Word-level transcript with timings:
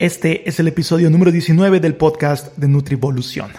Este 0.00 0.48
es 0.48 0.58
el 0.58 0.66
episodio 0.66 1.08
número 1.08 1.30
19 1.30 1.78
del 1.78 1.94
podcast 1.94 2.56
de 2.56 2.66
Nutrivolución. 2.66 3.52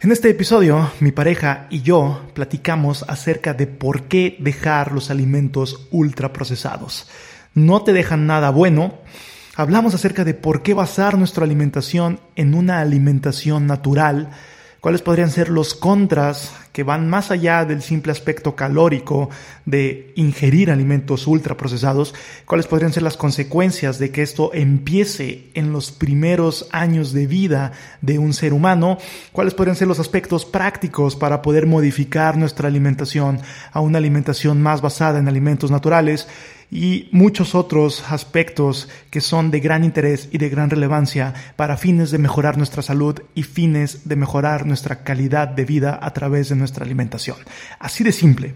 En 0.00 0.12
este 0.12 0.30
episodio, 0.30 0.92
mi 1.00 1.10
pareja 1.10 1.66
y 1.68 1.82
yo 1.82 2.28
platicamos 2.32 3.04
acerca 3.08 3.54
de 3.54 3.66
por 3.66 4.04
qué 4.04 4.36
dejar 4.38 4.92
los 4.92 5.10
alimentos 5.10 5.88
ultraprocesados. 5.90 7.08
No 7.54 7.82
te 7.82 7.92
dejan 7.92 8.28
nada 8.28 8.50
bueno. 8.50 9.00
Hablamos 9.56 9.96
acerca 9.96 10.22
de 10.22 10.34
por 10.34 10.62
qué 10.62 10.74
basar 10.74 11.18
nuestra 11.18 11.42
alimentación 11.42 12.20
en 12.36 12.54
una 12.54 12.78
alimentación 12.78 13.66
natural 13.66 14.30
cuáles 14.84 15.00
podrían 15.00 15.30
ser 15.30 15.48
los 15.48 15.72
contras 15.72 16.52
que 16.72 16.82
van 16.82 17.08
más 17.08 17.30
allá 17.30 17.64
del 17.64 17.80
simple 17.80 18.12
aspecto 18.12 18.54
calórico 18.54 19.30
de 19.64 20.12
ingerir 20.14 20.70
alimentos 20.70 21.26
ultraprocesados, 21.26 22.14
cuáles 22.44 22.66
podrían 22.66 22.92
ser 22.92 23.02
las 23.02 23.16
consecuencias 23.16 23.98
de 23.98 24.10
que 24.10 24.20
esto 24.20 24.50
empiece 24.52 25.48
en 25.54 25.72
los 25.72 25.90
primeros 25.90 26.68
años 26.70 27.14
de 27.14 27.26
vida 27.26 27.72
de 28.02 28.18
un 28.18 28.34
ser 28.34 28.52
humano, 28.52 28.98
cuáles 29.32 29.54
podrían 29.54 29.74
ser 29.74 29.88
los 29.88 30.00
aspectos 30.00 30.44
prácticos 30.44 31.16
para 31.16 31.40
poder 31.40 31.64
modificar 31.64 32.36
nuestra 32.36 32.68
alimentación 32.68 33.40
a 33.72 33.80
una 33.80 33.96
alimentación 33.96 34.60
más 34.60 34.82
basada 34.82 35.18
en 35.18 35.28
alimentos 35.28 35.70
naturales 35.70 36.28
y 36.74 37.08
muchos 37.12 37.54
otros 37.54 38.02
aspectos 38.10 38.88
que 39.08 39.20
son 39.20 39.52
de 39.52 39.60
gran 39.60 39.84
interés 39.84 40.28
y 40.32 40.38
de 40.38 40.48
gran 40.48 40.70
relevancia 40.70 41.32
para 41.54 41.76
fines 41.76 42.10
de 42.10 42.18
mejorar 42.18 42.58
nuestra 42.58 42.82
salud 42.82 43.20
y 43.36 43.44
fines 43.44 44.08
de 44.08 44.16
mejorar 44.16 44.66
nuestra 44.66 45.04
calidad 45.04 45.46
de 45.46 45.64
vida 45.64 45.96
a 46.02 46.12
través 46.12 46.48
de 46.48 46.56
nuestra 46.56 46.84
alimentación. 46.84 47.36
Así 47.78 48.02
de 48.02 48.10
simple. 48.10 48.54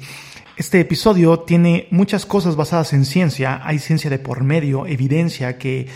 Este 0.57 0.81
episodio 0.81 1.39
tiene 1.39 1.87
muchas 1.93 2.27
cosas 2.27 2.57
basadas 2.57 2.93
en 2.93 3.05
ciencia, 3.05 3.61
hay 3.63 3.79
ciencia 3.79 4.11
de 4.11 4.19
por 4.19 4.43
medio, 4.43 4.87
evidencia 4.87 5.57
que 5.57 5.87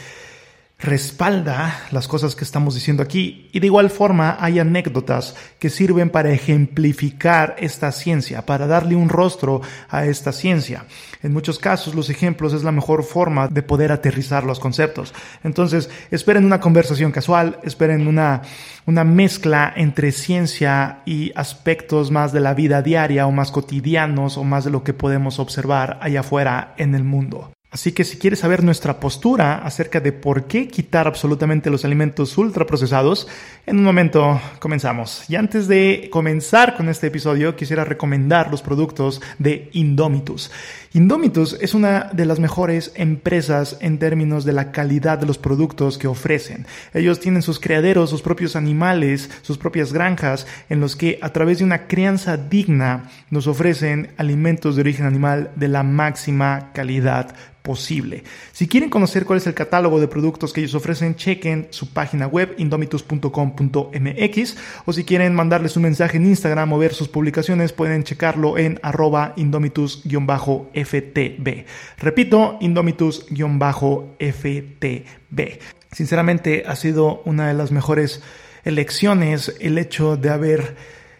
respalda 0.82 1.80
las 1.92 2.08
cosas 2.08 2.34
que 2.34 2.42
estamos 2.42 2.74
diciendo 2.74 3.04
aquí 3.04 3.48
y 3.52 3.60
de 3.60 3.66
igual 3.66 3.88
forma 3.88 4.36
hay 4.40 4.58
anécdotas 4.58 5.36
que 5.60 5.70
sirven 5.70 6.10
para 6.10 6.32
ejemplificar 6.32 7.54
esta 7.58 7.92
ciencia, 7.92 8.44
para 8.44 8.66
darle 8.66 8.96
un 8.96 9.08
rostro 9.08 9.60
a 9.88 10.06
esta 10.06 10.32
ciencia. 10.32 10.84
En 11.22 11.32
muchos 11.32 11.60
casos 11.60 11.94
los 11.94 12.10
ejemplos 12.10 12.52
es 12.52 12.64
la 12.64 12.72
mejor 12.72 13.04
forma 13.04 13.46
de 13.46 13.62
poder 13.62 13.92
aterrizar 13.92 14.42
los 14.42 14.58
conceptos. 14.58 15.14
Entonces, 15.44 15.88
esperen 16.10 16.44
una 16.44 16.60
conversación 16.60 17.12
casual, 17.12 17.60
esperen 17.62 18.08
una, 18.08 18.42
una 18.84 19.04
mezcla 19.04 19.72
entre 19.76 20.10
ciencia 20.10 21.02
y 21.06 21.30
aspectos 21.36 22.10
más 22.10 22.32
de 22.32 22.40
la 22.40 22.54
vida 22.54 22.82
diaria 22.82 23.28
o 23.28 23.30
más 23.30 23.52
cotidianos 23.52 24.36
o 24.36 24.42
más 24.42 24.64
de 24.64 24.70
lo 24.70 24.82
que 24.82 24.94
podemos 24.94 25.38
observar 25.38 25.98
allá 26.02 26.20
afuera 26.20 26.74
en 26.76 26.96
el 26.96 27.04
mundo. 27.04 27.52
Así 27.72 27.92
que 27.92 28.04
si 28.04 28.18
quieres 28.18 28.40
saber 28.40 28.62
nuestra 28.62 29.00
postura 29.00 29.64
acerca 29.64 29.98
de 29.98 30.12
por 30.12 30.44
qué 30.44 30.68
quitar 30.68 31.06
absolutamente 31.06 31.70
los 31.70 31.86
alimentos 31.86 32.36
ultraprocesados, 32.36 33.28
en 33.64 33.78
un 33.78 33.84
momento 33.84 34.38
comenzamos. 34.58 35.24
Y 35.30 35.36
antes 35.36 35.68
de 35.68 36.10
comenzar 36.12 36.76
con 36.76 36.90
este 36.90 37.06
episodio, 37.06 37.56
quisiera 37.56 37.86
recomendar 37.86 38.50
los 38.50 38.60
productos 38.60 39.22
de 39.38 39.70
Indomitus. 39.72 40.50
Indomitus 40.92 41.56
es 41.62 41.72
una 41.72 42.10
de 42.12 42.26
las 42.26 42.40
mejores 42.40 42.92
empresas 42.94 43.78
en 43.80 43.98
términos 43.98 44.44
de 44.44 44.52
la 44.52 44.70
calidad 44.70 45.16
de 45.16 45.24
los 45.24 45.38
productos 45.38 45.96
que 45.96 46.08
ofrecen. 46.08 46.66
Ellos 46.92 47.20
tienen 47.20 47.40
sus 47.40 47.58
criaderos, 47.58 48.10
sus 48.10 48.20
propios 48.20 48.54
animales, 48.54 49.30
sus 49.40 49.56
propias 49.56 49.94
granjas, 49.94 50.46
en 50.68 50.80
los 50.80 50.94
que 50.94 51.18
a 51.22 51.30
través 51.30 51.56
de 51.60 51.64
una 51.64 51.86
crianza 51.86 52.36
digna 52.36 53.10
nos 53.30 53.46
ofrecen 53.46 54.12
alimentos 54.18 54.76
de 54.76 54.82
origen 54.82 55.06
animal 55.06 55.52
de 55.56 55.68
la 55.68 55.82
máxima 55.82 56.72
calidad 56.74 57.34
posible. 57.62 58.24
Si 58.52 58.68
quieren 58.68 58.90
conocer 58.90 59.24
cuál 59.24 59.38
es 59.38 59.46
el 59.46 59.54
catálogo 59.54 59.98
de 60.00 60.08
productos 60.08 60.52
que 60.52 60.60
ellos 60.60 60.74
ofrecen, 60.74 61.16
chequen 61.16 61.68
su 61.70 61.92
página 61.92 62.26
web 62.26 62.54
indomitus.com.mx 62.58 64.56
o 64.84 64.92
si 64.92 65.04
quieren 65.04 65.34
mandarles 65.34 65.76
un 65.76 65.84
mensaje 65.84 66.18
en 66.18 66.26
Instagram 66.26 66.70
o 66.72 66.78
ver 66.78 66.92
sus 66.92 67.08
publicaciones, 67.08 67.72
pueden 67.72 68.04
checarlo 68.04 68.58
en 68.58 68.78
arroba 68.82 69.32
indomitus-ftb. 69.36 71.64
Repito, 71.98 72.58
indomitus-ftb. 72.60 75.58
Sinceramente 75.92 76.64
ha 76.66 76.76
sido 76.76 77.22
una 77.24 77.48
de 77.48 77.54
las 77.54 77.70
mejores 77.70 78.22
elecciones 78.64 79.54
el 79.60 79.78
hecho 79.78 80.16
de 80.16 80.30
haber 80.30 80.76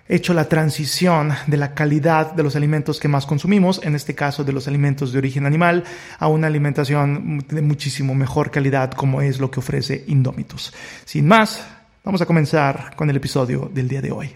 hecho 0.08 0.34
la 0.34 0.48
transición 0.48 1.32
de 1.46 1.56
la 1.56 1.74
calidad 1.74 2.32
de 2.32 2.42
los 2.42 2.56
alimentos 2.56 3.00
que 3.00 3.08
más 3.08 3.26
consumimos, 3.26 3.80
en 3.82 3.94
este 3.94 4.14
caso 4.14 4.44
de 4.44 4.52
los 4.52 4.68
alimentos 4.68 5.12
de 5.12 5.18
origen 5.18 5.46
animal, 5.46 5.84
a 6.18 6.28
una 6.28 6.46
alimentación 6.46 7.44
de 7.48 7.62
muchísimo 7.62 8.14
mejor 8.14 8.50
calidad 8.50 8.92
como 8.92 9.22
es 9.22 9.40
lo 9.40 9.50
que 9.50 9.60
ofrece 9.60 10.04
Indomitus. 10.06 10.72
Sin 11.04 11.26
más, 11.26 11.66
vamos 12.04 12.20
a 12.20 12.26
comenzar 12.26 12.94
con 12.96 13.10
el 13.10 13.16
episodio 13.16 13.70
del 13.72 13.88
día 13.88 14.02
de 14.02 14.12
hoy. 14.12 14.30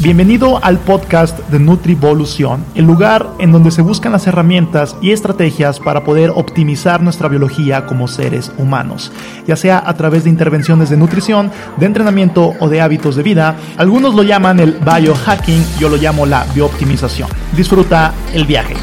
Bienvenido 0.00 0.62
al 0.62 0.78
podcast 0.78 1.40
de 1.48 1.58
Nutrivolución, 1.58 2.64
el 2.76 2.84
lugar 2.84 3.30
en 3.40 3.50
donde 3.50 3.72
se 3.72 3.82
buscan 3.82 4.12
las 4.12 4.28
herramientas 4.28 4.96
y 5.02 5.10
estrategias 5.10 5.80
para 5.80 6.04
poder 6.04 6.30
optimizar 6.30 7.02
nuestra 7.02 7.26
biología 7.28 7.84
como 7.84 8.06
seres 8.06 8.52
humanos, 8.58 9.10
ya 9.44 9.56
sea 9.56 9.82
a 9.84 9.96
través 9.96 10.22
de 10.22 10.30
intervenciones 10.30 10.88
de 10.88 10.96
nutrición, 10.96 11.50
de 11.78 11.86
entrenamiento 11.86 12.54
o 12.60 12.68
de 12.68 12.80
hábitos 12.80 13.16
de 13.16 13.24
vida. 13.24 13.56
Algunos 13.76 14.14
lo 14.14 14.22
llaman 14.22 14.60
el 14.60 14.78
biohacking, 14.78 15.64
yo 15.80 15.88
lo 15.88 15.96
llamo 15.96 16.26
la 16.26 16.46
biooptimización. 16.54 17.28
Disfruta 17.56 18.14
el 18.32 18.46
viaje. 18.46 18.76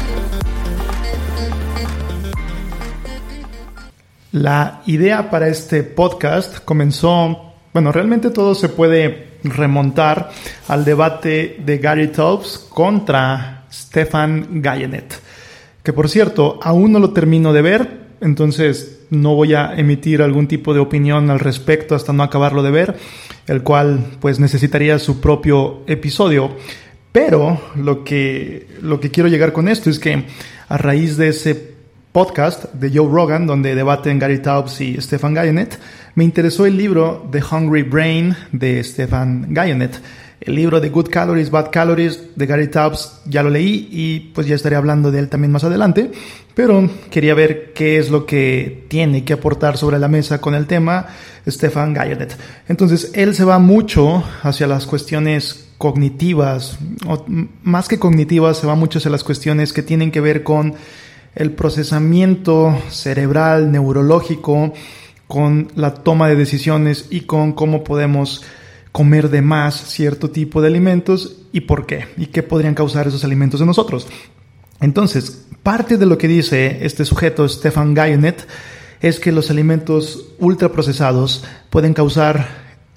La 4.32 4.82
idea 4.84 5.30
para 5.30 5.48
este 5.48 5.82
podcast 5.82 6.58
comenzó, 6.62 7.54
bueno, 7.72 7.90
realmente 7.90 8.28
todo 8.28 8.54
se 8.54 8.68
puede 8.68 9.25
remontar 9.44 10.30
al 10.68 10.84
debate 10.84 11.56
de 11.64 11.78
Gary 11.78 12.08
Taubes 12.08 12.66
contra 12.68 13.66
Stefan 13.72 14.62
Gallenet, 14.62 15.20
que 15.82 15.92
por 15.92 16.08
cierto, 16.08 16.58
aún 16.62 16.92
no 16.92 16.98
lo 16.98 17.12
termino 17.12 17.52
de 17.52 17.62
ver, 17.62 18.06
entonces 18.20 19.00
no 19.10 19.34
voy 19.34 19.54
a 19.54 19.74
emitir 19.76 20.22
algún 20.22 20.48
tipo 20.48 20.74
de 20.74 20.80
opinión 20.80 21.30
al 21.30 21.40
respecto 21.40 21.94
hasta 21.94 22.12
no 22.12 22.22
acabarlo 22.22 22.62
de 22.62 22.70
ver, 22.70 22.96
el 23.46 23.62
cual 23.62 24.04
pues 24.20 24.40
necesitaría 24.40 24.98
su 24.98 25.20
propio 25.20 25.82
episodio. 25.86 26.56
Pero 27.12 27.60
lo 27.76 28.04
que, 28.04 28.66
lo 28.82 29.00
que 29.00 29.10
quiero 29.10 29.28
llegar 29.28 29.52
con 29.52 29.68
esto 29.68 29.88
es 29.88 29.98
que 29.98 30.24
a 30.68 30.76
raíz 30.76 31.16
de 31.16 31.28
ese 31.28 31.75
podcast 32.16 32.72
de 32.72 32.88
Joe 32.88 33.10
Rogan, 33.12 33.46
donde 33.46 33.74
debaten 33.74 34.18
Gary 34.18 34.38
Taubes 34.38 34.80
y 34.80 34.98
Stefan 35.02 35.34
Gallenet, 35.34 35.78
me 36.14 36.24
interesó 36.24 36.64
el 36.64 36.74
libro 36.74 37.28
The 37.30 37.42
Hungry 37.42 37.82
Brain 37.82 38.34
de 38.52 38.82
Stefan 38.82 39.48
Gallenet. 39.50 40.00
El 40.40 40.54
libro 40.54 40.80
de 40.80 40.88
Good 40.88 41.10
Calories, 41.10 41.50
Bad 41.50 41.70
Calories 41.70 42.34
de 42.34 42.46
Gary 42.46 42.68
Taubes 42.68 43.20
ya 43.26 43.42
lo 43.42 43.50
leí 43.50 43.90
y 43.92 44.20
pues 44.34 44.46
ya 44.46 44.54
estaré 44.54 44.76
hablando 44.76 45.10
de 45.10 45.18
él 45.18 45.28
también 45.28 45.52
más 45.52 45.64
adelante, 45.64 46.10
pero 46.54 46.88
quería 47.10 47.34
ver 47.34 47.74
qué 47.74 47.98
es 47.98 48.08
lo 48.08 48.24
que 48.24 48.86
tiene 48.88 49.22
que 49.26 49.34
aportar 49.34 49.76
sobre 49.76 49.98
la 49.98 50.08
mesa 50.08 50.40
con 50.40 50.54
el 50.54 50.66
tema 50.66 51.08
Stefan 51.46 51.92
Gallenet. 51.92 52.34
Entonces, 52.66 53.10
él 53.12 53.34
se 53.34 53.44
va 53.44 53.58
mucho 53.58 54.24
hacia 54.42 54.66
las 54.66 54.86
cuestiones 54.86 55.68
cognitivas, 55.76 56.78
o 57.06 57.26
más 57.62 57.88
que 57.88 57.98
cognitivas, 57.98 58.56
se 58.56 58.66
va 58.66 58.74
mucho 58.74 59.00
hacia 59.00 59.10
las 59.10 59.22
cuestiones 59.22 59.74
que 59.74 59.82
tienen 59.82 60.10
que 60.10 60.22
ver 60.22 60.42
con 60.42 60.76
el 61.36 61.52
procesamiento 61.52 62.76
cerebral, 62.88 63.70
neurológico, 63.70 64.72
con 65.28 65.68
la 65.76 65.94
toma 65.94 66.28
de 66.28 66.36
decisiones 66.36 67.08
y 67.10 67.20
con 67.20 67.52
cómo 67.52 67.84
podemos 67.84 68.42
comer 68.90 69.28
de 69.28 69.42
más 69.42 69.74
cierto 69.74 70.30
tipo 70.30 70.62
de 70.62 70.68
alimentos 70.68 71.42
y 71.52 71.60
por 71.60 71.84
qué, 71.84 72.06
y 72.16 72.26
qué 72.26 72.42
podrían 72.42 72.74
causar 72.74 73.06
esos 73.06 73.24
alimentos 73.24 73.60
en 73.60 73.66
nosotros. 73.66 74.08
Entonces, 74.80 75.46
parte 75.62 75.98
de 75.98 76.06
lo 76.06 76.16
que 76.16 76.28
dice 76.28 76.78
este 76.80 77.04
sujeto, 77.04 77.46
Stefan 77.46 77.92
Gayonet, 77.92 78.46
es 79.02 79.20
que 79.20 79.32
los 79.32 79.50
alimentos 79.50 80.32
ultraprocesados 80.38 81.44
pueden 81.68 81.92
causar 81.92 82.48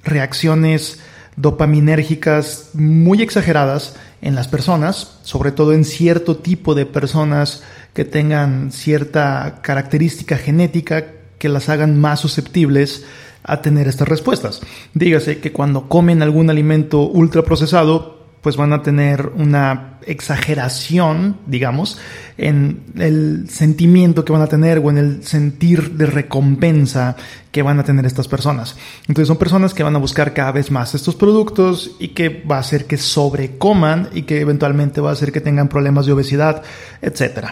reacciones 0.05 1.01
dopaminérgicas 1.35 2.69
muy 2.73 3.21
exageradas 3.21 3.95
en 4.21 4.35
las 4.35 4.47
personas, 4.47 5.19
sobre 5.23 5.51
todo 5.51 5.73
en 5.73 5.85
cierto 5.85 6.37
tipo 6.37 6.75
de 6.75 6.85
personas 6.85 7.63
que 7.93 8.05
tengan 8.05 8.71
cierta 8.71 9.59
característica 9.61 10.37
genética 10.37 11.05
que 11.37 11.49
las 11.49 11.69
hagan 11.69 11.99
más 11.99 12.19
susceptibles 12.19 13.05
a 13.43 13.61
tener 13.61 13.87
estas 13.87 14.07
respuestas. 14.07 14.61
Dígase 14.93 15.39
que 15.39 15.51
cuando 15.51 15.87
comen 15.87 16.21
algún 16.21 16.49
alimento 16.49 17.01
ultraprocesado, 17.01 18.18
pues 18.41 18.55
van 18.55 18.73
a 18.73 18.81
tener 18.81 19.31
una 19.35 19.99
exageración, 20.05 21.37
digamos, 21.45 21.99
en 22.37 22.83
el 22.97 23.49
sentimiento 23.49 24.23
que 24.23 24.31
van 24.31 24.41
a 24.41 24.47
tener 24.47 24.79
o 24.79 24.89
en 24.89 24.97
el 24.97 25.23
sentir 25.23 25.91
de 25.91 26.05
recompensa 26.05 27.15
que 27.51 27.61
van 27.61 27.79
a 27.79 27.83
tener 27.83 28.05
estas 28.05 28.27
personas. 28.27 28.77
Entonces 29.07 29.27
son 29.27 29.37
personas 29.37 29.73
que 29.73 29.83
van 29.83 29.95
a 29.95 29.99
buscar 29.99 30.33
cada 30.33 30.51
vez 30.51 30.71
más 30.71 30.95
estos 30.95 31.15
productos 31.15 31.95
y 31.99 32.09
que 32.09 32.29
va 32.29 32.57
a 32.57 32.59
hacer 32.59 32.85
que 32.85 32.97
sobrecoman 32.97 34.09
y 34.13 34.23
que 34.23 34.39
eventualmente 34.39 35.01
va 35.01 35.09
a 35.09 35.13
hacer 35.13 35.31
que 35.31 35.41
tengan 35.41 35.67
problemas 35.67 36.05
de 36.05 36.13
obesidad, 36.13 36.63
etc. 37.01 37.47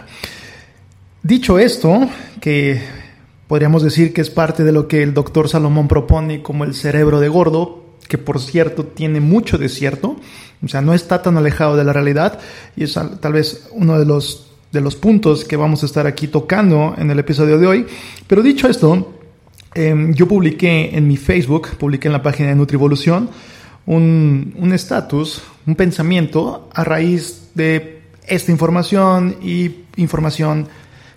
Dicho 1.22 1.58
esto, 1.58 2.08
que 2.40 2.80
Podríamos 3.48 3.82
decir 3.82 4.12
que 4.12 4.20
es 4.20 4.28
parte 4.28 4.62
de 4.62 4.72
lo 4.72 4.88
que 4.88 5.02
el 5.02 5.14
doctor 5.14 5.48
Salomón 5.48 5.88
propone 5.88 6.42
como 6.42 6.64
el 6.64 6.74
cerebro 6.74 7.18
de 7.18 7.28
gordo, 7.28 7.82
que 8.08 8.18
por 8.18 8.40
cierto 8.40 8.84
tiene 8.84 9.20
mucho 9.20 9.58
de 9.58 9.68
cierto, 9.68 10.16
o 10.64 10.68
sea, 10.68 10.80
no 10.80 10.94
está 10.94 11.22
tan 11.22 11.36
alejado 11.36 11.76
de 11.76 11.84
la 11.84 11.92
realidad 11.92 12.40
y 12.76 12.84
es 12.84 12.98
tal 13.20 13.32
vez 13.32 13.68
uno 13.72 13.98
de 13.98 14.06
los, 14.06 14.50
de 14.72 14.80
los 14.80 14.96
puntos 14.96 15.44
que 15.44 15.56
vamos 15.56 15.82
a 15.82 15.86
estar 15.86 16.06
aquí 16.06 16.26
tocando 16.26 16.94
en 16.98 17.10
el 17.10 17.18
episodio 17.18 17.58
de 17.58 17.66
hoy. 17.66 17.86
Pero 18.26 18.42
dicho 18.42 18.68
esto, 18.68 19.20
em, 19.74 20.14
yo 20.14 20.26
publiqué 20.26 20.96
en 20.96 21.06
mi 21.06 21.16
Facebook, 21.16 21.68
publiqué 21.78 22.08
en 22.08 22.12
la 22.12 22.22
página 22.22 22.48
de 22.48 22.54
Nutrivolución, 22.56 23.30
un 23.86 24.70
estatus, 24.74 25.42
un, 25.64 25.72
un 25.72 25.76
pensamiento 25.76 26.68
a 26.74 26.84
raíz 26.84 27.50
de 27.54 28.02
esta 28.26 28.52
información 28.52 29.36
y 29.42 29.84
información 29.96 30.68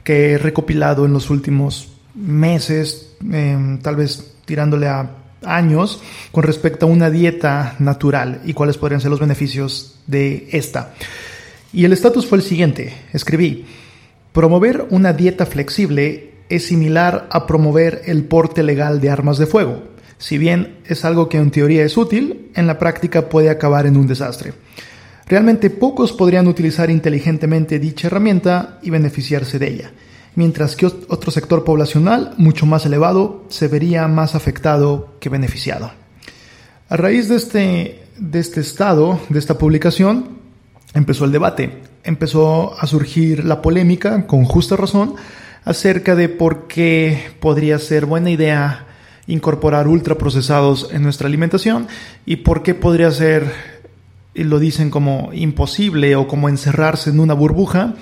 que 0.03 0.31
he 0.31 0.37
recopilado 0.37 1.05
en 1.05 1.13
los 1.13 1.29
últimos 1.29 1.89
meses, 2.15 3.15
em, 3.31 3.79
tal 3.79 3.95
vez 3.95 4.35
tirándole 4.45 4.87
a 4.87 5.20
años, 5.43 6.01
con 6.31 6.43
respecto 6.43 6.85
a 6.85 6.89
una 6.89 7.09
dieta 7.09 7.75
natural 7.79 8.41
y 8.45 8.53
cuáles 8.53 8.77
podrían 8.77 9.01
ser 9.01 9.11
los 9.11 9.19
beneficios 9.19 9.99
de 10.07 10.47
esta. 10.51 10.93
Y 11.73 11.85
el 11.85 11.93
estatus 11.93 12.25
fue 12.27 12.37
el 12.37 12.43
siguiente, 12.43 12.93
escribí, 13.13 13.65
promover 14.33 14.87
una 14.89 15.13
dieta 15.13 15.45
flexible 15.45 16.31
es 16.49 16.67
similar 16.67 17.27
a 17.31 17.47
promover 17.47 18.01
el 18.05 18.25
porte 18.25 18.61
legal 18.61 18.99
de 18.99 19.09
armas 19.09 19.37
de 19.37 19.45
fuego. 19.45 19.83
Si 20.17 20.37
bien 20.37 20.79
es 20.85 21.05
algo 21.05 21.29
que 21.29 21.37
en 21.37 21.49
teoría 21.49 21.83
es 21.83 21.97
útil, 21.97 22.51
en 22.55 22.67
la 22.67 22.77
práctica 22.77 23.29
puede 23.29 23.49
acabar 23.49 23.85
en 23.85 23.97
un 23.97 24.05
desastre. 24.05 24.53
Realmente 25.27 25.69
pocos 25.69 26.11
podrían 26.11 26.47
utilizar 26.47 26.89
inteligentemente 26.89 27.79
dicha 27.79 28.07
herramienta 28.07 28.79
y 28.81 28.89
beneficiarse 28.89 29.57
de 29.59 29.67
ella 29.67 29.91
mientras 30.35 30.75
que 30.75 30.85
otro 30.85 31.31
sector 31.31 31.63
poblacional, 31.63 32.33
mucho 32.37 32.65
más 32.65 32.85
elevado, 32.85 33.43
se 33.49 33.67
vería 33.67 34.07
más 34.07 34.35
afectado 34.35 35.15
que 35.19 35.29
beneficiado. 35.29 35.91
A 36.89 36.97
raíz 36.97 37.29
de 37.29 37.35
este, 37.35 38.03
de 38.17 38.39
este 38.39 38.61
estado, 38.61 39.19
de 39.29 39.39
esta 39.39 39.57
publicación, 39.57 40.39
empezó 40.93 41.25
el 41.25 41.31
debate, 41.31 41.81
empezó 42.03 42.79
a 42.79 42.87
surgir 42.87 43.45
la 43.45 43.61
polémica, 43.61 44.27
con 44.27 44.45
justa 44.45 44.75
razón, 44.75 45.15
acerca 45.63 46.15
de 46.15 46.29
por 46.29 46.67
qué 46.67 47.31
podría 47.39 47.77
ser 47.79 48.05
buena 48.05 48.31
idea 48.31 48.87
incorporar 49.27 49.87
ultraprocesados 49.87 50.89
en 50.91 51.03
nuestra 51.03 51.27
alimentación 51.27 51.87
y 52.25 52.37
por 52.37 52.63
qué 52.63 52.73
podría 52.73 53.11
ser, 53.11 53.51
lo 54.33 54.59
dicen 54.59 54.89
como 54.89 55.29
imposible 55.33 56.15
o 56.15 56.27
como 56.27 56.49
encerrarse 56.49 57.11
en 57.11 57.19
una 57.19 57.33
burbuja, 57.33 57.95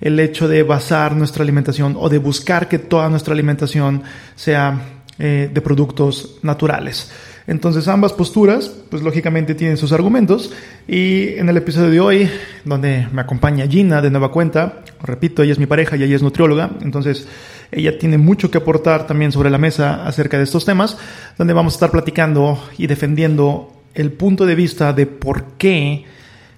el 0.00 0.18
hecho 0.20 0.48
de 0.48 0.62
basar 0.62 1.14
nuestra 1.14 1.42
alimentación 1.42 1.96
o 1.98 2.08
de 2.08 2.18
buscar 2.18 2.68
que 2.68 2.78
toda 2.78 3.08
nuestra 3.08 3.34
alimentación 3.34 4.02
sea 4.34 4.80
eh, 5.18 5.50
de 5.52 5.60
productos 5.60 6.38
naturales. 6.42 7.10
Entonces 7.46 7.88
ambas 7.88 8.14
posturas, 8.14 8.68
pues 8.90 9.02
lógicamente 9.02 9.54
tienen 9.54 9.76
sus 9.76 9.92
argumentos 9.92 10.50
y 10.88 11.28
en 11.36 11.48
el 11.48 11.56
episodio 11.58 11.90
de 11.90 12.00
hoy, 12.00 12.30
donde 12.64 13.06
me 13.12 13.20
acompaña 13.20 13.66
Gina 13.66 14.00
de 14.00 14.10
nueva 14.10 14.32
cuenta, 14.32 14.82
repito, 15.02 15.42
ella 15.42 15.52
es 15.52 15.58
mi 15.58 15.66
pareja 15.66 15.96
y 15.96 16.04
ella 16.04 16.16
es 16.16 16.22
nutrióloga, 16.22 16.70
entonces 16.80 17.28
ella 17.70 17.98
tiene 17.98 18.16
mucho 18.16 18.50
que 18.50 18.58
aportar 18.58 19.06
también 19.06 19.30
sobre 19.30 19.50
la 19.50 19.58
mesa 19.58 20.06
acerca 20.06 20.38
de 20.38 20.44
estos 20.44 20.64
temas, 20.64 20.96
donde 21.36 21.52
vamos 21.52 21.74
a 21.74 21.76
estar 21.76 21.90
platicando 21.90 22.58
y 22.78 22.86
defendiendo 22.86 23.74
el 23.94 24.12
punto 24.12 24.46
de 24.46 24.54
vista 24.54 24.92
de 24.94 25.06
por 25.06 25.44
qué 25.58 26.06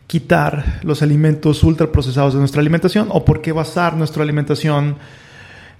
quitar 0.06 0.80
los 0.82 1.02
alimentos 1.02 1.62
ultraprocesados 1.64 2.34
de 2.34 2.40
nuestra 2.40 2.60
alimentación 2.60 3.08
o 3.10 3.24
por 3.24 3.42
qué 3.42 3.52
basar 3.52 3.96
nuestra 3.96 4.22
alimentación 4.22 4.96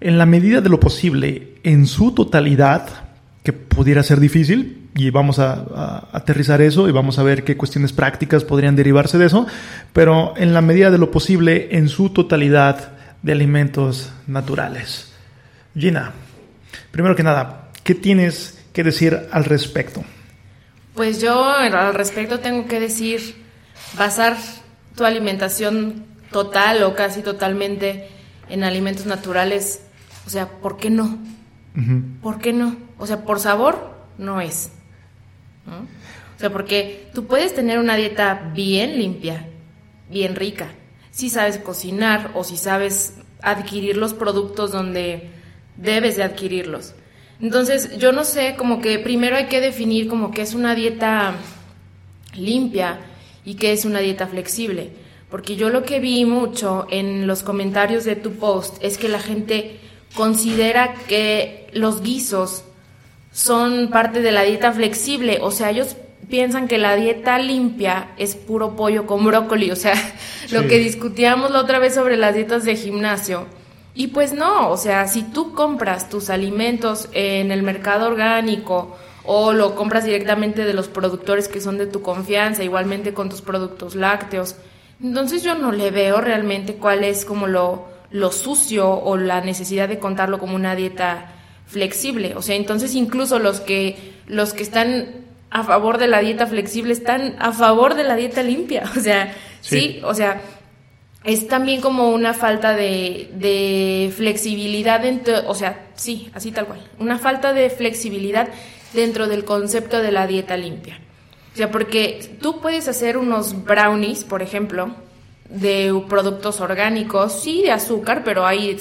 en 0.01 0.19
la 0.19 0.27
medida 0.27 0.61
de 0.61 0.69
lo 0.69 0.81
posible 0.81 1.55
en 1.63 1.87
su 1.87 2.13
totalidad, 2.13 2.89
que 3.43 3.53
pudiera 3.53 4.03
ser 4.03 4.21
difícil, 4.21 4.87
y 4.97 5.11
vamos 5.11 5.39
a, 5.39 6.09
aterrizar 6.13 6.61
eso 6.63 6.89
y 6.89 6.93
vamos 6.93 7.19
a 7.19 7.23
ver 7.23 7.45
qué 7.45 7.57
cuestiones 7.57 7.93
prácticas 7.93 8.45
podrían 8.45 8.77
derivarse 8.77 9.19
de 9.19 9.27
eso, 9.27 9.47
pero 9.93 10.35
en 10.37 10.55
la 10.55 10.63
medida 10.63 10.91
de 10.91 10.99
lo 10.99 11.11
posible 11.11 11.69
en 11.73 11.89
su 11.89 12.11
totalidad 12.11 12.93
de 13.23 13.33
alimentos 13.33 14.11
naturales. 14.27 15.13
Gina, 15.77 16.13
primero 16.91 17.15
que 17.15 17.23
nada, 17.23 17.69
¿qué 17.85 17.95
tienes 17.95 18.65
que 18.73 18.85
decir 18.85 19.29
al 19.31 19.45
respecto? 19.45 20.03
Pues 20.95 21.21
yo 21.21 21.45
al 21.45 21.95
respecto 21.95 22.41
tengo 22.41 22.67
que 22.67 22.81
decir 22.81 23.46
basar 23.97 24.37
tu 24.95 25.05
alimentación 25.05 26.05
total 26.31 26.83
o 26.83 26.95
casi 26.95 27.23
totalmente 27.23 28.09
en 28.49 28.65
alimentos 28.65 29.07
naturales, 29.07 29.83
o 30.27 30.31
sea, 30.31 30.49
¿por 30.49 30.77
qué 30.77 30.91
no? 30.91 31.19
¿Por 32.23 32.39
qué 32.39 32.53
no? 32.53 32.77
O 32.99 33.07
sea, 33.07 33.25
por 33.25 33.39
sabor 33.39 33.95
no 34.17 34.41
es. 34.41 34.71
O 35.67 36.39
sea, 36.39 36.51
porque 36.51 37.11
tú 37.15 37.27
puedes 37.27 37.55
tener 37.55 37.79
una 37.79 37.97
dieta 37.97 38.51
bien 38.55 38.99
limpia, 38.99 39.49
bien 40.11 40.35
rica, 40.37 40.69
si 41.11 41.31
sabes 41.31 41.59
cocinar 41.59 42.31
o 42.35 42.45
si 42.45 42.57
sabes 42.57 43.19
adquirir 43.43 43.97
los 43.97 44.15
productos 44.15 44.73
donde 44.73 45.31
debes 45.77 46.17
de 46.17 46.23
adquirirlos. 46.23 46.95
Entonces, 47.41 47.99
yo 47.99 48.13
no 48.13 48.25
sé, 48.25 48.55
como 48.57 48.81
que 48.81 48.99
primero 48.99 49.37
hay 49.37 49.47
que 49.47 49.61
definir 49.61 50.09
como 50.09 50.31
que 50.31 50.43
es 50.43 50.55
una 50.55 50.75
dieta 50.75 51.35
limpia, 52.35 52.99
y 53.47 53.55
qué 53.55 53.73
es 53.73 53.87
una 53.87 54.01
dieta 54.01 54.27
flexible. 54.27 54.91
Porque 55.31 55.57
yo 55.57 55.71
lo 55.71 55.85
que 55.85 56.01
vi 56.01 56.27
mucho 56.27 56.87
en 56.91 57.27
los 57.27 57.43
comentarios 57.43 58.05
de 58.05 58.17
tu 58.17 58.33
post 58.33 58.77
es 58.83 58.99
que 58.99 59.09
la 59.09 59.21
gente 59.21 59.81
considera 60.15 60.95
que 61.09 61.69
los 61.73 62.03
guisos 62.03 62.65
son 63.33 63.89
parte 63.89 64.21
de 64.21 64.33
la 64.33 64.43
dieta 64.43 64.73
flexible. 64.73 65.39
O 65.41 65.51
sea, 65.51 65.71
ellos 65.71 65.97
piensan 66.29 66.69
que 66.69 66.79
la 66.79 66.97
dieta 66.97 67.39
limpia 67.39 68.11
es 68.19 68.35
puro 68.35 68.77
pollo 68.77 69.07
con 69.07 69.25
brócoli. 69.25 69.71
O 69.71 69.77
sea, 69.77 69.95
lo 70.51 70.67
que 70.67 70.79
discutíamos 70.79 71.51
la 71.51 71.61
otra 71.61 71.79
vez 71.79 71.95
sobre 71.95 72.17
las 72.17 72.35
dietas 72.35 72.65
de 72.65 72.77
gimnasio. 72.77 73.47
Y 73.95 74.09
pues 74.09 74.33
no, 74.33 74.71
o 74.71 74.77
sea, 74.77 75.07
si 75.07 75.23
tú 75.23 75.55
compras 75.55 76.11
tus 76.11 76.31
alimentos 76.31 77.09
en 77.13 77.51
el 77.51 77.63
mercado 77.63 78.09
orgánico, 78.09 78.97
o 79.27 79.53
lo 79.53 79.75
compras 79.75 80.05
directamente 80.05 80.65
de 80.65 80.73
los 80.73 80.89
productores 80.89 81.49
que 81.49 81.61
son 81.61 81.79
de 81.79 81.87
tu 81.87 82.03
confianza, 82.03 82.65
igualmente 82.65 83.13
con 83.13 83.29
tus 83.29 83.43
productos 83.43 83.95
lácteos. 83.95 84.57
Entonces 85.03 85.43
yo 85.43 85.55
no 85.57 85.73
le 85.73 85.91
veo 85.91 86.21
realmente 86.21 86.75
cuál 86.77 87.05
es 87.05 87.25
como 87.25 87.47
lo, 87.47 87.87
lo 88.11 88.33
sucio 88.33 88.91
o 88.91 89.17
la 89.17 89.41
necesidad 89.41 89.89
de 89.89 89.99
contarlo 89.99 90.39
como 90.39 90.55
una 90.55 90.75
dieta 90.75 91.33
flexible. 91.67 92.35
O 92.37 92.43
sea, 92.43 92.57
entonces 92.57 92.95
incluso 92.95 93.39
los 93.39 93.61
que, 93.61 94.15
los 94.27 94.53
que 94.53 94.63
están 94.63 95.27
a 95.51 95.65
favor 95.65 95.99
de 95.99 96.07
la 96.07 96.21
dieta 96.21 96.47
flexible 96.47 96.93
están 96.93 97.37
a 97.39 97.53
favor 97.53 97.95
de 97.95 98.05
la 98.05 98.17
dieta 98.17 98.43
limpia. 98.43 98.85
O 98.97 99.01
sea, 99.01 99.35
sí, 99.61 100.01
o 100.05 100.15
sea, 100.15 100.41
es 101.25 101.49
también 101.49 101.81
como 101.81 102.11
una 102.11 102.35
falta 102.35 102.75
de, 102.75 103.31
de 103.35 104.13
flexibilidad, 104.17 105.03
o 105.47 105.55
sea, 105.55 105.87
sí, 105.95 106.31
así 106.35 106.53
tal 106.53 106.67
cual, 106.67 106.81
una 107.01 107.19
falta 107.19 107.53
de 107.53 107.69
flexibilidad 107.69 108.49
dentro 108.97 109.29
del 109.29 109.45
concepto 109.45 110.03
de 110.03 110.11
la 110.11 110.27
dieta 110.27 110.57
limpia. 110.57 110.99
O 111.55 111.57
sea, 111.57 111.71
porque 111.71 112.37
tú 112.41 112.61
puedes 112.61 112.89
hacer 112.89 113.17
unos 113.17 113.65
brownies, 113.65 114.25
por 114.25 114.43
ejemplo, 114.43 114.91
de 115.49 116.03
productos 116.09 116.61
orgánicos, 116.61 117.41
sí 117.41 117.63
de 117.63 117.71
azúcar, 117.71 118.23
pero 118.25 118.45
hay, 118.45 118.77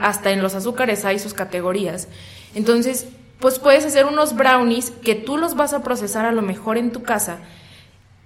hasta 0.00 0.30
en 0.30 0.42
los 0.42 0.54
azúcares 0.54 1.04
hay 1.04 1.18
sus 1.18 1.34
categorías. 1.34 2.08
Entonces, 2.54 3.06
pues 3.40 3.58
puedes 3.58 3.84
hacer 3.84 4.06
unos 4.06 4.36
brownies 4.36 4.90
que 4.90 5.14
tú 5.14 5.36
los 5.36 5.56
vas 5.56 5.72
a 5.72 5.82
procesar 5.82 6.24
a 6.24 6.32
lo 6.32 6.42
mejor 6.42 6.78
en 6.78 6.92
tu 6.92 7.02
casa 7.02 7.38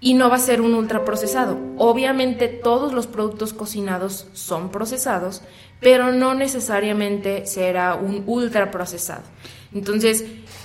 y 0.01 0.15
no 0.15 0.29
va 0.29 0.37
a 0.37 0.39
ser 0.39 0.61
un 0.61 0.75
ultraprocesado. 0.75 1.59
Obviamente 1.79 2.49
todos 2.49 2.93
los 2.93 3.07
productos 3.07 3.55
cocinados 3.55 4.27
son 4.35 4.71
procesados, 4.71 5.43
pero 5.81 6.13
no 6.13 6.35
necesariamente 6.35 7.47
será 7.47 7.95
un 7.95 8.23
ultraprocesado. 8.27 9.23
Entonces, 9.73 10.25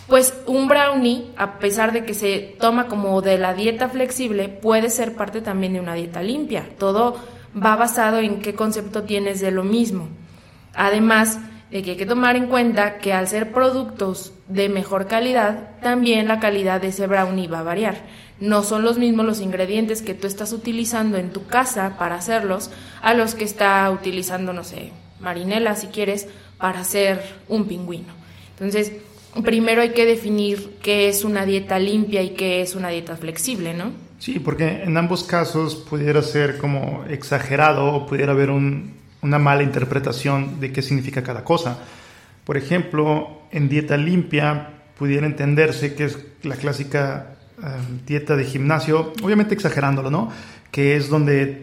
pues 0.09 0.33
un 0.47 0.67
brownie, 0.67 1.31
a 1.37 1.59
pesar 1.59 1.93
de 1.93 2.03
que 2.03 2.13
se 2.13 2.55
toma 2.59 2.87
como 2.87 3.21
de 3.21 3.37
la 3.37 3.53
dieta 3.53 3.89
flexible, 3.89 4.49
puede 4.49 4.89
ser 4.89 5.15
parte 5.15 5.41
también 5.41 5.73
de 5.73 5.79
una 5.79 5.93
dieta 5.93 6.21
limpia. 6.21 6.67
Todo 6.77 7.17
va 7.55 7.75
basado 7.75 8.19
en 8.19 8.41
qué 8.41 8.55
concepto 8.55 9.03
tienes 9.03 9.39
de 9.39 9.51
lo 9.51 9.63
mismo. 9.63 10.09
Además 10.73 11.39
de 11.71 11.83
que 11.83 11.91
hay 11.91 11.97
que 11.97 12.05
tomar 12.05 12.35
en 12.35 12.47
cuenta 12.47 12.97
que 12.97 13.13
al 13.13 13.27
ser 13.27 13.51
productos 13.51 14.33
de 14.47 14.69
mejor 14.69 15.07
calidad, 15.07 15.79
también 15.81 16.27
la 16.27 16.39
calidad 16.39 16.81
de 16.81 16.87
ese 16.87 17.05
brownie 17.05 17.47
va 17.47 17.59
a 17.59 17.63
variar. 17.63 17.97
No 18.39 18.63
son 18.63 18.83
los 18.83 18.97
mismos 18.97 19.25
los 19.25 19.41
ingredientes 19.41 20.01
que 20.01 20.13
tú 20.13 20.25
estás 20.25 20.53
utilizando 20.53 21.17
en 21.17 21.31
tu 21.31 21.45
casa 21.45 21.95
para 21.99 22.15
hacerlos 22.15 22.71
a 23.01 23.13
los 23.13 23.35
que 23.35 23.43
está 23.43 23.89
utilizando, 23.91 24.53
no 24.53 24.63
sé, 24.63 24.91
marinela 25.19 25.75
si 25.75 25.87
quieres, 25.87 26.27
para 26.57 26.79
hacer 26.79 27.21
un 27.47 27.65
pingüino. 27.65 28.13
Entonces, 28.51 28.91
primero 29.43 29.81
hay 29.81 29.91
que 29.91 30.05
definir 30.05 30.77
qué 30.81 31.09
es 31.09 31.23
una 31.23 31.45
dieta 31.45 31.79
limpia 31.79 32.21
y 32.21 32.31
qué 32.31 32.61
es 32.61 32.75
una 32.75 32.89
dieta 32.89 33.15
flexible, 33.15 33.73
¿no? 33.73 33.91
Sí, 34.19 34.39
porque 34.39 34.83
en 34.83 34.97
ambos 34.97 35.23
casos 35.23 35.75
pudiera 35.75 36.21
ser 36.21 36.57
como 36.57 37.05
exagerado 37.09 37.85
o 37.85 38.05
pudiera 38.05 38.33
haber 38.33 38.49
una 38.49 39.39
mala 39.39 39.63
interpretación 39.63 40.59
de 40.59 40.73
qué 40.73 40.81
significa 40.81 41.23
cada 41.23 41.43
cosa. 41.43 41.79
Por 42.43 42.57
ejemplo, 42.57 43.43
en 43.51 43.69
dieta 43.69 43.95
limpia 43.95 44.69
pudiera 44.97 45.25
entenderse 45.25 45.95
que 45.95 46.05
es 46.05 46.17
la 46.43 46.55
clásica 46.55 47.35
eh, 47.63 47.65
dieta 48.05 48.35
de 48.35 48.43
gimnasio, 48.43 49.13
obviamente 49.23 49.53
exagerándolo, 49.53 50.11
¿no? 50.11 50.31
Que 50.71 50.97
es 50.97 51.09
donde 51.09 51.61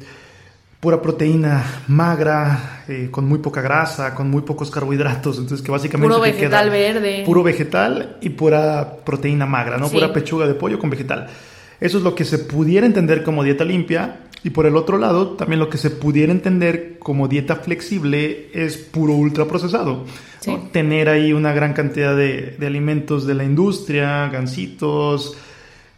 pura 0.80 1.00
proteína 1.00 1.82
magra, 1.88 2.84
eh, 2.88 3.08
con 3.10 3.26
muy 3.26 3.38
poca 3.38 3.60
grasa, 3.60 4.14
con 4.14 4.30
muy 4.30 4.42
pocos 4.42 4.70
carbohidratos, 4.70 5.38
entonces 5.38 5.64
que 5.64 5.72
básicamente... 5.72 6.14
Puro 6.14 6.20
vegetal 6.20 6.70
verde. 6.70 7.22
Puro 7.24 7.42
vegetal 7.42 8.18
y 8.20 8.30
pura 8.30 8.96
proteína 9.04 9.46
magra, 9.46 9.78
¿no? 9.78 9.88
Pura 9.88 10.12
pechuga 10.12 10.46
de 10.46 10.54
pollo 10.54 10.78
con 10.78 10.90
vegetal. 10.90 11.28
Eso 11.80 11.98
es 11.98 12.04
lo 12.04 12.14
que 12.14 12.24
se 12.24 12.38
pudiera 12.38 12.86
entender 12.86 13.22
como 13.22 13.42
dieta 13.42 13.64
limpia 13.64 14.20
y 14.42 14.50
por 14.50 14.66
el 14.66 14.76
otro 14.76 14.98
lado, 14.98 15.30
también 15.30 15.58
lo 15.58 15.68
que 15.68 15.78
se 15.78 15.90
pudiera 15.90 16.30
entender 16.30 16.98
como 16.98 17.26
dieta 17.26 17.56
flexible 17.56 18.48
es 18.54 18.76
puro 18.76 19.14
ultraprocesado. 19.14 20.04
Tener 20.70 21.08
ahí 21.08 21.32
una 21.32 21.52
gran 21.52 21.72
cantidad 21.72 22.16
de, 22.16 22.54
de 22.56 22.66
alimentos 22.66 23.26
de 23.26 23.34
la 23.34 23.42
industria, 23.42 24.28
gansitos, 24.28 25.36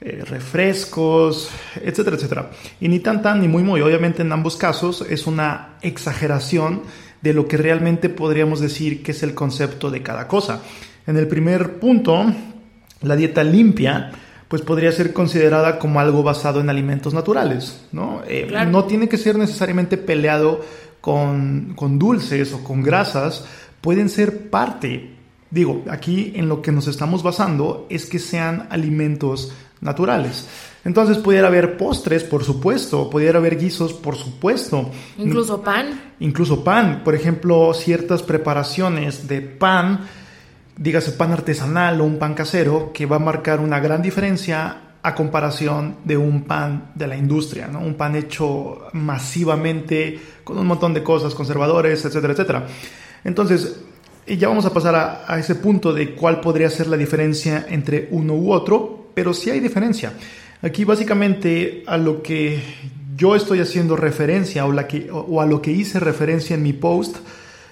eh, 0.01 0.23
refrescos, 0.25 1.51
etcétera, 1.77 2.17
etcétera. 2.17 2.51
Y 2.81 2.89
ni 2.89 3.01
tan 3.01 3.21
tan 3.21 3.41
ni 3.41 3.49
muy 3.49 3.63
muy, 3.63 3.81
obviamente 3.81 4.23
en 4.23 4.31
ambos 4.31 4.57
casos 4.57 5.05
es 5.09 5.27
una 5.27 5.77
exageración 5.83 6.83
de 7.21 7.35
lo 7.35 7.49
que 7.49 7.57
realmente 7.57 8.09
podríamos 8.09 8.61
decir 8.61 9.03
que 9.03 9.11
es 9.11 9.23
el 9.23 9.35
concepto 9.35 9.91
de 9.91 10.03
cada 10.03 10.29
cosa. 10.29 10.63
En 11.07 11.17
el 11.17 11.27
primer 11.27 11.81
punto, 11.81 12.27
la 13.03 13.17
dieta 13.17 13.43
limpia, 13.43 14.13
pues 14.47 14.63
podría 14.63 14.93
ser 14.93 15.13
considerada 15.13 15.79
como 15.79 16.01
algo 16.01 16.23
basado 16.23 16.61
en 16.61 16.71
alimentos 16.71 17.13
naturales, 17.13 17.87
¿no? 17.93 18.23
Eh, 18.27 18.49
no 18.69 18.85
tiene 18.85 19.09
que 19.09 19.19
ser 19.19 19.37
necesariamente 19.37 19.97
peleado 19.97 20.61
con, 21.01 21.75
con 21.75 21.99
dulces 21.99 22.53
o 22.53 22.63
con 22.63 22.83
grasas, 22.83 23.45
pueden 23.81 24.09
ser 24.09 24.51
parte. 24.51 25.15
Digo, 25.51 25.83
aquí 25.91 26.33
en 26.37 26.49
lo 26.49 26.61
que 26.61 26.73
nos 26.73 26.89
estamos 26.89 27.23
basando 27.23 27.87
es 27.89 28.07
que 28.07 28.19
sean 28.19 28.67
alimentos 28.71 29.53
naturales. 29.81 30.49
Entonces 30.85 31.19
pudiera 31.19 31.49
haber 31.49 31.77
postres, 31.77 32.25
por 32.25 32.45
supuesto, 32.45 33.11
pudiera 33.11 33.39
haber 33.39 33.59
guisos, 33.59 33.93
por 33.93 34.17
supuesto. 34.17 34.91
Incluso 35.19 35.61
pan. 35.63 36.15
Incluso 36.21 36.65
pan. 36.65 37.03
Por 37.05 37.15
ejemplo, 37.15 37.75
ciertas 37.75 38.23
preparaciones 38.23 39.29
de 39.29 39.43
pan, 39.43 40.07
dígase 40.77 41.13
pan 41.13 41.33
artesanal 41.33 42.01
o 42.01 42.05
un 42.05 42.19
pan 42.19 42.35
casero, 42.35 42.93
que 42.93 43.07
va 43.07 43.17
a 43.17 43.21
marcar 43.21 43.61
una 43.61 43.81
gran 43.81 44.03
diferencia 44.03 44.83
a 45.03 45.15
comparación 45.15 45.97
de 46.05 46.17
un 46.17 46.45
pan 46.45 46.93
de 46.95 47.07
la 47.07 47.17
industria, 47.17 47.69
¿no? 47.69 47.81
Un 47.81 47.95
pan 47.95 48.17
hecho 48.17 48.89
masivamente 48.93 50.19
con 50.43 50.59
un 50.59 50.67
montón 50.67 50.95
de 50.95 51.03
cosas, 51.03 51.35
conservadores, 51.35 52.05
etcétera, 52.05 52.33
etcétera. 52.33 52.67
Entonces, 53.25 53.81
ya 54.27 54.49
vamos 54.49 54.67
a 54.67 54.73
pasar 54.73 54.95
a, 54.95 55.25
a 55.27 55.39
ese 55.39 55.55
punto 55.55 55.93
de 55.93 56.15
cuál 56.15 56.41
podría 56.41 56.71
ser 56.71 56.89
la 56.89 56.97
diferencia 56.97 57.67
entre 57.69 58.09
uno 58.11 58.35
u 58.35 58.53
otro, 58.53 59.08
pero 59.19 59.35
sí 59.35 59.51
hay 59.51 59.59
diferencia. 59.59 60.13
Aquí 60.63 60.85
básicamente 60.85 61.83
a 61.89 61.97
lo 61.97 62.23
que 62.23 62.63
yo 63.17 63.35
estoy 63.35 63.59
haciendo 63.59 63.97
referencia 63.97 64.65
o, 64.65 64.71
la 64.71 64.87
que, 64.87 65.11
o 65.11 65.41
a 65.41 65.45
lo 65.45 65.61
que 65.61 65.73
hice 65.73 65.99
referencia 65.99 66.55
en 66.55 66.63
mi 66.63 66.73
post 66.73 67.17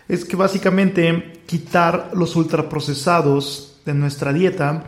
es 0.08 0.24
que 0.24 0.34
básicamente 0.34 1.34
quitar 1.46 2.10
los 2.14 2.34
ultraprocesados 2.34 3.80
de 3.84 3.94
nuestra 3.94 4.32
dieta 4.32 4.86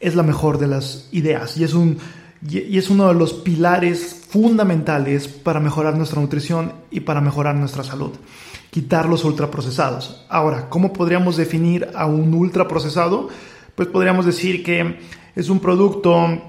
es 0.00 0.16
la 0.16 0.24
mejor 0.24 0.58
de 0.58 0.66
las 0.66 1.08
ideas 1.12 1.56
y 1.56 1.62
es, 1.62 1.74
un, 1.74 1.96
y 2.44 2.76
es 2.76 2.90
uno 2.90 3.06
de 3.06 3.14
los 3.14 3.32
pilares 3.32 4.26
fundamentales 4.30 5.28
para 5.28 5.60
mejorar 5.60 5.96
nuestra 5.96 6.20
nutrición 6.20 6.72
y 6.90 6.98
para 6.98 7.20
mejorar 7.20 7.54
nuestra 7.54 7.84
salud. 7.84 8.10
Quitar 8.72 9.08
los 9.08 9.24
ultraprocesados. 9.24 10.26
Ahora, 10.28 10.68
¿cómo 10.68 10.92
podríamos 10.92 11.36
definir 11.36 11.88
a 11.94 12.06
un 12.06 12.34
ultraprocesado? 12.34 13.28
Pues 13.76 13.86
podríamos 13.86 14.26
decir 14.26 14.64
que 14.64 15.21
es 15.34 15.48
un 15.48 15.60
producto 15.60 16.42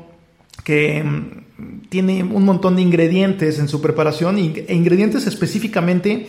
que 0.63 1.03
mm, 1.03 1.87
tiene 1.89 2.23
un 2.23 2.43
montón 2.43 2.75
de 2.75 2.81
ingredientes 2.81 3.59
en 3.59 3.67
su 3.67 3.81
preparación 3.81 4.37
e 4.37 4.73
ingredientes 4.73 5.27
específicamente 5.27 6.27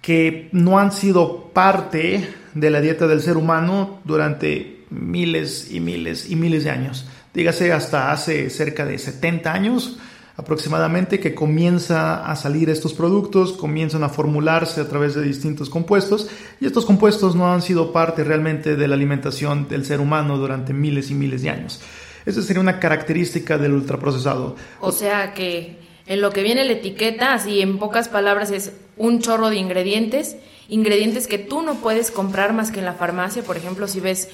que 0.00 0.48
no 0.52 0.78
han 0.78 0.92
sido 0.92 1.50
parte 1.52 2.28
de 2.54 2.70
la 2.70 2.80
dieta 2.80 3.06
del 3.06 3.22
ser 3.22 3.36
humano 3.36 4.00
durante 4.04 4.84
miles 4.90 5.70
y 5.70 5.80
miles 5.80 6.28
y 6.28 6.36
miles 6.36 6.64
de 6.64 6.70
años. 6.70 7.06
Dígase 7.32 7.72
hasta 7.72 8.12
hace 8.12 8.50
cerca 8.50 8.84
de 8.84 8.98
70 8.98 9.52
años 9.52 9.98
aproximadamente 10.36 11.20
que 11.20 11.34
comienza 11.34 12.24
a 12.24 12.36
salir 12.36 12.70
estos 12.70 12.94
productos, 12.94 13.52
comienzan 13.52 14.02
a 14.02 14.08
formularse 14.08 14.80
a 14.80 14.88
través 14.88 15.14
de 15.14 15.22
distintos 15.22 15.68
compuestos 15.68 16.28
y 16.60 16.66
estos 16.66 16.86
compuestos 16.86 17.34
no 17.34 17.52
han 17.52 17.62
sido 17.62 17.92
parte 17.92 18.24
realmente 18.24 18.76
de 18.76 18.88
la 18.88 18.94
alimentación 18.94 19.68
del 19.68 19.84
ser 19.84 20.00
humano 20.00 20.38
durante 20.38 20.72
miles 20.72 21.10
y 21.10 21.14
miles 21.14 21.42
de 21.42 21.50
años. 21.50 21.80
Esa 22.24 22.42
sería 22.42 22.60
una 22.60 22.78
característica 22.78 23.58
del 23.58 23.72
ultraprocesado. 23.72 24.56
O 24.80 24.92
sea 24.92 25.34
que 25.34 25.78
en 26.06 26.20
lo 26.20 26.30
que 26.30 26.42
viene 26.42 26.64
la 26.64 26.72
etiqueta, 26.72 27.34
así 27.34 27.60
en 27.60 27.78
pocas 27.78 28.08
palabras, 28.08 28.50
es 28.50 28.72
un 28.96 29.20
chorro 29.20 29.50
de 29.50 29.56
ingredientes, 29.56 30.36
ingredientes 30.68 31.26
que 31.26 31.38
tú 31.38 31.62
no 31.62 31.76
puedes 31.76 32.10
comprar 32.10 32.52
más 32.52 32.70
que 32.70 32.78
en 32.78 32.86
la 32.86 32.94
farmacia. 32.94 33.42
Por 33.42 33.56
ejemplo, 33.56 33.86
si 33.86 34.00
ves 34.00 34.28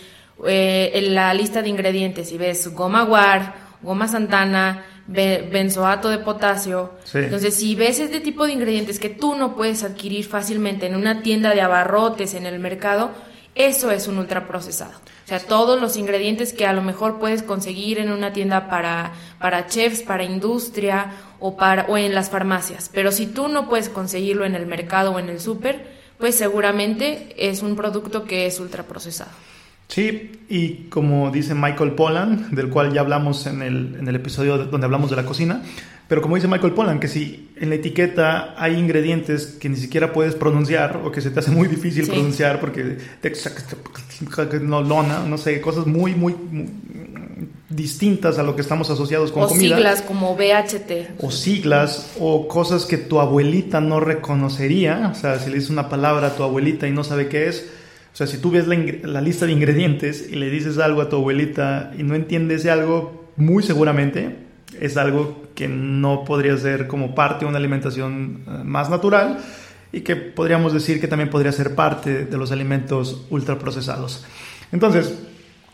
eh, 0.47 0.91
en 0.95 1.15
la 1.15 1.33
lista 1.35 1.63
de 1.63 1.69
ingredientes, 1.69 2.29
si 2.29 2.39
ves 2.39 2.69
goma 2.75 3.03
guar, 3.05 3.55
goma 3.83 4.09
santana, 4.09 4.85
benzoato 5.09 6.11
de 6.11 6.19
potasio. 6.19 6.93
Entonces, 7.15 7.55
si 7.55 7.75
ves 7.75 7.99
este 7.99 8.21
tipo 8.21 8.47
de 8.47 8.53
ingredientes 8.53 8.99
que 8.99 9.09
tú 9.09 9.35
no 9.35 9.57
puedes 9.57 9.83
adquirir 9.83 10.27
fácilmente 10.27 10.87
en 10.87 10.95
una 10.95 11.23
tienda 11.23 11.55
de 11.55 11.63
abarrotes 11.63 12.35
en 12.35 12.47
el 12.47 12.59
mercado, 12.59 13.11
eso 13.55 13.91
es 13.91 14.07
un 14.07 14.19
ultraprocesado. 14.19 14.93
O 15.25 15.29
sea, 15.29 15.41
todos 15.41 15.81
los 15.81 15.97
ingredientes 15.97 16.53
que 16.53 16.67
a 16.67 16.73
lo 16.73 16.83
mejor 16.83 17.19
puedes 17.19 17.43
conseguir 17.43 17.99
en 17.99 18.13
una 18.13 18.33
tienda 18.33 18.69
para, 18.69 19.13
para 19.41 19.67
chefs, 19.67 20.03
para 20.03 20.25
industria 20.25 21.13
o, 21.41 21.57
para, 21.57 21.87
o 21.87 21.97
en 21.97 22.15
las 22.15 22.31
farmacias. 22.31 22.91
Pero 22.93 23.11
si 23.11 23.27
tú 23.27 23.49
no 23.49 23.69
puedes 23.69 23.89
conseguirlo 23.89 24.45
en 24.45 24.55
el 24.55 24.67
mercado 24.67 25.13
o 25.13 25.19
en 25.19 25.29
el 25.29 25.41
súper, 25.41 25.99
pues 26.19 26.35
seguramente 26.35 27.35
es 27.37 27.63
un 27.63 27.77
producto 27.77 28.25
que 28.25 28.47
es 28.47 28.61
ultraprocesado. 28.61 29.31
Sí, 29.89 30.33
y 30.49 30.89
como 30.91 31.31
dice 31.31 31.55
Michael 31.55 31.93
Pollan, 31.93 32.55
del 32.55 32.69
cual 32.69 32.93
ya 32.93 33.01
hablamos 33.01 33.47
en 33.47 33.63
el, 33.63 33.97
en 33.99 34.07
el 34.07 34.17
episodio 34.17 34.59
donde 34.59 34.85
hablamos 34.85 35.11
de 35.11 35.17
la 35.17 35.25
cocina, 35.25 35.63
pero 36.09 36.23
como 36.23 36.37
dice 36.37 36.49
Michael 36.49 36.73
Pollan, 36.73 37.01
que 37.01 37.09
si 37.09 37.51
en 37.57 37.69
la 37.69 37.75
etiqueta 37.75 38.55
hay 38.57 38.77
ingredientes 38.77 39.59
que 39.61 39.69
ni 39.69 39.77
siquiera 39.77 40.13
puedes 40.13 40.35
pronunciar 40.35 41.03
o 41.05 41.13
que 41.13 41.21
se 41.21 41.31
te 41.31 41.41
hace 41.41 41.51
muy 41.51 41.69
difícil 41.69 42.07
pronunciar 42.07 42.61
porque 42.61 42.97
te 43.21 44.61
no, 44.61 44.83
lona, 44.83 45.23
no 45.27 45.37
sé, 45.37 45.61
cosas 45.61 45.87
muy, 45.87 46.15
muy, 46.15 46.35
distintas 47.69 48.39
a 48.39 48.43
lo 48.43 48.57
que 48.57 48.63
estamos 48.63 48.89
asociados 48.89 49.33
con 49.33 49.47
comida. 49.49 49.75
O 49.75 49.79
siglas 49.79 50.03
como 50.03 50.35
BHT. 50.35 51.21
O 51.21 51.31
siglas 51.31 52.15
o 52.19 52.49
cosas 52.49 52.87
que 52.87 52.97
tu 52.97 53.21
abuelita 53.21 53.83
no 53.83 54.01
reconocería, 54.01 55.11
o 55.13 55.15
sea, 55.15 55.39
si 55.39 55.51
le 55.51 55.57
dices 55.57 55.71
una 55.71 55.91
palabra 55.91 56.29
a 56.29 56.37
tu 56.37 56.43
abuelita 56.43 56.89
y 56.89 56.93
no 56.93 57.05
sabe 57.05 57.29
qué 57.29 57.49
es, 57.49 57.67
o 57.67 57.78
sea, 58.19 58.27
si 58.27 58.39
tú 58.39 58.51
ves 58.51 58.67
la, 58.67 59.21
lista 59.21 59.47
de 59.47 59.53
ingredientes 59.53 60.29
y 60.29 60.35
le 60.35 60.51
dices 60.51 60.79
algo 60.79 61.03
a 61.03 61.09
tu 61.09 61.15
abuelita 61.15 61.93
y 61.97 62.03
no 62.03 62.17
entiendes 62.17 62.67
algo, 62.67 63.29
muy 63.37 63.63
seguramente 63.63 64.39
es 64.81 64.97
algo 64.97 65.45
que 65.55 65.69
no 65.69 66.25
podría 66.25 66.57
ser 66.57 66.89
como 66.89 67.15
parte 67.15 67.45
de 67.45 67.49
una 67.49 67.59
alimentación 67.59 68.41
eh, 68.45 68.51
más 68.65 68.91
natural 68.91 69.39
y 69.93 70.01
que 70.01 70.17
podríamos 70.17 70.73
decir 70.73 71.01
que 71.01 71.07
también 71.07 71.31
podría 71.31 71.53
ser 71.53 71.77
parte 71.77 72.25
de 72.25 72.37
los 72.37 72.51
alimentos 72.51 73.25
ultraprocesados. 73.31 74.27
Entonces, 74.73 75.15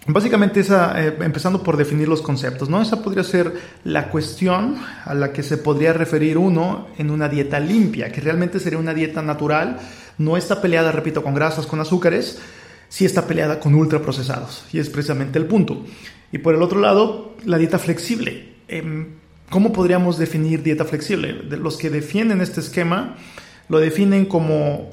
básicamente 0.07 0.61
esa, 0.61 1.03
eh, 1.03 1.17
empezando 1.21 1.63
por 1.63 1.79
definir 1.79 2.09
los 2.09 2.21
conceptos, 2.21 2.69
¿no? 2.69 2.83
Esa 2.83 3.03
podría 3.03 3.25
ser 3.25 3.55
la 3.85 4.11
cuestión 4.11 4.77
a 5.07 5.15
la 5.15 5.33
que 5.33 5.43
se 5.43 5.57
podría 5.57 5.95
referir 5.95 6.37
uno 6.37 6.89
en 6.99 7.11
una 7.11 7.27
dieta 7.27 7.59
limpia, 7.59 8.13
que 8.13 8.21
realmente 8.21 8.61
sería 8.61 8.79
una 8.79 8.93
dieta 8.93 9.23
natural, 9.23 9.79
no 10.19 10.37
está 10.37 10.61
peleada, 10.61 10.93
repito, 10.93 11.23
con 11.23 11.35
grasas, 11.35 11.67
con 11.67 11.81
azúcares, 11.81 12.39
sí 12.89 13.05
está 13.05 13.27
peleada 13.27 13.61
con 13.61 13.75
ultraprocesados, 13.75 14.65
y 14.73 14.79
es 14.79 14.89
precisamente 14.91 15.39
el 15.39 15.47
punto. 15.47 15.85
Y 16.33 16.39
por 16.39 16.55
el 16.55 16.63
otro 16.63 16.81
lado, 16.81 17.35
la 17.45 17.59
dieta 17.59 17.79
flexible. 17.79 18.55
Em, 18.69 19.07
¿Cómo 19.51 19.73
podríamos 19.73 20.19
definir 20.19 20.63
dieta 20.63 20.85
flexible? 20.85 21.33
Los 21.33 21.77
que 21.77 21.91
defienden 21.91 22.41
este 22.41 22.61
esquema 22.61 23.17
lo 23.69 23.79
definen 23.79 24.27
como, 24.27 24.91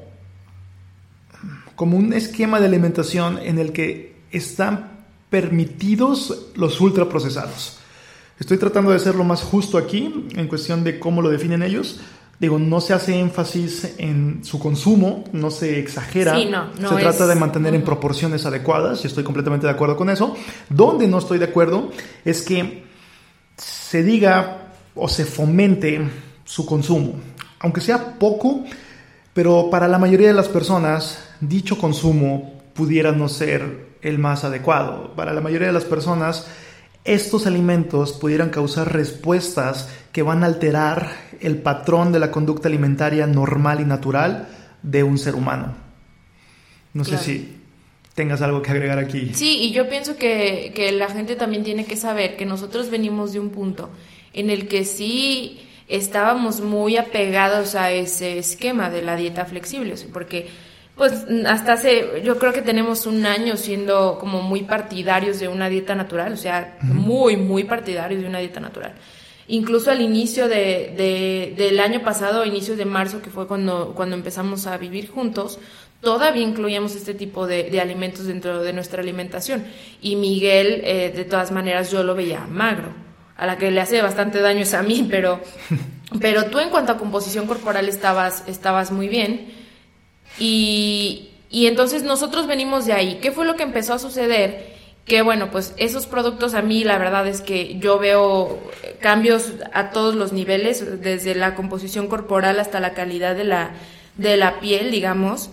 como 1.74 1.96
un 1.96 2.12
esquema 2.12 2.60
de 2.60 2.66
alimentación 2.66 3.38
en 3.42 3.58
el 3.58 3.72
que 3.72 4.16
están 4.30 5.00
permitidos 5.30 6.50
los 6.54 6.80
ultraprocesados. 6.80 7.78
Estoy 8.38 8.58
tratando 8.58 8.90
de 8.90 8.98
ser 8.98 9.14
lo 9.14 9.24
más 9.24 9.42
justo 9.42 9.78
aquí 9.78 10.26
en 10.34 10.48
cuestión 10.48 10.84
de 10.84 10.98
cómo 10.98 11.22
lo 11.22 11.30
definen 11.30 11.62
ellos, 11.62 12.00
Digo, 12.38 12.58
no 12.58 12.80
se 12.80 12.92
hace 12.92 13.18
énfasis 13.20 13.94
en 13.98 14.44
su 14.44 14.58
consumo, 14.58 15.24
no 15.32 15.50
se 15.50 15.78
exagera. 15.78 16.36
se 16.36 16.96
trata 16.96 17.26
de 17.26 17.36
mantener 17.36 17.74
en 17.74 17.84
proporciones 17.84 18.44
adecuadas 18.46 19.04
y 19.04 19.06
estoy 19.06 19.22
completamente 19.22 19.66
de 19.66 19.72
acuerdo 19.72 19.96
con 19.96 20.10
eso. 20.10 20.34
Donde 20.68 21.06
no 21.06 21.18
estoy 21.18 21.38
de 21.38 21.44
acuerdo 21.44 21.90
es 22.24 22.42
que 22.42 22.84
se 23.56 24.02
diga 24.02 24.72
o 24.94 25.08
se 25.08 25.24
fomente 25.24 26.00
su 26.44 26.66
consumo, 26.66 27.14
aunque 27.60 27.80
sea 27.80 28.18
poco, 28.18 28.64
pero 29.32 29.70
para 29.70 29.86
la 29.86 29.98
mayoría 29.98 30.28
de 30.28 30.34
las 30.34 30.48
personas 30.48 31.18
dicho 31.40 31.78
consumo 31.78 32.60
pudiera 32.74 33.12
no 33.12 33.28
ser 33.28 33.92
el 34.02 34.18
más 34.18 34.44
adecuado. 34.44 35.14
Para 35.14 35.32
la 35.32 35.40
mayoría 35.40 35.68
de 35.68 35.72
las 35.72 35.84
personas, 35.84 36.46
estos 37.04 37.46
alimentos 37.46 38.12
pudieran 38.12 38.50
causar 38.50 38.92
respuestas 38.92 39.88
que 40.12 40.22
van 40.22 40.42
a 40.42 40.46
alterar 40.46 41.10
el 41.42 41.58
patrón 41.58 42.12
de 42.12 42.18
la 42.18 42.30
conducta 42.30 42.68
alimentaria 42.68 43.26
normal 43.26 43.80
y 43.80 43.84
natural 43.84 44.48
de 44.82 45.02
un 45.02 45.18
ser 45.18 45.34
humano. 45.34 45.74
No 46.94 47.04
sé 47.04 47.18
si 47.18 47.56
tengas 48.14 48.42
algo 48.42 48.60
que 48.60 48.70
agregar 48.70 48.98
aquí. 48.98 49.32
Sí, 49.34 49.58
y 49.62 49.72
yo 49.72 49.88
pienso 49.88 50.16
que, 50.16 50.72
que 50.74 50.92
la 50.92 51.08
gente 51.08 51.36
también 51.36 51.64
tiene 51.64 51.84
que 51.84 51.96
saber 51.96 52.36
que 52.36 52.44
nosotros 52.44 52.90
venimos 52.90 53.32
de 53.32 53.40
un 53.40 53.50
punto 53.50 53.90
en 54.34 54.50
el 54.50 54.68
que 54.68 54.84
sí 54.84 55.60
estábamos 55.88 56.60
muy 56.60 56.96
apegados 56.96 57.74
a 57.74 57.90
ese 57.90 58.38
esquema 58.38 58.90
de 58.90 59.02
la 59.02 59.16
dieta 59.16 59.44
flexible, 59.44 59.94
porque 60.12 60.48
pues 60.96 61.24
hasta 61.46 61.72
hace, 61.72 62.22
yo 62.22 62.38
creo 62.38 62.52
que 62.52 62.62
tenemos 62.62 63.06
un 63.06 63.24
año 63.24 63.56
siendo 63.56 64.18
como 64.18 64.42
muy 64.42 64.62
partidarios 64.62 65.40
de 65.40 65.48
una 65.48 65.68
dieta 65.68 65.94
natural, 65.94 66.34
o 66.34 66.36
sea, 66.36 66.76
muy, 66.82 67.36
muy 67.36 67.64
partidarios 67.64 68.22
de 68.22 68.28
una 68.28 68.38
dieta 68.38 68.60
natural. 68.60 68.94
Incluso 69.52 69.90
al 69.90 70.00
inicio 70.00 70.48
de, 70.48 71.52
del 71.54 71.78
año 71.78 72.02
pasado, 72.02 72.46
inicios 72.46 72.78
de 72.78 72.86
marzo, 72.86 73.20
que 73.20 73.28
fue 73.28 73.46
cuando, 73.46 73.92
cuando 73.94 74.16
empezamos 74.16 74.66
a 74.66 74.78
vivir 74.78 75.10
juntos, 75.10 75.58
todavía 76.00 76.42
incluíamos 76.42 76.94
este 76.94 77.12
tipo 77.12 77.46
de, 77.46 77.78
alimentos 77.78 78.24
dentro 78.24 78.62
de 78.62 78.72
nuestra 78.72 79.02
alimentación. 79.02 79.62
Y 80.00 80.16
Miguel, 80.16 80.80
eh, 80.84 81.12
de 81.14 81.26
todas 81.26 81.50
maneras, 81.50 81.90
yo 81.90 82.02
lo 82.02 82.14
veía 82.14 82.46
magro. 82.46 82.94
A 83.36 83.44
la 83.44 83.58
que 83.58 83.70
le 83.70 83.82
hace 83.82 84.00
bastante 84.00 84.40
daño 84.40 84.60
es 84.60 84.72
a 84.72 84.82
mí, 84.82 85.06
pero, 85.10 85.38
pero 86.18 86.46
tú 86.46 86.58
en 86.58 86.70
cuanto 86.70 86.92
a 86.92 86.96
composición 86.96 87.46
corporal 87.46 87.90
estabas, 87.90 88.44
estabas 88.46 88.90
muy 88.90 89.08
bien. 89.08 89.52
Y, 90.38 91.28
y 91.50 91.66
entonces 91.66 92.04
nosotros 92.04 92.46
venimos 92.46 92.86
de 92.86 92.94
ahí. 92.94 93.18
¿Qué 93.20 93.32
fue 93.32 93.44
lo 93.44 93.54
que 93.54 93.64
empezó 93.64 93.92
a 93.92 93.98
suceder? 93.98 94.71
Que 95.04 95.22
bueno, 95.22 95.50
pues 95.50 95.74
esos 95.78 96.06
productos 96.06 96.54
a 96.54 96.62
mí 96.62 96.84
la 96.84 96.98
verdad 96.98 97.26
es 97.26 97.40
que 97.40 97.78
yo 97.78 97.98
veo 97.98 98.60
cambios 99.00 99.52
a 99.72 99.90
todos 99.90 100.14
los 100.14 100.32
niveles, 100.32 101.02
desde 101.02 101.34
la 101.34 101.54
composición 101.54 102.06
corporal 102.06 102.60
hasta 102.60 102.80
la 102.80 102.94
calidad 102.94 103.34
de 103.34 103.44
la, 103.44 103.72
de 104.16 104.36
la 104.36 104.60
piel, 104.60 104.90
digamos. 104.90 105.50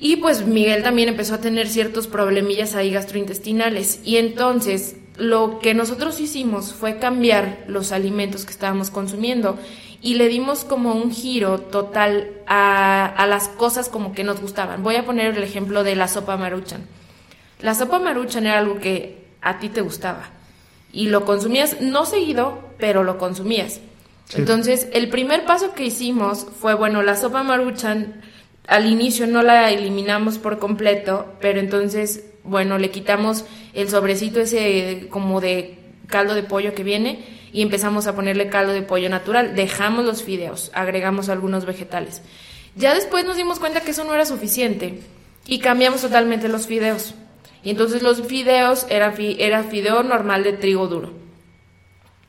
Y 0.00 0.16
pues 0.16 0.46
Miguel 0.46 0.82
también 0.82 1.08
empezó 1.08 1.34
a 1.34 1.40
tener 1.40 1.68
ciertos 1.68 2.06
problemillas 2.06 2.76
ahí 2.76 2.90
gastrointestinales. 2.90 4.00
Y 4.04 4.16
entonces 4.16 4.96
lo 5.16 5.58
que 5.58 5.74
nosotros 5.74 6.20
hicimos 6.20 6.72
fue 6.72 6.98
cambiar 6.98 7.64
los 7.66 7.90
alimentos 7.90 8.44
que 8.44 8.52
estábamos 8.52 8.90
consumiendo 8.90 9.58
y 10.00 10.14
le 10.14 10.28
dimos 10.28 10.64
como 10.64 10.94
un 10.94 11.10
giro 11.10 11.58
total 11.58 12.30
a, 12.46 13.26
las 13.28 13.48
cosas 13.48 13.88
como 13.88 14.12
que 14.12 14.22
nos 14.22 14.40
gustaban. 14.40 14.82
Voy 14.82 14.94
a 14.94 15.04
poner 15.04 15.36
el 15.36 15.42
ejemplo 15.42 15.82
de 15.82 15.96
la 15.96 16.06
sopa 16.06 16.36
maruchan. 16.36 16.86
La 17.60 17.74
sopa 17.74 17.98
maruchan 17.98 18.46
era 18.46 18.58
algo 18.58 18.78
que 18.78 19.24
a 19.40 19.58
ti 19.58 19.68
te 19.68 19.80
gustaba 19.80 20.30
y 20.92 21.08
lo 21.08 21.24
consumías 21.24 21.80
no 21.80 22.06
seguido, 22.06 22.60
pero 22.78 23.04
lo 23.04 23.18
consumías. 23.18 23.80
Entonces, 24.34 24.88
el 24.92 25.08
primer 25.08 25.44
paso 25.44 25.72
que 25.74 25.84
hicimos 25.84 26.46
fue, 26.60 26.74
bueno, 26.74 27.02
la 27.02 27.16
sopa 27.16 27.42
maruchan 27.42 28.20
al 28.66 28.86
inicio 28.86 29.26
no 29.26 29.42
la 29.42 29.70
eliminamos 29.70 30.38
por 30.38 30.58
completo, 30.58 31.34
pero 31.40 31.58
entonces, 31.58 32.24
bueno, 32.44 32.78
le 32.78 32.90
quitamos 32.90 33.46
el 33.72 33.88
sobrecito 33.88 34.40
ese 34.40 35.06
como 35.08 35.40
de 35.40 35.78
caldo 36.06 36.34
de 36.34 36.42
pollo 36.42 36.74
que 36.74 36.84
viene 36.84 37.24
y 37.52 37.62
empezamos 37.62 38.06
a 38.06 38.14
ponerle 38.14 38.50
caldo 38.50 38.72
de 38.72 38.82
pollo 38.82 39.08
natural. 39.08 39.54
Dejamos 39.56 40.04
los 40.04 40.22
fideos, 40.22 40.70
agregamos 40.74 41.30
algunos 41.30 41.64
vegetales. 41.64 42.20
Ya 42.76 42.94
después 42.94 43.24
nos 43.24 43.38
dimos 43.38 43.58
cuenta 43.58 43.80
que 43.80 43.92
eso 43.92 44.04
no 44.04 44.14
era 44.14 44.26
suficiente 44.26 45.00
y 45.46 45.58
cambiamos 45.60 46.02
totalmente 46.02 46.48
los 46.48 46.66
fideos. 46.66 47.14
Y 47.62 47.70
entonces 47.70 48.02
los 48.02 48.22
fideos 48.22 48.86
era, 48.88 49.14
era 49.16 49.64
fideo 49.64 50.02
normal 50.02 50.44
de 50.44 50.52
trigo 50.52 50.86
duro. 50.86 51.12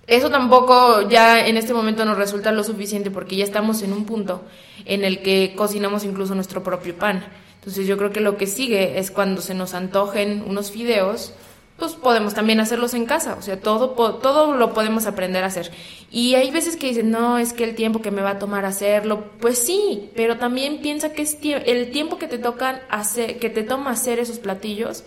Eso 0.07 0.31
tampoco 0.31 1.07
ya 1.07 1.45
en 1.45 1.55
este 1.55 1.73
momento 1.73 2.03
nos 2.03 2.17
resulta 2.17 2.51
lo 2.51 2.63
suficiente 2.63 3.11
porque 3.11 3.35
ya 3.35 3.43
estamos 3.43 3.83
en 3.83 3.93
un 3.93 4.05
punto 4.05 4.41
en 4.85 5.03
el 5.03 5.21
que 5.21 5.53
cocinamos 5.55 6.03
incluso 6.03 6.33
nuestro 6.33 6.63
propio 6.63 6.95
pan. 6.95 7.23
Entonces 7.59 7.85
yo 7.85 7.95
creo 7.95 8.11
que 8.11 8.19
lo 8.19 8.35
que 8.35 8.47
sigue 8.47 8.97
es 8.97 9.11
cuando 9.11 9.41
se 9.41 9.53
nos 9.53 9.75
antojen 9.75 10.43
unos 10.47 10.71
fideos, 10.71 11.33
pues 11.79 11.93
podemos 11.93 12.33
también 12.33 12.59
hacerlos 12.59 12.93
en 12.93 13.05
casa, 13.05 13.35
o 13.39 13.41
sea, 13.41 13.59
todo, 13.59 13.91
todo 13.91 14.55
lo 14.55 14.73
podemos 14.73 15.05
aprender 15.05 15.43
a 15.43 15.47
hacer. 15.47 15.71
Y 16.11 16.35
hay 16.35 16.51
veces 16.51 16.75
que 16.75 16.87
dicen, 16.87 17.09
no, 17.09 17.37
es 17.37 17.53
que 17.53 17.63
el 17.63 17.75
tiempo 17.75 18.01
que 18.01 18.11
me 18.11 18.21
va 18.21 18.31
a 18.31 18.39
tomar 18.39 18.65
hacerlo, 18.65 19.31
pues 19.39 19.59
sí, 19.59 20.11
pero 20.15 20.37
también 20.37 20.81
piensa 20.81 21.13
que 21.13 21.21
es 21.23 21.37
el 21.41 21.91
tiempo 21.91 22.17
que 22.17 22.27
te 22.27 22.37
tocan 22.37 22.79
hacer, 22.89 23.39
que 23.39 23.49
te 23.49 23.63
toma 23.63 23.91
hacer 23.91 24.19
esos 24.19 24.39
platillos, 24.39 25.03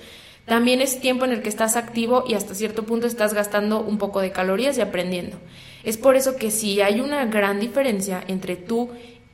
también 0.47 0.81
es 0.81 1.01
tiempo 1.01 1.25
en 1.25 1.33
el 1.33 1.43
que 1.43 1.49
estás 1.49 1.77
activo 1.77 2.25
y 2.27 2.35
hasta 2.35 2.55
cierto 2.55 2.83
punto 2.83 3.07
estás 3.07 3.33
gastando 3.33 3.81
un 3.81 3.99
poco 3.99 4.21
de 4.21 4.33
calorías 4.33 4.77
y 4.77 4.81
aprendiendo. 4.81 5.37
Es 5.85 5.99
por 5.99 6.17
eso 6.17 6.37
que 6.37 6.51
sí 6.51 6.81
hay 6.81 7.01
una 7.01 7.25
gran 7.27 7.61
diferencia 7.61 8.25
entre 8.27 8.57
tú 8.57 8.91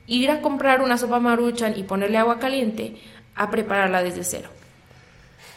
ir 0.06 0.30
a 0.30 0.40
comprar 0.40 0.82
una 0.82 0.98
sopa 0.98 1.20
maruchan 1.20 1.78
y 1.78 1.82
ponerle 1.82 2.18
agua 2.18 2.38
caliente 2.38 2.96
a 3.34 3.50
prepararla 3.50 4.02
desde 4.02 4.24
cero. 4.24 4.48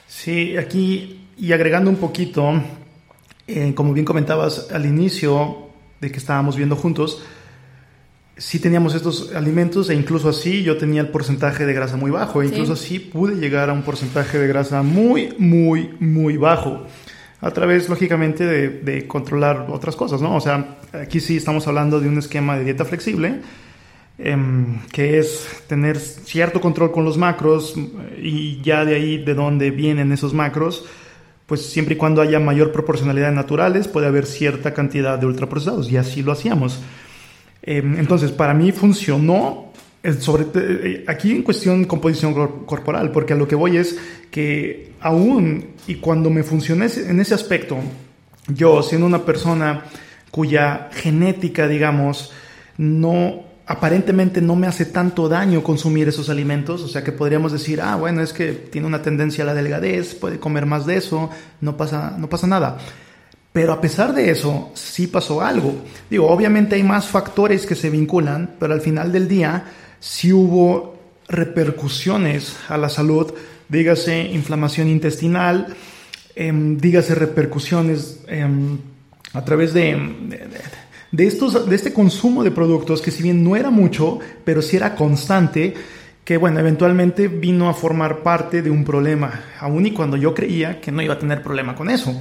Sí, 0.07 0.57
aquí 0.57 1.20
y 1.41 1.53
agregando 1.53 1.89
un 1.89 1.95
poquito, 1.95 2.53
eh, 3.47 3.73
como 3.73 3.93
bien 3.93 4.05
comentabas 4.05 4.67
al 4.71 4.85
inicio 4.85 5.69
de 5.99 6.11
que 6.11 6.19
estábamos 6.19 6.55
viendo 6.55 6.75
juntos, 6.75 7.23
sí 8.37 8.59
teníamos 8.59 8.93
estos 8.93 9.33
alimentos 9.33 9.89
e 9.89 9.95
incluso 9.95 10.29
así 10.29 10.61
yo 10.61 10.77
tenía 10.77 11.01
el 11.01 11.07
porcentaje 11.07 11.65
de 11.65 11.73
grasa 11.73 11.97
muy 11.97 12.11
bajo, 12.11 12.43
e 12.43 12.45
incluso 12.45 12.73
así 12.73 12.99
pude 12.99 13.37
llegar 13.37 13.71
a 13.71 13.73
un 13.73 13.81
porcentaje 13.81 14.37
de 14.37 14.47
grasa 14.47 14.83
muy, 14.83 15.33
muy, 15.39 15.95
muy 15.99 16.37
bajo, 16.37 16.85
a 17.41 17.49
través, 17.49 17.89
lógicamente, 17.89 18.45
de, 18.45 19.07
controlar 19.07 19.65
otras 19.67 19.95
cosas, 19.95 20.21
¿no? 20.21 20.35
O 20.35 20.41
sea, 20.41 20.77
aquí 20.93 21.19
sí 21.19 21.37
estamos 21.37 21.67
hablando 21.67 21.99
de 21.99 22.07
un 22.07 22.19
esquema 22.19 22.55
de 22.55 22.65
dieta 22.65 22.85
flexible, 22.85 23.41
em, 24.19 24.79
que 24.91 25.17
es 25.17 25.63
tener 25.65 25.97
cierto 25.97 26.61
control 26.61 26.91
con 26.91 27.03
los 27.03 27.17
macros 27.17 27.73
y 28.21 28.61
ya 28.61 28.85
de 28.85 28.93
ahí 28.93 29.17
de 29.23 29.33
dónde 29.33 29.71
vienen 29.71 30.11
esos 30.11 30.35
macros, 30.35 30.85
pues 31.51 31.65
siempre 31.65 31.95
y 31.95 31.97
cuando 31.97 32.21
haya 32.21 32.39
mayor 32.39 32.71
proporcionalidad 32.71 33.27
de 33.27 33.35
naturales 33.35 33.89
puede 33.89 34.07
haber 34.07 34.25
cierta 34.25 34.73
cantidad 34.73 35.19
de 35.19 35.25
ultraprocesados 35.25 35.91
y 35.91 35.97
así 35.97 36.23
lo 36.23 36.31
hacíamos. 36.31 36.79
Em, 37.61 37.99
entonces, 37.99 38.31
para 38.31 38.53
mí 38.53 38.71
funcionó 38.71 39.73
eh, 40.01 40.13
sobre 40.13 40.45
eh, 40.55 41.03
aquí 41.09 41.31
en 41.31 41.43
cuestión 41.43 41.83
composición 41.83 42.33
corporal, 42.65 43.11
porque 43.11 43.33
a 43.33 43.35
lo 43.35 43.49
que 43.49 43.55
voy 43.55 43.75
es 43.75 43.99
que 44.31 44.93
aún 45.01 45.71
y 45.87 45.95
cuando 45.95 46.29
me 46.29 46.43
funcioné 46.43 46.85
en 46.85 47.19
ese 47.19 47.33
aspecto, 47.33 47.79
yo 48.47 48.81
siendo 48.81 49.05
una 49.05 49.25
persona 49.25 49.83
cuya 50.31 50.87
genética, 50.93 51.67
digamos, 51.67 52.31
no 52.77 53.43
aparentemente 53.65 54.41
no 54.41 54.55
me 54.55 54.67
hace 54.67 54.85
tanto 54.85 55.29
daño 55.29 55.63
consumir 55.63 56.07
esos 56.07 56.29
alimentos, 56.29 56.81
o 56.81 56.87
sea 56.87 57.03
que 57.03 57.11
podríamos 57.11 57.51
decir, 57.51 57.81
ah, 57.81 57.95
bueno, 57.95 58.21
es 58.21 58.33
que 58.33 58.51
tiene 58.53 58.87
una 58.87 59.01
tendencia 59.01 59.43
a 59.43 59.47
la 59.47 59.53
delgadez, 59.53 60.15
puede 60.15 60.39
comer 60.39 60.65
más 60.65 60.85
de 60.85 60.97
eso, 60.97 61.29
no 61.61 61.77
pasa, 61.77 62.15
no 62.17 62.29
pasa 62.29 62.47
nada. 62.47 62.77
Pero 63.53 63.73
a 63.73 63.81
pesar 63.81 64.13
de 64.13 64.31
eso, 64.31 64.71
sí 64.75 65.07
pasó 65.07 65.41
algo. 65.41 65.75
Digo, 66.09 66.29
obviamente 66.29 66.75
hay 66.75 66.83
más 66.83 67.07
factores 67.07 67.65
que 67.65 67.75
se 67.75 67.89
vinculan, 67.89 68.55
pero 68.59 68.73
al 68.73 68.81
final 68.81 69.11
del 69.11 69.27
día 69.27 69.65
sí 69.99 70.31
hubo 70.31 70.97
repercusiones 71.27 72.57
a 72.69 72.77
la 72.77 72.89
salud, 72.89 73.33
dígase 73.67 74.21
inflamación 74.21 74.89
intestinal, 74.89 75.75
em, 76.35 76.77
dígase 76.77 77.15
repercusiones 77.15 78.19
em, 78.27 78.77
a 79.33 79.43
través 79.45 79.73
de, 79.73 79.91
estos, 81.17 81.69
de 81.69 81.75
este 81.75 81.93
consumo 81.93 82.43
de 82.43 82.51
productos 82.51 83.01
que 83.01 83.11
si 83.11 83.23
bien 83.23 83.43
no 83.43 83.55
era 83.55 83.69
mucho, 83.69 84.19
pero 84.43 84.61
sí 84.61 84.77
era 84.77 84.95
constante, 84.95 85.73
que 86.23 86.37
bueno, 86.37 86.59
eventualmente 86.59 87.27
vino 87.27 87.69
a 87.69 87.73
formar 87.73 88.19
parte 88.19 88.61
de 88.61 88.69
un 88.69 88.85
problema, 88.85 89.43
aun 89.59 89.85
y 89.85 89.91
cuando 89.91 90.17
yo 90.17 90.33
creía 90.33 90.79
que 90.79 90.91
no 90.91 91.01
iba 91.01 91.15
a 91.15 91.19
tener 91.19 91.41
problema 91.41 91.75
con 91.75 91.89
eso. 91.89 92.17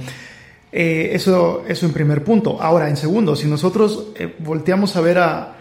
Eh, 0.71 1.11
eso, 1.13 1.63
eso 1.67 1.85
en 1.85 1.93
primer 1.93 2.23
punto. 2.23 2.61
Ahora, 2.61 2.89
en 2.89 2.97
segundo, 2.97 3.35
si 3.35 3.47
nosotros 3.47 4.07
eh, 4.15 4.35
volteamos 4.39 4.95
a 4.95 5.01
ver 5.01 5.17
a, 5.17 5.55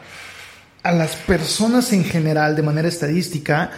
a 0.82 0.92
las 0.92 1.16
personas 1.16 1.92
en 1.92 2.04
general 2.04 2.56
de 2.56 2.62
manera 2.62 2.88
estadística, 2.88 3.70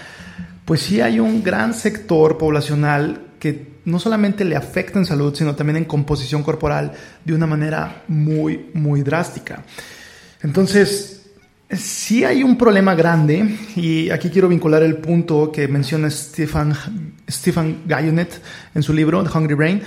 pues 0.64 0.80
sí 0.82 1.00
hay 1.00 1.20
un 1.20 1.42
gran 1.42 1.74
sector 1.74 2.38
poblacional 2.38 3.26
que 3.38 3.71
no 3.84 3.98
solamente 3.98 4.44
le 4.44 4.56
afecta 4.56 4.98
en 4.98 5.06
salud, 5.06 5.34
sino 5.34 5.54
también 5.54 5.76
en 5.76 5.84
composición 5.84 6.42
corporal 6.42 6.92
de 7.24 7.34
una 7.34 7.46
manera 7.46 8.04
muy, 8.08 8.70
muy 8.74 9.02
drástica. 9.02 9.64
Entonces, 10.42 11.22
sí 11.70 12.24
hay 12.24 12.42
un 12.42 12.58
problema 12.58 12.94
grande, 12.94 13.58
y 13.76 14.10
aquí 14.10 14.30
quiero 14.30 14.48
vincular 14.48 14.82
el 14.82 14.96
punto 14.96 15.50
que 15.50 15.68
menciona 15.68 16.10
Stefan 16.10 17.82
Gallonet 17.86 18.40
en 18.74 18.82
su 18.82 18.92
libro, 18.92 19.22
The 19.24 19.38
Hungry 19.38 19.54
Brain, 19.54 19.82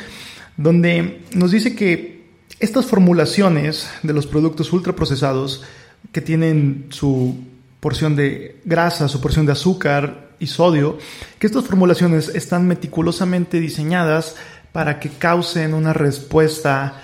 donde 0.57 1.21
nos 1.33 1.51
dice 1.51 1.75
que 1.75 2.25
estas 2.59 2.85
formulaciones 2.85 3.89
de 4.01 4.13
los 4.13 4.25
productos 4.27 4.71
ultraprocesados 4.71 5.63
que 6.11 6.21
tienen 6.21 6.87
su 6.89 7.37
porción 7.79 8.15
de 8.15 8.61
grasa, 8.65 9.07
su 9.07 9.21
porción 9.21 9.45
de 9.45 9.51
azúcar 9.51 10.24
y 10.39 10.47
sodio, 10.47 10.97
que 11.39 11.47
estas 11.47 11.65
formulaciones 11.65 12.29
están 12.29 12.67
meticulosamente 12.67 13.59
diseñadas 13.59 14.35
para 14.71 14.99
que 14.99 15.09
causen 15.09 15.73
una 15.73 15.93
respuesta 15.93 17.01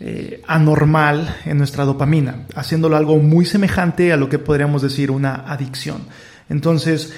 eh, 0.00 0.42
anormal 0.48 1.36
en 1.44 1.58
nuestra 1.58 1.84
dopamina, 1.84 2.46
haciéndolo 2.56 2.96
algo 2.96 3.18
muy 3.18 3.44
semejante 3.44 4.12
a 4.12 4.16
lo 4.16 4.28
que 4.28 4.40
podríamos 4.40 4.82
decir 4.82 5.12
una 5.12 5.44
adicción. 5.46 6.06
Entonces, 6.48 7.12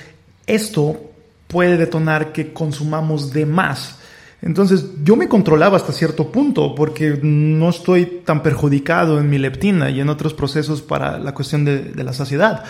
esto 0.47 1.11
puede 1.49 1.79
detonar 1.79 2.33
que 2.33 2.53
consumamos 2.53 3.33
de 3.33 3.47
más. 3.47 4.01
Entonces, 4.43 4.85
yo 5.03 5.17
me 5.17 5.29
controlaba 5.29 5.79
hasta 5.79 5.95
cierto 5.95 6.31
punto 6.31 6.75
porque 6.75 7.19
no 7.23 7.71
estoy 7.71 8.21
tan 8.27 8.43
perjudicado 8.43 9.19
en 9.19 9.31
mi 9.31 9.39
leptina 9.39 9.89
y 9.89 10.01
en 10.01 10.11
otros 10.11 10.35
procesos 10.35 10.83
para 10.83 11.19
la 11.19 11.33
cuestión 11.33 11.65
de, 11.65 11.79
de 11.85 12.05
la 12.05 12.13
saciedad. 12.13 12.65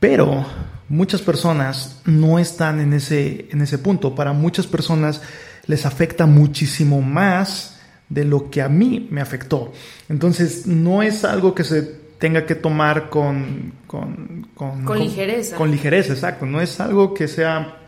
Pero 0.00 0.46
muchas 0.92 1.22
personas 1.22 2.02
no 2.04 2.38
están 2.38 2.78
en 2.78 2.92
ese, 2.92 3.46
en 3.50 3.62
ese 3.62 3.78
punto. 3.78 4.14
Para 4.14 4.34
muchas 4.34 4.66
personas 4.66 5.22
les 5.66 5.86
afecta 5.86 6.26
muchísimo 6.26 7.00
más 7.00 7.80
de 8.10 8.26
lo 8.26 8.50
que 8.50 8.60
a 8.60 8.68
mí 8.68 9.08
me 9.10 9.22
afectó. 9.22 9.72
Entonces, 10.10 10.66
no 10.66 11.02
es 11.02 11.24
algo 11.24 11.54
que 11.54 11.64
se 11.64 11.82
tenga 12.18 12.44
que 12.44 12.54
tomar 12.54 13.08
con... 13.08 13.72
Con, 13.86 14.48
con, 14.54 14.98
ligereza. 14.98 15.56
Con, 15.56 15.70
ligereza, 15.70 16.12
exacto. 16.12 16.44
No 16.44 16.60
es 16.60 16.78
algo 16.78 17.14
que 17.14 17.26
sea 17.26 17.78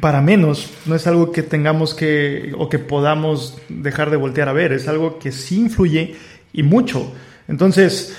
para 0.00 0.20
menos, 0.20 0.70
no 0.84 0.94
es 0.94 1.06
algo 1.06 1.32
que 1.32 1.42
tengamos 1.42 1.94
que 1.94 2.52
o 2.58 2.68
que 2.68 2.78
podamos 2.78 3.58
dejar 3.70 4.10
de 4.10 4.16
voltear 4.16 4.48
a 4.48 4.54
ver, 4.54 4.72
es 4.72 4.88
algo 4.88 5.18
que 5.18 5.32
sí 5.32 5.60
influye 5.60 6.16
y 6.52 6.62
mucho. 6.62 7.12
Entonces, 7.48 8.14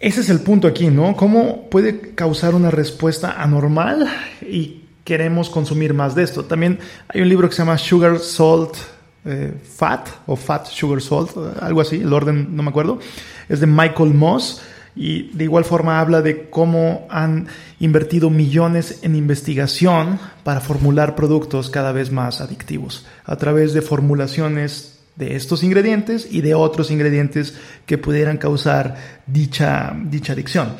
ese 0.00 0.20
es 0.20 0.30
el 0.30 0.40
punto 0.40 0.68
aquí, 0.68 0.88
¿no? 0.88 1.16
¿Cómo 1.16 1.68
puede 1.68 2.14
causar 2.14 2.54
una 2.54 2.70
respuesta 2.70 3.42
anormal 3.42 4.06
y 4.42 4.84
queremos 5.04 5.50
consumir 5.50 5.92
más 5.92 6.14
de 6.14 6.22
esto? 6.22 6.44
También 6.44 6.78
hay 7.08 7.20
un 7.20 7.28
libro 7.28 7.48
que 7.48 7.56
se 7.56 7.62
llama 7.62 7.78
Sugar, 7.78 8.20
Salt, 8.20 8.76
eh, 9.24 9.52
fat 9.62 10.08
o 10.26 10.36
Fat 10.36 10.66
Sugar 10.66 11.02
Salt, 11.02 11.30
algo 11.60 11.80
así, 11.80 11.96
el 11.96 12.12
orden 12.12 12.54
no 12.54 12.62
me 12.62 12.70
acuerdo, 12.70 13.00
es 13.48 13.58
de 13.58 13.66
Michael 13.66 14.14
Moss 14.14 14.62
y 14.94 15.30
de 15.36 15.44
igual 15.44 15.64
forma 15.64 16.00
habla 16.00 16.22
de 16.22 16.48
cómo 16.48 17.06
han 17.10 17.48
invertido 17.80 18.30
millones 18.30 19.00
en 19.02 19.16
investigación 19.16 20.20
para 20.44 20.60
formular 20.60 21.16
productos 21.16 21.70
cada 21.70 21.92
vez 21.92 22.12
más 22.12 22.40
adictivos 22.40 23.04
a 23.24 23.36
través 23.36 23.74
de 23.74 23.82
formulaciones 23.82 24.97
de 25.18 25.36
estos 25.36 25.62
ingredientes 25.62 26.28
y 26.30 26.40
de 26.40 26.54
otros 26.54 26.90
ingredientes 26.90 27.54
que 27.84 27.98
pudieran 27.98 28.38
causar 28.38 28.96
dicha, 29.26 29.94
dicha 30.04 30.32
adicción. 30.32 30.76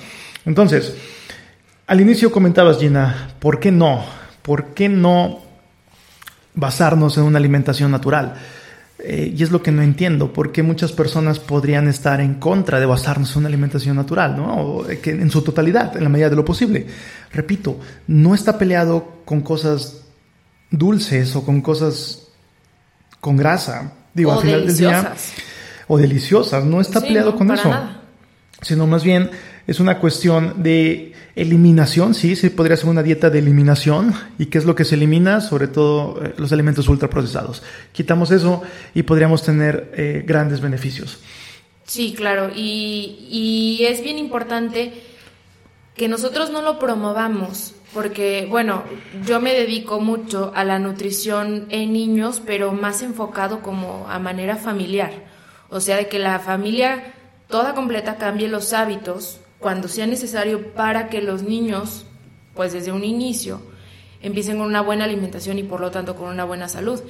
Entonces, 0.47 0.95
al 1.87 2.01
inicio 2.01 2.31
comentabas, 2.31 2.79
Gina, 2.79 3.33
¿por 3.41 3.61
qué 3.61 3.73
no? 3.73 4.05
¿Por 4.43 4.75
qué 4.75 4.89
no 4.89 5.49
basarnos 6.59 7.17
en 7.19 7.25
una 7.25 7.39
alimentación 7.39 7.91
natural. 7.91 8.35
Eh, 8.99 9.33
y 9.37 9.43
es 9.43 9.53
lo 9.53 9.63
que 9.63 9.71
no 9.71 9.81
entiendo, 9.83 10.33
porque 10.33 10.65
muchas 10.65 10.91
personas 10.91 11.39
podrían 11.39 11.87
estar 11.87 12.21
en 12.21 12.35
contra 12.35 12.81
de 12.81 12.87
basarnos 12.87 13.31
en 13.33 13.39
una 13.39 13.49
alimentación 13.49 13.95
natural, 13.95 14.37
¿no? 14.37 14.83
que 15.01 15.11
en 15.11 15.31
su 15.31 15.43
totalidad, 15.43 15.97
en 15.97 16.03
la 16.03 16.09
medida 16.09 16.29
de 16.29 16.37
lo 16.37 16.45
posible. 16.45 16.87
Repito, 17.33 17.79
no 18.09 18.35
está 18.35 18.59
peleado 18.59 19.23
con 19.25 19.43
cosas 19.43 20.03
dulces 20.71 21.37
o 21.37 21.45
con 21.45 21.61
cosas 21.61 22.27
con 23.21 23.37
grasa. 23.37 23.93
Digo, 24.19 24.33
o 24.33 24.35
al 24.35 24.41
final 24.43 24.61
deliciosas. 24.67 25.03
del 25.03 25.37
día. 25.37 25.45
O 25.87 25.97
deliciosas, 25.97 26.65
no 26.65 26.81
está 26.81 27.01
peleado 27.01 27.35
con 27.35 27.51
eso. 27.51 27.73
Sino 28.61 28.87
más 28.87 29.03
bien 29.05 29.31
es 29.67 29.81
una 29.81 29.99
cuestión 29.99 30.63
de 30.63 31.13
eliminación, 31.37 32.15
sí, 32.15 32.35
se 32.35 32.51
podría 32.51 32.75
hacer 32.75 32.89
una 32.89 33.03
dieta 33.03 33.31
de 33.31 33.39
eliminación. 33.39 34.13
¿Y 34.39 34.47
qué 34.47 34.59
es 34.59 34.65
lo 34.65 34.75
que 34.75 34.85
se 34.85 34.97
elimina? 34.97 35.41
Sobre 35.41 35.69
todo 35.69 36.23
eh, 36.25 36.35
los 36.37 36.53
alimentos 36.53 36.89
ultraprocesados. 36.89 37.63
Quitamos 37.93 38.31
eso 38.31 38.63
y 38.95 39.05
podríamos 39.05 39.43
tener 39.43 39.93
eh, 39.97 40.25
grandes 40.27 40.61
beneficios. 40.61 41.21
Sí, 41.85 42.13
claro, 42.15 42.51
y, 42.55 43.29
y 43.31 43.87
es 43.87 44.03
bien 44.03 44.19
importante 44.19 44.93
que 45.95 46.09
nosotros 46.09 46.51
no 46.51 46.61
lo 46.61 46.79
promovamos, 46.79 47.75
porque, 47.95 48.47
bueno, 48.49 48.83
yo 49.25 49.41
me 49.41 49.55
dedico 49.55 50.01
mucho 50.01 50.53
a 50.55 50.65
la 50.65 50.79
nutrición 50.79 51.67
en 51.71 51.93
niños, 51.93 52.43
pero 52.45 52.73
más 52.73 53.03
enfocado 53.03 53.61
como 53.63 54.07
a 54.09 54.19
manera 54.19 54.57
familiar. 54.57 55.13
O 55.71 55.81
sea, 55.81 55.97
de 55.97 56.09
que 56.09 56.19
la 56.19 56.39
familia 56.39 57.15
toda 57.49 57.75
completa 57.75 58.17
cambie 58.17 58.49
los 58.49 58.73
hábitos 58.73 59.41
cuando 59.59 59.89
sea 59.89 60.07
necesario 60.07 60.73
para 60.75 61.09
que 61.09 61.21
los 61.23 61.43
niños, 61.43 62.05
pues 62.55 62.73
desde 62.73 62.93
un 62.93 63.05
inicio, 63.05 63.61
empiecen 64.21 64.59
con 64.59 64.67
una 64.67 64.81
buena 64.81 65.05
alimentación 65.05 65.59
y 65.59 65.63
por 65.63 65.81
lo 65.81 65.91
tanto 65.91 66.15
con 66.15 66.29
una 66.29 66.45
buena 66.45 66.69
salud. 66.69 67.01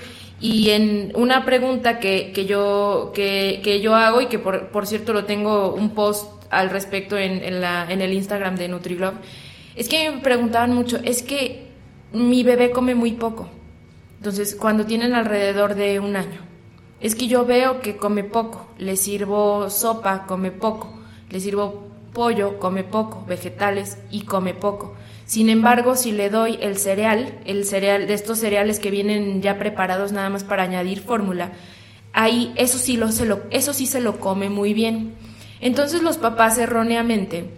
Y 0.40 0.70
en 0.70 1.12
una 1.14 1.44
pregunta 1.44 1.98
que, 1.98 2.32
que 2.32 2.46
yo, 2.46 3.12
que, 3.14 3.60
que, 3.62 3.80
yo 3.80 3.94
hago 3.94 4.20
y 4.20 4.26
que 4.26 4.38
por, 4.38 4.68
por, 4.68 4.86
cierto 4.86 5.12
lo 5.12 5.24
tengo 5.24 5.74
un 5.74 5.90
post 5.90 6.30
al 6.50 6.70
respecto 6.70 7.16
en, 7.16 7.42
en, 7.42 7.60
la, 7.60 7.90
en 7.90 8.00
el 8.00 8.12
Instagram 8.12 8.56
de 8.56 8.68
NutriGlove, 8.68 9.16
es 9.78 9.88
que 9.88 10.10
me 10.10 10.18
preguntaban 10.18 10.74
mucho, 10.74 10.98
es 11.04 11.22
que 11.22 11.68
mi 12.12 12.42
bebé 12.42 12.72
come 12.72 12.96
muy 12.96 13.12
poco. 13.12 13.48
Entonces, 14.16 14.56
cuando 14.56 14.84
tienen 14.84 15.14
alrededor 15.14 15.76
de 15.76 16.00
un 16.00 16.16
año, 16.16 16.40
es 17.00 17.14
que 17.14 17.28
yo 17.28 17.46
veo 17.46 17.80
que 17.80 17.96
come 17.96 18.24
poco, 18.24 18.66
le 18.76 18.96
sirvo 18.96 19.70
sopa, 19.70 20.26
come 20.26 20.50
poco, 20.50 20.98
le 21.30 21.38
sirvo 21.38 21.86
pollo, 22.12 22.58
come 22.58 22.82
poco, 22.82 23.24
vegetales 23.28 23.98
y 24.10 24.22
come 24.22 24.52
poco. 24.52 24.96
Sin 25.26 25.48
embargo, 25.48 25.94
si 25.94 26.10
le 26.10 26.28
doy 26.28 26.58
el 26.60 26.76
cereal, 26.76 27.38
el 27.44 27.64
cereal 27.64 28.08
de 28.08 28.14
estos 28.14 28.40
cereales 28.40 28.80
que 28.80 28.90
vienen 28.90 29.42
ya 29.42 29.60
preparados 29.60 30.10
nada 30.10 30.28
más 30.28 30.42
para 30.42 30.64
añadir 30.64 31.02
fórmula, 31.02 31.52
ahí 32.12 32.52
eso 32.56 32.78
sí 32.78 32.96
lo 32.96 33.12
se 33.12 33.26
lo 33.26 33.42
eso 33.50 33.72
sí 33.72 33.86
se 33.86 34.00
lo 34.00 34.18
come 34.18 34.50
muy 34.50 34.74
bien. 34.74 35.14
Entonces 35.60 36.02
los 36.02 36.18
papás 36.18 36.58
erróneamente 36.58 37.48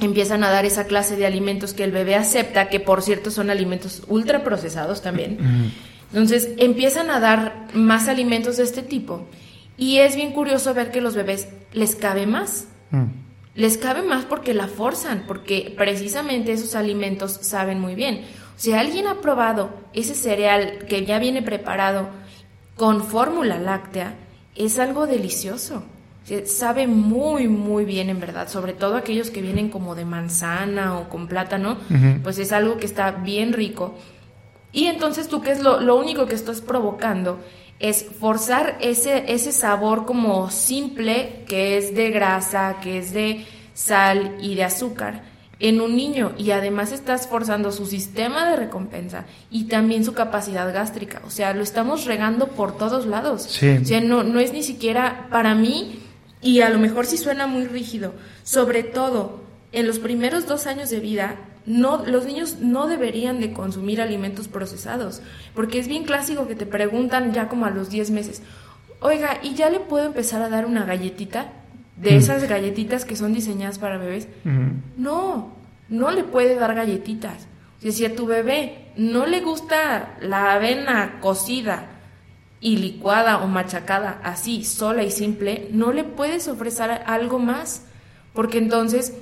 empiezan 0.00 0.44
a 0.44 0.50
dar 0.50 0.64
esa 0.64 0.84
clase 0.84 1.16
de 1.16 1.26
alimentos 1.26 1.74
que 1.74 1.84
el 1.84 1.92
bebé 1.92 2.14
acepta, 2.14 2.68
que 2.68 2.80
por 2.80 3.02
cierto 3.02 3.30
son 3.30 3.50
alimentos 3.50 4.02
ultraprocesados 4.08 5.02
también. 5.02 5.72
Entonces 6.12 6.50
empiezan 6.58 7.10
a 7.10 7.20
dar 7.20 7.66
más 7.74 8.08
alimentos 8.08 8.56
de 8.56 8.64
este 8.64 8.82
tipo 8.82 9.26
y 9.76 9.98
es 9.98 10.16
bien 10.16 10.32
curioso 10.32 10.74
ver 10.74 10.90
que 10.90 11.00
los 11.00 11.14
bebés 11.14 11.48
les 11.72 11.94
cabe 11.94 12.26
más. 12.26 12.68
Mm 12.90 13.28
les 13.58 13.76
cabe 13.76 14.02
más 14.02 14.24
porque 14.24 14.54
la 14.54 14.68
forzan, 14.68 15.24
porque 15.26 15.74
precisamente 15.76 16.52
esos 16.52 16.76
alimentos 16.76 17.32
saben 17.42 17.80
muy 17.80 17.96
bien. 17.96 18.24
Si 18.54 18.72
alguien 18.72 19.08
ha 19.08 19.20
probado 19.20 19.70
ese 19.92 20.14
cereal 20.14 20.86
que 20.88 21.04
ya 21.04 21.18
viene 21.18 21.42
preparado 21.42 22.08
con 22.76 23.04
fórmula 23.04 23.58
láctea, 23.58 24.14
es 24.54 24.78
algo 24.78 25.08
delicioso. 25.08 25.82
Sabe 26.46 26.86
muy, 26.86 27.48
muy 27.48 27.84
bien 27.84 28.10
en 28.10 28.20
verdad, 28.20 28.48
sobre 28.48 28.72
todo 28.72 28.96
aquellos 28.96 29.30
que 29.30 29.42
vienen 29.42 29.70
como 29.70 29.94
de 29.94 30.04
manzana 30.04 30.98
o 30.98 31.08
con 31.08 31.28
plátano, 31.28 31.78
pues 32.22 32.38
es 32.38 32.52
algo 32.52 32.76
que 32.76 32.86
está 32.86 33.10
bien 33.10 33.52
rico. 33.52 33.94
Y 34.72 34.86
entonces 34.86 35.28
tú, 35.28 35.40
¿qué 35.40 35.52
es 35.52 35.62
lo, 35.62 35.80
lo 35.80 35.96
único 35.96 36.26
que 36.26 36.34
estás 36.34 36.60
provocando? 36.60 37.38
es 37.80 38.04
forzar 38.18 38.76
ese, 38.80 39.32
ese 39.32 39.52
sabor 39.52 40.04
como 40.04 40.50
simple 40.50 41.44
que 41.46 41.78
es 41.78 41.94
de 41.94 42.10
grasa, 42.10 42.78
que 42.82 42.98
es 42.98 43.12
de 43.12 43.46
sal 43.72 44.36
y 44.40 44.56
de 44.56 44.64
azúcar 44.64 45.22
en 45.60 45.80
un 45.80 45.96
niño 45.96 46.32
y 46.38 46.52
además 46.52 46.92
estás 46.92 47.26
forzando 47.26 47.72
su 47.72 47.86
sistema 47.86 48.48
de 48.48 48.56
recompensa 48.56 49.24
y 49.50 49.64
también 49.64 50.04
su 50.04 50.12
capacidad 50.12 50.72
gástrica. 50.72 51.20
O 51.26 51.30
sea, 51.30 51.52
lo 51.54 51.62
estamos 51.62 52.04
regando 52.04 52.48
por 52.48 52.76
todos 52.76 53.06
lados. 53.06 53.46
O 53.46 53.84
sea, 53.84 54.00
no, 54.00 54.22
no 54.22 54.40
es 54.40 54.52
ni 54.52 54.62
siquiera 54.62 55.26
para 55.30 55.54
mí, 55.54 56.00
y 56.40 56.60
a 56.60 56.70
lo 56.70 56.78
mejor 56.78 57.06
sí 57.06 57.16
suena 57.16 57.46
muy 57.46 57.66
rígido, 57.66 58.14
sobre 58.42 58.82
todo 58.82 59.42
en 59.72 59.86
los 59.86 59.98
primeros 59.98 60.46
dos 60.46 60.66
años 60.66 60.90
de 60.90 61.00
vida, 61.00 61.36
no, 61.66 62.04
los 62.06 62.24
niños 62.24 62.58
no 62.60 62.86
deberían 62.86 63.40
de 63.40 63.52
consumir 63.52 64.00
alimentos 64.00 64.48
procesados, 64.48 65.20
porque 65.54 65.78
es 65.78 65.88
bien 65.88 66.04
clásico 66.04 66.48
que 66.48 66.54
te 66.54 66.66
preguntan 66.66 67.32
ya 67.34 67.48
como 67.48 67.66
a 67.66 67.70
los 67.70 67.90
10 67.90 68.10
meses, 68.10 68.42
oiga, 69.00 69.38
¿y 69.42 69.54
ya 69.54 69.68
le 69.68 69.80
puedo 69.80 70.06
empezar 70.06 70.40
a 70.42 70.48
dar 70.48 70.64
una 70.64 70.84
galletita? 70.84 71.52
De 71.96 72.12
mm. 72.12 72.16
esas 72.16 72.48
galletitas 72.48 73.04
que 73.04 73.16
son 73.16 73.34
diseñadas 73.34 73.78
para 73.78 73.98
bebés. 73.98 74.28
No, 74.96 75.52
no 75.88 76.10
le 76.12 76.22
puede 76.22 76.54
dar 76.54 76.74
galletitas. 76.74 77.48
si 77.80 78.04
a 78.04 78.14
tu 78.14 78.24
bebé 78.26 78.86
no 78.96 79.26
le 79.26 79.40
gusta 79.40 80.16
la 80.20 80.54
avena 80.54 81.18
cocida 81.20 81.97
y 82.60 82.76
licuada 82.76 83.38
o 83.38 83.46
machacada 83.46 84.20
así, 84.24 84.64
sola 84.64 85.04
y 85.04 85.10
simple, 85.10 85.68
no 85.72 85.92
le 85.92 86.04
puedes 86.04 86.48
ofrecer 86.48 87.02
algo 87.06 87.38
más, 87.38 87.82
porque 88.32 88.58
entonces 88.58 89.12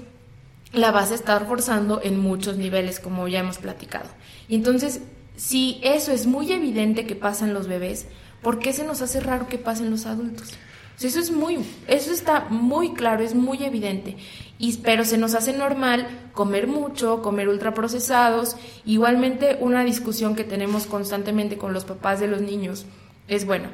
la 0.72 0.90
vas 0.90 1.10
a 1.10 1.14
estar 1.14 1.46
forzando 1.46 2.00
en 2.02 2.18
muchos 2.18 2.56
niveles, 2.56 3.00
como 3.00 3.28
ya 3.28 3.40
hemos 3.40 3.58
platicado. 3.58 4.08
Y 4.48 4.54
entonces, 4.54 5.00
si 5.36 5.80
eso 5.82 6.12
es 6.12 6.26
muy 6.26 6.52
evidente 6.52 7.06
que 7.06 7.14
pasa 7.14 7.44
en 7.44 7.54
los 7.54 7.68
bebés, 7.68 8.06
¿por 8.42 8.58
qué 8.58 8.72
se 8.72 8.84
nos 8.84 9.02
hace 9.02 9.20
raro 9.20 9.48
que 9.48 9.58
pase 9.58 9.82
en 9.82 9.90
los 9.90 10.06
adultos? 10.06 10.52
eso 11.04 11.20
es 11.20 11.30
muy, 11.30 11.58
eso 11.88 12.10
está 12.10 12.46
muy 12.48 12.94
claro, 12.94 13.22
es 13.22 13.34
muy 13.34 13.62
evidente. 13.62 14.16
Y, 14.58 14.78
pero 14.78 15.04
se 15.04 15.18
nos 15.18 15.34
hace 15.34 15.52
normal 15.52 16.08
comer 16.32 16.66
mucho, 16.66 17.20
comer 17.20 17.50
ultraprocesados. 17.50 18.56
Igualmente, 18.86 19.58
una 19.60 19.84
discusión 19.84 20.34
que 20.34 20.44
tenemos 20.44 20.86
constantemente 20.86 21.58
con 21.58 21.74
los 21.74 21.84
papás 21.84 22.18
de 22.18 22.28
los 22.28 22.40
niños 22.40 22.86
es, 23.28 23.44
bueno, 23.44 23.70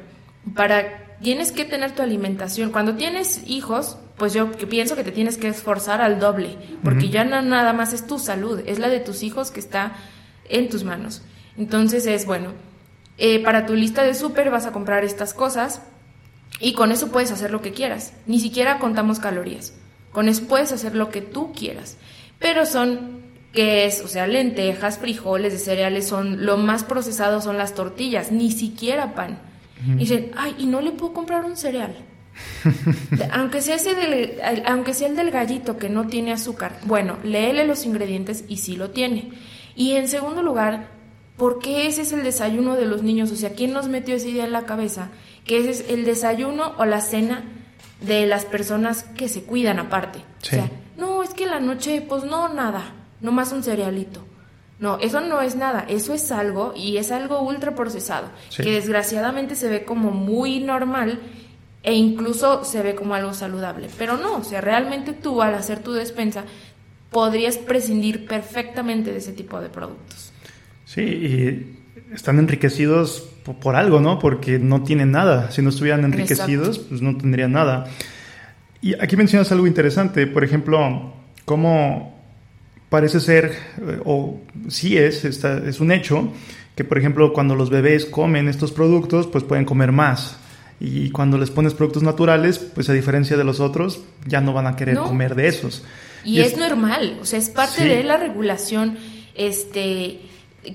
para 0.55 1.17
tienes 1.21 1.51
que 1.51 1.65
tener 1.65 1.91
tu 1.91 2.01
alimentación. 2.01 2.71
Cuando 2.71 2.95
tienes 2.95 3.41
hijos, 3.47 3.97
pues 4.17 4.33
yo 4.33 4.51
pienso 4.51 4.95
que 4.95 5.03
te 5.03 5.11
tienes 5.11 5.37
que 5.37 5.47
esforzar 5.47 6.01
al 6.01 6.19
doble, 6.19 6.57
porque 6.83 7.09
ya 7.09 7.23
no 7.23 7.41
nada 7.41 7.73
más 7.73 7.93
es 7.93 8.05
tu 8.05 8.19
salud, 8.19 8.61
es 8.65 8.79
la 8.79 8.89
de 8.89 8.99
tus 8.99 9.23
hijos 9.23 9.49
que 9.49 9.59
está 9.59 9.93
en 10.49 10.69
tus 10.69 10.83
manos. 10.83 11.23
Entonces 11.57 12.05
es, 12.05 12.25
bueno, 12.25 12.53
eh, 13.17 13.41
para 13.43 13.65
tu 13.65 13.73
lista 13.73 14.03
de 14.03 14.13
súper 14.13 14.51
vas 14.51 14.65
a 14.65 14.71
comprar 14.71 15.03
estas 15.03 15.33
cosas, 15.33 15.81
y 16.59 16.73
con 16.73 16.91
eso 16.91 17.11
puedes 17.11 17.31
hacer 17.31 17.51
lo 17.51 17.61
que 17.61 17.71
quieras. 17.71 18.13
Ni 18.27 18.39
siquiera 18.39 18.79
contamos 18.79 19.19
calorías. 19.19 19.73
Con 20.11 20.29
eso 20.29 20.45
puedes 20.45 20.71
hacer 20.71 20.95
lo 20.95 21.09
que 21.09 21.21
tú 21.21 21.51
quieras. 21.51 21.97
Pero 22.39 22.65
son, 22.65 23.22
que 23.53 23.85
es? 23.85 24.01
O 24.01 24.07
sea, 24.07 24.27
lentejas, 24.27 24.97
frijoles, 24.97 25.53
de 25.53 25.59
cereales, 25.59 26.07
son 26.07 26.45
lo 26.45 26.57
más 26.57 26.83
procesado 26.83 27.39
son 27.41 27.57
las 27.57 27.73
tortillas, 27.73 28.31
ni 28.31 28.51
siquiera 28.51 29.15
pan. 29.15 29.39
Y 29.85 29.95
dicen, 29.95 30.31
ay, 30.37 30.55
¿y 30.57 30.65
no 30.65 30.79
le 30.79 30.91
puedo 30.91 31.13
comprar 31.13 31.43
un 31.43 31.57
cereal? 31.57 31.93
aunque, 33.31 33.61
sea 33.61 33.75
ese 33.75 33.95
del, 33.95 34.39
aunque 34.65 34.93
sea 34.93 35.09
el 35.09 35.15
del 35.15 35.29
gallito 35.29 35.77
que 35.77 35.89
no 35.89 36.07
tiene 36.07 36.31
azúcar. 36.31 36.79
Bueno, 36.85 37.17
léele 37.23 37.65
los 37.65 37.85
ingredientes 37.85 38.45
y 38.47 38.57
sí 38.57 38.75
lo 38.77 38.91
tiene. 38.91 39.31
Y 39.75 39.93
en 39.93 40.07
segundo 40.07 40.41
lugar, 40.41 40.87
¿por 41.35 41.59
qué 41.59 41.87
ese 41.87 42.03
es 42.03 42.13
el 42.13 42.23
desayuno 42.23 42.75
de 42.75 42.85
los 42.85 43.03
niños? 43.03 43.31
O 43.31 43.35
sea, 43.35 43.53
¿quién 43.53 43.73
nos 43.73 43.89
metió 43.89 44.15
esa 44.15 44.29
idea 44.29 44.45
en 44.45 44.53
la 44.53 44.65
cabeza? 44.65 45.09
que 45.45 45.57
ese 45.57 45.71
es 45.71 45.89
el 45.89 46.05
desayuno 46.05 46.73
o 46.77 46.85
la 46.85 47.01
cena 47.01 47.43
de 48.01 48.25
las 48.25 48.45
personas 48.45 49.03
que 49.03 49.29
se 49.29 49.43
cuidan 49.43 49.79
aparte. 49.79 50.19
O 50.41 50.45
sea, 50.45 50.69
no, 50.97 51.23
es 51.23 51.33
que 51.33 51.45
la 51.45 51.59
noche, 51.59 52.01
pues 52.01 52.23
no, 52.23 52.49
nada, 52.49 52.83
nomás 53.23 53.51
un 53.51 53.63
cerealito. 53.63 54.23
No, 54.79 54.99
eso 54.99 55.21
no 55.21 55.41
es 55.41 55.55
nada, 55.55 55.85
eso 55.87 56.13
es 56.13 56.31
algo 56.31 56.73
y 56.75 56.97
es 56.97 57.11
algo 57.11 57.41
ultra 57.41 57.73
procesado, 57.73 58.27
que 58.55 58.71
desgraciadamente 58.71 59.55
se 59.55 59.69
ve 59.69 59.85
como 59.85 60.11
muy 60.11 60.59
normal 60.59 61.19
e 61.83 61.93
incluso 61.93 62.65
se 62.65 62.83
ve 62.83 62.93
como 62.93 63.15
algo 63.15 63.33
saludable. 63.33 63.87
Pero 63.97 64.17
no, 64.17 64.37
o 64.37 64.43
sea, 64.43 64.61
realmente 64.61 65.13
tú 65.13 65.41
al 65.41 65.55
hacer 65.55 65.79
tu 65.79 65.93
despensa 65.93 66.43
podrías 67.11 67.57
prescindir 67.57 68.25
perfectamente 68.25 69.11
de 69.11 69.19
ese 69.19 69.31
tipo 69.31 69.61
de 69.61 69.69
productos. 69.69 70.33
Sí, 70.85 71.01
y 71.01 72.13
están 72.13 72.39
enriquecidos 72.39 73.29
por, 73.61 73.75
algo, 73.75 73.99
¿no? 73.99 74.19
Porque 74.19 74.59
no 74.59 74.83
tienen 74.83 75.11
nada. 75.11 75.51
Si 75.51 75.61
no 75.61 75.69
estuvieran 75.69 76.03
enriquecidos, 76.03 76.79
pues 76.79 77.01
no 77.01 77.17
tendrían 77.17 77.53
nada. 77.53 77.85
Y 78.81 78.95
aquí 78.95 79.15
mencionas 79.15 79.51
algo 79.51 79.65
interesante, 79.65 80.27
por 80.27 80.43
ejemplo, 80.43 81.13
cómo 81.45 82.12
parece 82.93 83.19
ser, 83.19 83.57
eh, 83.81 83.99
o 84.05 84.39
sí 84.67 84.99
es, 84.99 85.25
es 85.25 85.79
un 85.79 85.91
hecho, 85.91 86.31
que 86.75 86.83
por 86.83 86.99
ejemplo 86.99 87.33
cuando 87.33 87.55
los 87.55 87.71
bebés 87.71 88.05
comen 88.05 88.47
estos 88.47 88.71
productos, 88.71 89.25
pues 89.25 89.43
pueden 89.43 89.65
comer 89.65 89.91
más. 89.91 90.37
Y 90.79 91.09
cuando 91.09 91.39
les 91.39 91.49
pones 91.49 91.73
productos 91.73 92.03
naturales, 92.03 92.59
pues 92.59 92.87
a 92.89 92.93
diferencia 92.93 93.35
de 93.35 93.43
los 93.43 93.59
otros, 93.59 94.01
ya 94.27 94.41
no 94.41 94.53
van 94.53 94.67
a 94.67 94.75
querer 94.75 94.97
comer 94.97 95.33
de 95.33 95.47
esos. 95.47 95.83
Y, 96.23 96.41
es, 96.41 96.55
normal, 96.55 97.17
o 97.19 97.25
sea, 97.25 97.39
es 97.39 97.49
parte 97.49 97.83
de 97.83 98.03
la 98.03 98.17
regulación 98.17 98.99
este, 99.33 100.19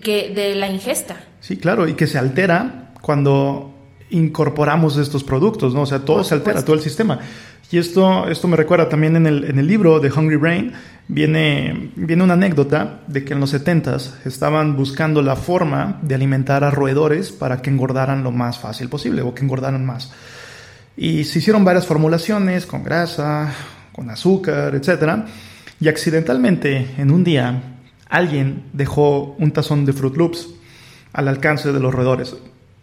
que, 0.03 0.33
de 0.35 0.57
la 0.57 0.69
ingesta. 0.69 1.25
Sí, 1.39 1.57
claro, 1.57 1.87
y 1.87 1.95
que 1.95 2.09
se 2.09 2.19
altera 2.19 2.95
cuando 3.01 3.73
incorporamos 4.11 4.97
estos 4.97 5.23
productos, 5.23 5.73
¿no? 5.73 5.83
O 5.83 5.87
sea, 5.87 6.01
todo 6.01 6.25
se 6.25 6.35
altera, 6.35 6.65
todo 6.65 6.75
el 6.75 6.83
sistema. 6.83 7.21
Y 7.71 7.79
esto, 7.79 8.29
esto 8.29 8.49
me 8.49 8.57
recuerda 8.57 8.89
también 8.89 9.17
en 9.17 9.27
el, 9.27 9.45
en 9.45 9.59
el 9.59 9.67
libro 9.67 10.01
de 10.01 10.11
Hungry 10.11 10.37
Brain, 10.37 10.73
viene, 11.07 11.91
viene 11.97 12.23
una 12.23 12.35
anécdota 12.35 13.01
de 13.07 13.25
que 13.25 13.35
en 13.35 13.41
los 13.41 13.53
70s 13.53 14.27
estaban 14.27 14.77
buscando 14.77 15.21
la 15.21 15.37
forma 15.37 15.99
de 16.03 16.15
alimentar 16.15 16.65
a 16.65 16.71
roedores 16.71 17.31
para 17.31 17.61
que 17.61 17.71
engordaran 17.71 18.23
lo 18.23 18.31
más 18.31 18.59
fácil 18.59 18.89
posible 18.89 19.23
o 19.23 19.35
que 19.35 19.43
engordaran 19.43 19.85
más. 19.85 20.13
Y 20.97 21.25
se 21.25 21.41
hicieron 21.41 21.65
varias 21.65 21.87
formulaciones 21.87 22.67
con 22.67 22.83
grasa, 22.83 23.53
con 23.93 24.09
azúcar, 24.11 24.75
etc. 24.75 25.25
Y 25.81 25.89
accidentalmente, 25.89 26.95
en 26.97 27.11
un 27.11 27.23
día, 27.23 27.63
alguien 28.09 28.65
dejó 28.73 29.37
un 29.39 29.53
tazón 29.53 29.85
de 29.85 29.93
Fruit 29.93 30.17
Loops 30.17 30.49
al 31.13 31.29
alcance 31.29 31.73
de 31.73 31.81
los 31.81 31.95
roedores. 31.95 32.35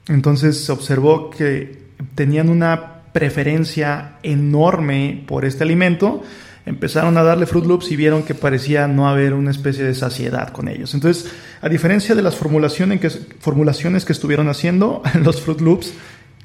Entonces 0.07 0.63
se 0.63 0.71
observó 0.71 1.29
que 1.29 1.85
tenían 2.13 2.49
una 2.49 2.94
preferencia 3.15 4.17
enorme 4.23 5.23
por 5.25 5.45
este 5.45 5.63
alimento. 5.63 6.21
Empezaron 6.65 7.17
a 7.17 7.23
darle 7.23 7.45
Fruit 7.45 7.65
Loops 7.65 7.89
y 7.89 7.95
vieron 7.95 8.23
que 8.23 8.35
parecía 8.35 8.89
no 8.89 9.07
haber 9.07 9.33
una 9.33 9.51
especie 9.51 9.85
de 9.85 9.95
saciedad 9.95 10.49
con 10.49 10.67
ellos. 10.67 10.93
Entonces, 10.93 11.31
a 11.61 11.69
diferencia 11.69 12.13
de 12.13 12.21
las 12.21 12.35
formulaciones 12.35 12.99
que, 12.99 13.09
formulaciones 13.09 14.03
que 14.03 14.11
estuvieron 14.11 14.49
haciendo, 14.49 15.01
los 15.23 15.39
Fruit 15.39 15.61
Loops 15.61 15.93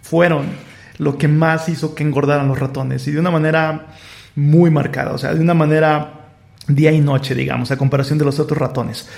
fueron 0.00 0.46
lo 0.98 1.18
que 1.18 1.26
más 1.26 1.68
hizo 1.68 1.96
que 1.96 2.04
engordaran 2.04 2.46
los 2.46 2.60
ratones 2.60 3.04
y 3.08 3.10
de 3.10 3.18
una 3.18 3.32
manera 3.32 3.88
muy 4.36 4.70
marcada, 4.70 5.12
o 5.12 5.18
sea, 5.18 5.34
de 5.34 5.40
una 5.40 5.54
manera 5.54 6.28
día 6.68 6.92
y 6.92 7.00
noche, 7.00 7.34
digamos, 7.34 7.72
a 7.72 7.76
comparación 7.76 8.16
de 8.16 8.26
los 8.26 8.38
otros 8.38 8.60
ratones. 8.60 9.08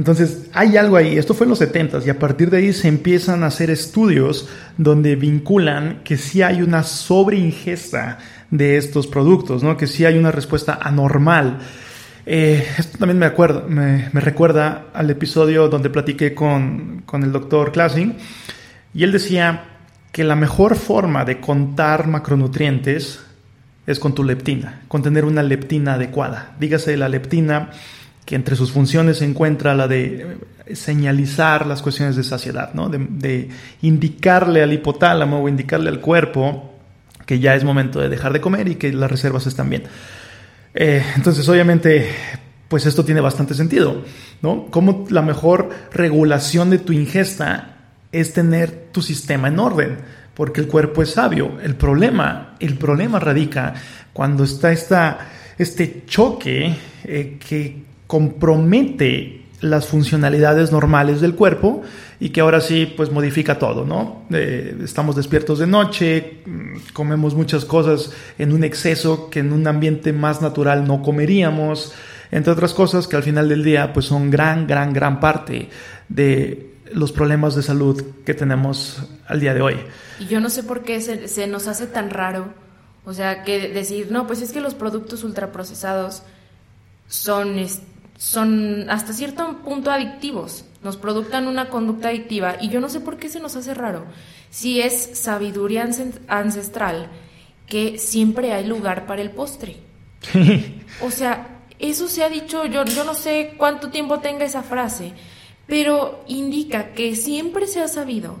Entonces, 0.00 0.48
hay 0.54 0.78
algo 0.78 0.96
ahí, 0.96 1.18
esto 1.18 1.34
fue 1.34 1.44
en 1.44 1.50
los 1.50 1.58
70 1.58 1.98
y 2.06 2.08
a 2.08 2.18
partir 2.18 2.48
de 2.48 2.56
ahí 2.56 2.72
se 2.72 2.88
empiezan 2.88 3.44
a 3.44 3.48
hacer 3.48 3.68
estudios 3.68 4.48
donde 4.78 5.14
vinculan 5.14 6.00
que 6.04 6.16
sí 6.16 6.40
hay 6.40 6.62
una 6.62 6.84
sobreingesta 6.84 8.16
de 8.50 8.78
estos 8.78 9.06
productos, 9.06 9.62
¿no? 9.62 9.76
que 9.76 9.86
sí 9.86 10.06
hay 10.06 10.16
una 10.16 10.32
respuesta 10.32 10.78
anormal. 10.80 11.58
Eh, 12.24 12.66
esto 12.78 12.96
también 12.96 13.18
me, 13.18 13.26
acuerdo, 13.26 13.66
recuerda 14.14 14.86
al 14.94 15.10
episodio 15.10 15.68
donde 15.68 15.90
platiqué 15.90 16.34
con, 16.34 17.02
con 17.04 17.22
el 17.22 17.30
doctor 17.30 17.70
Klassing 17.70 18.16
y 18.94 19.04
él 19.04 19.12
decía 19.12 19.64
que 20.12 20.24
la 20.24 20.34
mejor 20.34 20.76
forma 20.76 21.26
de 21.26 21.40
contar 21.40 22.08
macronutrientes 22.08 23.20
es 23.86 23.98
con 23.98 24.14
tu 24.14 24.24
leptina, 24.24 24.80
con 24.88 25.02
tener 25.02 25.26
una 25.26 25.42
leptina 25.42 25.92
adecuada. 25.94 26.56
Dígase 26.58 26.96
la 26.96 27.10
leptina 27.10 27.68
que 28.24 28.34
entre 28.34 28.56
sus 28.56 28.72
funciones 28.72 29.18
se 29.18 29.24
encuentra 29.24 29.74
la 29.74 29.88
de 29.88 30.38
señalizar 30.74 31.66
las 31.66 31.82
cuestiones 31.82 32.16
de 32.16 32.24
saciedad, 32.24 32.74
¿no? 32.74 32.88
de, 32.88 33.48
indicarle 33.82 34.62
al 34.62 34.72
hipotálamo 34.72 35.42
o 35.42 35.48
indicarle 35.48 35.88
al 35.88 36.00
cuerpo 36.00 36.74
que 37.26 37.38
ya 37.38 37.54
es 37.54 37.64
momento 37.64 38.00
de 38.00 38.08
dejar 38.08 38.32
de 38.32 38.40
comer 38.40 38.68
y 38.68 38.74
que 38.76 38.92
las 38.92 39.10
reservas 39.10 39.46
están 39.46 39.70
bien. 39.70 39.84
Eh, 40.74 41.02
entonces, 41.16 41.48
obviamente, 41.48 42.08
pues 42.68 42.86
esto 42.86 43.04
tiene 43.04 43.20
bastante 43.20 43.54
sentido, 43.54 44.04
¿no? 44.42 44.66
Como 44.66 45.06
la 45.10 45.22
mejor 45.22 45.70
regulación 45.92 46.70
de 46.70 46.78
tu 46.78 46.92
ingesta 46.92 47.76
es 48.12 48.32
tener 48.32 48.88
tu 48.92 49.02
sistema 49.02 49.48
en 49.48 49.58
orden, 49.58 49.98
porque 50.34 50.60
el 50.60 50.68
cuerpo 50.68 51.02
es 51.02 51.10
sabio. 51.10 51.58
El 51.62 51.76
problema, 51.76 52.56
el 52.58 52.76
problema 52.76 53.20
radica 53.20 53.74
cuando 54.12 54.44
está 54.44 54.72
esta, 54.72 55.18
este 55.58 56.04
choque 56.06 56.74
eh, 57.04 57.38
que 57.38 57.89
compromete 58.10 59.44
las 59.60 59.86
funcionalidades 59.86 60.72
normales 60.72 61.20
del 61.20 61.36
cuerpo 61.36 61.82
y 62.18 62.30
que 62.30 62.40
ahora 62.40 62.60
sí 62.60 62.92
pues 62.96 63.12
modifica 63.12 63.56
todo, 63.60 63.84
¿no? 63.84 64.24
Eh, 64.32 64.76
estamos 64.82 65.14
despiertos 65.14 65.60
de 65.60 65.68
noche, 65.68 66.42
mm, 66.44 66.92
comemos 66.92 67.36
muchas 67.36 67.64
cosas 67.64 68.10
en 68.36 68.52
un 68.52 68.64
exceso 68.64 69.30
que 69.30 69.38
en 69.38 69.52
un 69.52 69.64
ambiente 69.68 70.12
más 70.12 70.42
natural 70.42 70.88
no 70.88 71.02
comeríamos, 71.02 71.92
entre 72.32 72.52
otras 72.52 72.74
cosas 72.74 73.06
que 73.06 73.14
al 73.14 73.22
final 73.22 73.48
del 73.48 73.62
día 73.62 73.92
pues 73.92 74.06
son 74.06 74.28
gran, 74.28 74.66
gran, 74.66 74.92
gran 74.92 75.20
parte 75.20 75.68
de 76.08 76.74
los 76.92 77.12
problemas 77.12 77.54
de 77.54 77.62
salud 77.62 78.02
que 78.26 78.34
tenemos 78.34 79.04
al 79.28 79.38
día 79.38 79.54
de 79.54 79.62
hoy. 79.62 79.76
Y 80.18 80.26
yo 80.26 80.40
no 80.40 80.50
sé 80.50 80.64
por 80.64 80.82
qué 80.82 81.00
se, 81.00 81.28
se 81.28 81.46
nos 81.46 81.68
hace 81.68 81.86
tan 81.86 82.10
raro, 82.10 82.52
o 83.04 83.14
sea, 83.14 83.44
que 83.44 83.68
decir, 83.68 84.08
no, 84.10 84.26
pues 84.26 84.42
es 84.42 84.50
que 84.50 84.60
los 84.60 84.74
productos 84.74 85.22
ultraprocesados 85.22 86.24
son 87.06 87.58
son 88.20 88.90
hasta 88.90 89.14
cierto 89.14 89.62
punto 89.64 89.90
adictivos, 89.90 90.66
nos 90.82 90.98
productan 90.98 91.48
una 91.48 91.70
conducta 91.70 92.08
adictiva 92.08 92.56
y 92.60 92.68
yo 92.68 92.78
no 92.78 92.90
sé 92.90 93.00
por 93.00 93.16
qué 93.16 93.30
se 93.30 93.40
nos 93.40 93.56
hace 93.56 93.72
raro. 93.72 94.04
Si 94.50 94.82
es 94.82 95.18
sabiduría 95.18 95.88
ancestral 96.28 97.08
que 97.66 97.96
siempre 97.96 98.52
hay 98.52 98.66
lugar 98.66 99.06
para 99.06 99.22
el 99.22 99.30
postre. 99.30 99.78
o 101.02 101.10
sea, 101.10 101.62
eso 101.78 102.08
se 102.08 102.22
ha 102.22 102.28
dicho, 102.28 102.66
yo, 102.66 102.84
yo 102.84 103.04
no 103.04 103.14
sé 103.14 103.54
cuánto 103.56 103.88
tiempo 103.88 104.18
tenga 104.18 104.44
esa 104.44 104.62
frase, 104.62 105.14
pero 105.66 106.22
indica 106.28 106.92
que 106.92 107.16
siempre 107.16 107.66
se 107.66 107.80
ha 107.80 107.88
sabido 107.88 108.36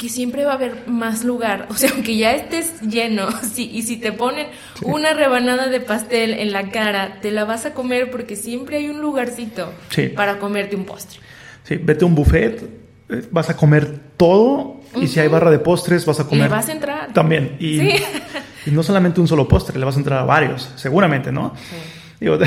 que 0.00 0.08
siempre 0.08 0.44
va 0.44 0.52
a 0.52 0.54
haber 0.54 0.88
más 0.88 1.24
lugar. 1.24 1.66
O 1.70 1.74
sea, 1.74 1.90
aunque 1.92 2.16
ya 2.16 2.32
estés 2.32 2.80
lleno, 2.80 3.28
y 3.56 3.82
si 3.82 3.96
te 3.98 4.12
ponen 4.12 4.46
una 4.82 5.12
rebanada 5.12 5.68
de 5.68 5.80
pastel 5.80 6.32
en 6.32 6.52
la 6.52 6.70
cara, 6.70 7.18
te 7.20 7.30
la 7.30 7.44
vas 7.44 7.66
a 7.66 7.74
comer 7.74 8.10
porque 8.10 8.34
siempre 8.34 8.78
hay 8.78 8.88
un 8.88 9.00
lugarcito 9.00 9.72
para 10.16 10.38
comerte 10.38 10.74
un 10.74 10.84
postre. 10.84 11.20
Sí, 11.64 11.76
vete 11.76 12.04
a 12.04 12.08
un 12.08 12.14
buffet 12.14 12.80
eh, 13.10 13.22
vas 13.30 13.50
a 13.50 13.56
comer 13.56 13.98
todo 14.16 14.80
y 14.94 15.06
si 15.08 15.20
hay 15.20 15.28
barra 15.28 15.50
de 15.50 15.58
postres 15.58 16.06
vas 16.06 16.20
a 16.20 16.24
comer... 16.24 16.44
Le 16.44 16.48
vas 16.48 16.68
a 16.68 16.72
entrar. 16.72 17.12
También. 17.12 17.56
Y, 17.58 17.78
Sí. 17.78 17.92
y 18.66 18.70
no 18.70 18.82
solamente 18.82 19.20
un 19.20 19.28
solo 19.28 19.46
postre, 19.46 19.78
le 19.78 19.84
vas 19.84 19.96
a 19.96 19.98
entrar 19.98 20.20
a 20.20 20.24
varios, 20.24 20.70
seguramente, 20.76 21.30
¿no? 21.32 21.54
Digo, 22.20 22.38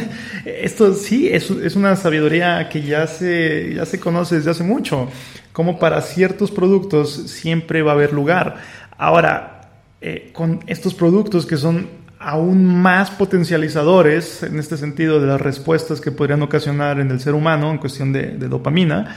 esto 0.44 0.94
sí 0.94 1.28
es, 1.28 1.50
es 1.50 1.76
una 1.76 1.96
sabiduría 1.96 2.68
que 2.70 2.80
ya 2.80 3.06
se, 3.06 3.74
ya 3.74 3.84
se 3.84 4.00
conoce 4.00 4.36
desde 4.36 4.50
hace 4.50 4.64
mucho, 4.64 5.08
como 5.52 5.78
para 5.78 6.00
ciertos 6.00 6.50
productos 6.50 7.12
siempre 7.30 7.82
va 7.82 7.92
a 7.92 7.94
haber 7.94 8.14
lugar. 8.14 8.56
Ahora, 8.96 9.70
eh, 10.00 10.30
con 10.32 10.60
estos 10.66 10.94
productos 10.94 11.44
que 11.44 11.58
son 11.58 11.88
aún 12.18 12.64
más 12.64 13.10
potencializadores 13.10 14.42
en 14.42 14.58
este 14.58 14.76
sentido 14.76 15.20
de 15.20 15.26
las 15.26 15.40
respuestas 15.40 16.00
que 16.00 16.10
podrían 16.10 16.42
ocasionar 16.42 16.98
en 16.98 17.10
el 17.10 17.20
ser 17.20 17.34
humano 17.34 17.70
en 17.70 17.78
cuestión 17.78 18.12
de, 18.12 18.38
de 18.38 18.48
dopamina, 18.48 19.14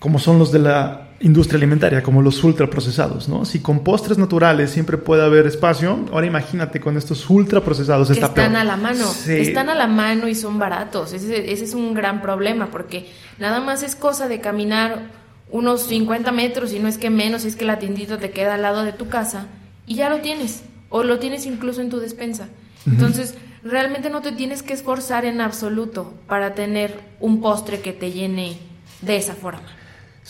como 0.00 0.18
son 0.18 0.38
los 0.38 0.50
de 0.50 0.58
la 0.58 1.09
industria 1.20 1.58
alimentaria, 1.58 2.02
como 2.02 2.22
los 2.22 2.42
ultraprocesados, 2.42 3.28
¿no? 3.28 3.44
Si 3.44 3.60
con 3.60 3.84
postres 3.84 4.16
naturales 4.16 4.70
siempre 4.70 4.96
puede 4.96 5.22
haber 5.22 5.46
espacio, 5.46 6.06
ahora 6.12 6.26
imagínate 6.26 6.80
con 6.80 6.96
estos 6.96 7.28
ultraprocesados 7.28 8.08
que 8.08 8.14
está 8.14 8.26
están 8.28 8.52
peor. 8.52 8.56
a 8.56 8.64
la 8.64 8.76
mano, 8.76 9.06
Sí. 9.06 9.32
están 9.34 9.68
a 9.68 9.74
la 9.74 9.86
mano 9.86 10.28
y 10.28 10.34
son 10.34 10.58
baratos. 10.58 11.12
Ese, 11.12 11.52
ese 11.52 11.64
es 11.64 11.74
un 11.74 11.92
gran 11.92 12.22
problema 12.22 12.70
porque 12.70 13.10
nada 13.38 13.60
más 13.60 13.82
es 13.82 13.96
cosa 13.96 14.28
de 14.28 14.40
caminar 14.40 15.10
unos 15.50 15.82
50 15.82 16.32
metros 16.32 16.72
y 16.72 16.78
no 16.78 16.88
es 16.88 16.96
que 16.96 17.10
menos, 17.10 17.44
es 17.44 17.54
que 17.56 17.64
la 17.66 17.78
tiendita 17.78 18.18
te 18.18 18.30
queda 18.30 18.54
al 18.54 18.62
lado 18.62 18.82
de 18.84 18.92
tu 18.92 19.08
casa 19.08 19.46
y 19.86 19.96
ya 19.96 20.08
lo 20.08 20.20
tienes 20.20 20.62
o 20.88 21.02
lo 21.02 21.18
tienes 21.18 21.44
incluso 21.44 21.82
en 21.82 21.90
tu 21.90 21.98
despensa. 22.00 22.48
Entonces, 22.86 23.34
realmente 23.62 24.08
no 24.08 24.22
te 24.22 24.32
tienes 24.32 24.62
que 24.62 24.72
esforzar 24.72 25.26
en 25.26 25.42
absoluto 25.42 26.14
para 26.26 26.54
tener 26.54 26.98
un 27.20 27.42
postre 27.42 27.80
que 27.80 27.92
te 27.92 28.10
llene 28.10 28.56
de 29.02 29.16
esa 29.18 29.34
forma. 29.34 29.62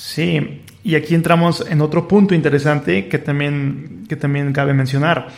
Sí, 0.02 0.62
y 0.82 0.94
aquí 0.94 1.14
entramos 1.14 1.62
en 1.68 1.82
otro 1.82 2.08
punto 2.08 2.34
interesante 2.34 3.06
que 3.06 3.18
también, 3.18 4.06
que 4.08 4.16
también 4.16 4.50
cabe 4.54 4.72
mencionar. 4.72 5.28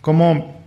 Cómo 0.00 0.60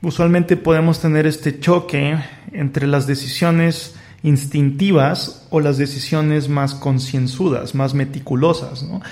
usualmente 0.00 0.56
podemos 0.56 0.98
tener 0.98 1.26
este 1.26 1.60
choque 1.60 2.16
entre 2.52 2.86
las 2.86 3.06
decisiones 3.06 3.96
instintivas 4.22 5.46
o 5.50 5.60
las 5.60 5.76
decisiones 5.76 6.48
más 6.48 6.74
concienzudas, 6.74 7.74
más 7.74 7.92
meticulosas. 7.92 8.82
¿no? 8.82 9.02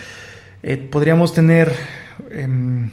Eh, 0.62 0.78
podríamos 0.78 1.34
tener 1.34 1.70
em, 2.30 2.88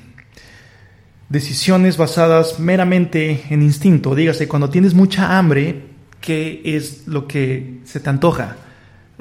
decisiones 1.29 1.95
basadas 1.95 2.59
meramente 2.59 3.45
en 3.49 3.61
instinto. 3.61 4.13
Dígase, 4.13 4.49
cuando 4.49 4.69
tienes 4.69 4.93
mucha 4.93 5.37
hambre, 5.37 5.83
¿qué 6.19 6.61
es 6.65 7.07
lo 7.07 7.29
que 7.29 7.79
se 7.85 8.01
te 8.01 8.09
antoja? 8.09 8.57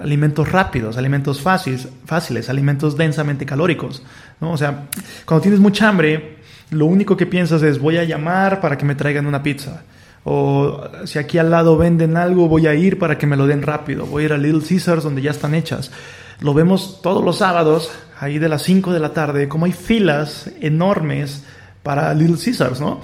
Alimentos 0.01 0.51
rápidos, 0.51 0.97
alimentos 0.97 1.41
fáciles, 1.41 1.89
fáciles, 2.07 2.49
alimentos 2.49 2.97
densamente 2.97 3.45
calóricos, 3.45 4.03
¿no? 4.41 4.53
O 4.53 4.57
sea, 4.57 4.87
cuando 5.25 5.43
tienes 5.43 5.61
mucha 5.61 5.89
hambre, 5.89 6.39
lo 6.71 6.87
único 6.87 7.17
que 7.17 7.27
piensas 7.27 7.63
es 7.63 7.79
voy 7.79 7.99
a 7.99 8.05
llamar 8.05 8.61
para 8.61 8.79
que 8.79 8.85
me 8.85 8.95
traigan 8.95 9.27
una 9.27 9.43
pizza. 9.43 9.83
O 10.25 10.83
si 11.05 11.19
aquí 11.19 11.39
al 11.39 11.51
lado 11.51 11.77
venden 11.77 12.17
algo, 12.17 12.49
voy 12.49 12.67
a 12.67 12.75
ir 12.75 12.99
para 12.99 13.19
que 13.19 13.27
me 13.27 13.37
lo 13.37 13.47
den 13.47 13.63
rápido. 13.63 14.07
Voy 14.07 14.23
a 14.23 14.27
ir 14.27 14.33
a 14.33 14.39
Little 14.39 14.63
Caesars 14.67 15.03
donde 15.03 15.23
ya 15.23 15.31
están 15.31 15.55
hechas. 15.55 15.91
Lo 16.41 16.55
vemos 16.55 17.01
todos 17.03 17.25
los 17.25 17.39
sábados, 17.39 17.91
ahí 18.19 18.39
de 18.39 18.49
las 18.49 18.63
5 18.63 18.93
de 18.93 19.01
la 19.01 19.13
tarde, 19.13 19.49
como 19.49 19.67
hay 19.67 19.73
filas 19.73 20.51
enormes 20.61 21.45
para 21.83 22.13
Little 22.15 22.37
Caesars, 22.43 22.81
¿no? 22.81 23.01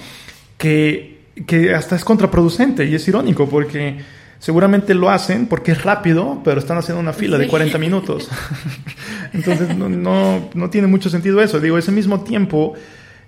Que, 0.57 1.21
que 1.45 1.73
hasta 1.73 1.95
es 1.95 2.03
contraproducente 2.03 2.85
y 2.85 2.95
es 2.95 3.07
irónico 3.07 3.47
porque 3.47 3.97
Seguramente 4.39 4.93
lo 4.93 5.09
hacen 5.09 5.47
porque 5.47 5.71
es 5.71 5.83
rápido, 5.83 6.41
pero 6.43 6.59
están 6.59 6.77
haciendo 6.77 7.01
una 7.01 7.13
fila 7.13 7.37
Sí. 7.37 7.43
de 7.43 7.49
40 7.49 7.77
minutos. 7.79 8.29
Entonces 9.33 9.75
no, 9.75 9.89
no, 9.89 10.49
no 10.53 10.69
tiene 10.69 10.87
mucho 10.87 11.09
sentido 11.09 11.41
eso. 11.41 11.59
Digo, 11.59 11.77
ese 11.77 11.91
mismo 11.91 12.21
tiempo, 12.21 12.73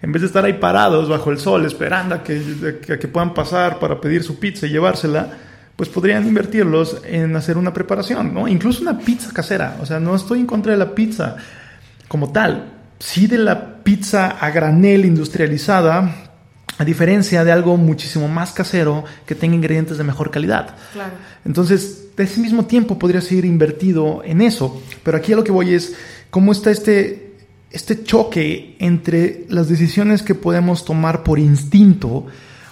en 0.01 0.11
vez 0.11 0.21
de 0.21 0.27
estar 0.27 0.45
ahí 0.45 0.53
parados 0.53 1.09
bajo 1.09 1.31
el 1.31 1.39
sol 1.39 1.65
esperando 1.65 2.15
a 2.15 2.23
que, 2.23 2.41
a 2.93 2.97
que 2.97 3.07
puedan 3.07 3.33
pasar 3.33 3.79
para 3.79 3.99
pedir 3.99 4.23
su 4.23 4.39
pizza 4.39 4.67
y 4.67 4.69
llevársela, 4.69 5.29
pues 5.75 5.89
podrían 5.89 6.27
invertirlos 6.27 7.01
en 7.05 7.35
hacer 7.35 7.57
una 7.57 7.73
preparación, 7.73 8.33
¿no? 8.33 8.47
Incluso 8.47 8.81
una 8.81 8.99
pizza 8.99 9.31
casera. 9.33 9.77
O 9.81 9.85
sea, 9.85 9.99
no 9.99 10.15
estoy 10.15 10.39
en 10.41 10.45
contra 10.45 10.73
de 10.73 10.77
la 10.77 10.93
pizza 10.93 11.37
como 12.07 12.31
tal. 12.31 12.73
Sí 12.99 13.27
de 13.27 13.37
la 13.37 13.77
pizza 13.81 14.27
a 14.31 14.51
granel 14.51 15.05
industrializada, 15.05 16.28
a 16.79 16.85
diferencia 16.85 17.43
de 17.43 17.51
algo 17.51 17.75
muchísimo 17.75 18.29
más 18.29 18.53
casero 18.53 19.03
que 19.25 19.35
tenga 19.35 19.53
ingredientes 19.53 19.97
de 19.97 20.05
mejor 20.05 20.31
calidad. 20.31 20.77
Claro. 20.93 21.11
Entonces, 21.43 22.15
de 22.15 22.23
ese 22.23 22.39
mismo 22.39 22.65
tiempo 22.65 22.97
podría 22.97 23.19
ser 23.19 23.43
invertido 23.43 24.21
en 24.23 24.39
eso. 24.41 24.81
Pero 25.03 25.17
aquí 25.17 25.33
a 25.33 25.35
lo 25.35 25.43
que 25.43 25.51
voy 25.51 25.73
es 25.73 25.93
cómo 26.29 26.53
está 26.53 26.71
este, 26.71 27.35
este 27.69 28.01
choque 28.03 28.77
entre 28.79 29.45
las 29.49 29.67
decisiones 29.67 30.23
que 30.23 30.35
podemos 30.35 30.85
tomar 30.85 31.23
por 31.23 31.37
instinto 31.37 32.27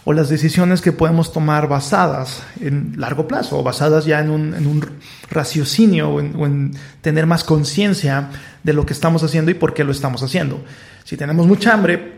o 0.05 0.13
las 0.13 0.29
decisiones 0.29 0.79
que 0.79 0.93
podemos 0.93 1.33
tomar 1.33 1.67
basadas 1.67 2.43
en 2.61 2.93
largo 2.95 3.27
plazo 3.27 3.59
o 3.59 3.63
basadas 3.63 4.05
ya 4.05 4.21
en 4.21 4.29
un, 4.29 4.53
en 4.53 4.67
un 4.67 4.85
raciocinio 5.29 6.11
o 6.11 6.21
en, 6.21 6.33
o 6.37 6.45
en 6.45 6.71
tener 7.01 7.25
más 7.25 7.43
conciencia 7.43 8.29
de 8.63 8.71
lo 8.71 8.85
que 8.85 8.93
estamos 8.93 9.21
haciendo 9.23 9.51
y 9.51 9.55
por 9.55 9.73
qué 9.73 9.83
lo 9.83 9.91
estamos 9.91 10.23
haciendo. 10.23 10.63
Si 11.03 11.17
tenemos 11.17 11.45
mucha 11.45 11.73
hambre, 11.73 12.13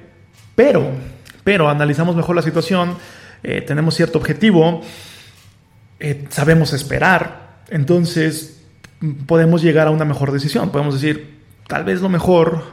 pero 0.53 0.91
pero 1.49 1.67
analizamos 1.67 2.15
mejor 2.15 2.35
la 2.35 2.43
situación, 2.43 2.95
eh, 3.41 3.61
tenemos 3.61 3.95
cierto 3.95 4.19
objetivo, 4.19 4.81
eh, 5.99 6.27
sabemos 6.29 6.73
esperar, 6.73 7.63
entonces 7.69 8.61
mm, 8.99 9.23
podemos 9.25 9.63
llegar 9.63 9.87
a 9.87 9.89
una 9.89 10.05
mejor 10.05 10.31
decisión. 10.31 10.69
Podemos 10.69 10.93
decir, 10.93 11.39
tal 11.65 11.85
vez 11.85 12.01
lo 12.01 12.09
mejor 12.09 12.65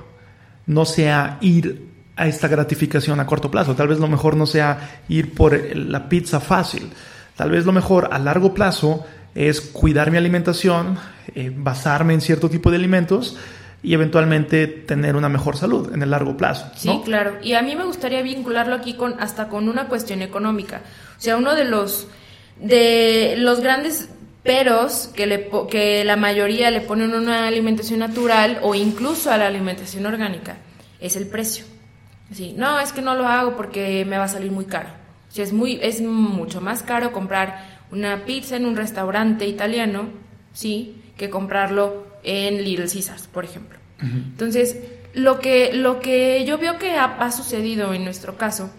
no 0.67 0.85
sea 0.85 1.39
ir 1.41 1.87
a 2.17 2.27
esta 2.27 2.49
gratificación 2.49 3.19
a 3.19 3.25
corto 3.25 3.51
plazo, 3.51 3.75
tal 3.75 3.89
vez 3.89 3.99
lo 3.99 4.09
mejor 4.09 4.37
no 4.37 4.45
sea 4.45 5.01
ir 5.09 5.33
por 5.33 5.59
la 5.75 6.11
pizza 6.11 6.39
fácil, 6.39 6.91
tal 7.35 7.53
vez 7.53 7.65
lo 7.65 7.73
mejor 7.73 8.11
a 8.13 8.19
largo 8.19 8.53
plazo 8.53 9.07
es 9.35 9.63
cuidar 9.63 10.11
mi 10.11 10.19
alimentación, 10.19 10.99
eh, 11.35 11.51
basarme 11.51 12.13
en 12.13 12.21
cierto 12.21 12.51
tipo 12.51 12.71
de 12.71 12.77
alimentos 12.77 13.39
y 13.87 13.95
eventualmente 13.95 14.67
tener 14.67 15.15
una 15.15 15.29
mejor 15.29 15.57
salud 15.57 15.95
en 15.95 16.03
el 16.03 16.11
largo 16.11 16.37
plazo. 16.37 16.67
Sí, 16.75 16.91
claro. 17.05 17.39
Y 17.41 17.53
a 17.53 17.63
mí 17.63 17.77
me 17.77 17.85
gustaría 17.85 18.21
vincularlo 18.21 18.75
aquí 18.75 18.95
con 18.95 19.15
hasta 19.21 19.49
con 19.49 19.69
una 19.69 19.87
cuestión 19.87 20.23
económica. 20.23 20.81
O 21.17 21.21
sea, 21.21 21.37
uno 21.37 21.55
de 21.55 21.65
los 21.67 22.09
de 22.61 23.37
los 23.39 23.61
grandes 23.61 24.09
peros 24.43 25.09
que 25.15 25.27
le 25.27 25.49
que 25.71 26.05
la 26.05 26.17
mayoría 26.17 26.73
le 26.73 26.81
ponen 26.81 27.15
a 27.15 27.19
una 27.19 27.47
alimentación 27.47 28.01
natural 28.01 28.59
o 28.63 28.75
incluso 28.75 29.31
a 29.31 29.37
la 29.37 29.47
alimentación 29.47 30.05
orgánica 30.05 30.57
es 31.01 31.15
el 31.15 31.29
precio. 31.29 31.65
Sí, 32.33 32.55
no, 32.59 32.81
es 32.81 32.93
que 32.93 33.03
no 33.03 33.15
lo 33.15 33.29
hago 33.29 33.55
porque 33.55 34.05
me 34.05 34.19
va 34.19 34.25
a 34.25 34.29
salir 34.29 34.51
muy 34.51 34.65
caro. 34.65 34.89
O 34.89 35.41
es 35.41 35.53
muy 35.53 35.79
es 35.81 36.01
mucho 36.01 36.61
más 36.61 36.83
caro 36.83 37.13
comprar 37.13 37.65
una 37.93 38.25
pizza 38.25 38.57
en 38.57 38.67
un 38.67 38.75
restaurante 38.75 39.47
italiano, 39.47 40.09
sí, 40.53 41.05
que 41.17 41.31
comprarlo 41.31 42.06
en 42.27 42.63
Little 42.63 42.89
Caesars, 42.89 43.29
por 43.29 43.45
ejemplo. 43.45 43.79
Entonces, 43.99 44.77
lo 45.15 45.39
que, 45.41 45.73
lo 45.73 46.01
que 46.01 46.45
yo 46.45 46.59
veo 46.59 46.79
que 46.79 46.97
ha, 46.97 47.05
ha 47.05 47.33
sucedido 47.33 47.95
en 47.95 48.05
nuestro 48.05 48.37
caso 48.37 48.71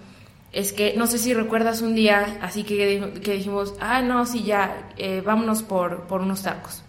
es 0.52 0.74
que, 0.74 0.94
no 0.96 1.08
sé 1.08 1.18
si 1.18 1.34
recuerdas 1.34 1.82
un 1.82 1.96
día, 1.96 2.38
así 2.42 2.64
que, 2.64 3.12
que 3.24 3.34
dijimos, 3.34 3.74
ah, 3.80 4.02
no, 4.04 4.26
sí, 4.28 4.44
ya, 4.44 4.92
eh, 4.98 5.24
vámonos 5.26 5.64
por, 5.64 6.04
por 6.04 6.22
unos 6.22 6.44
tacos. 6.44 6.84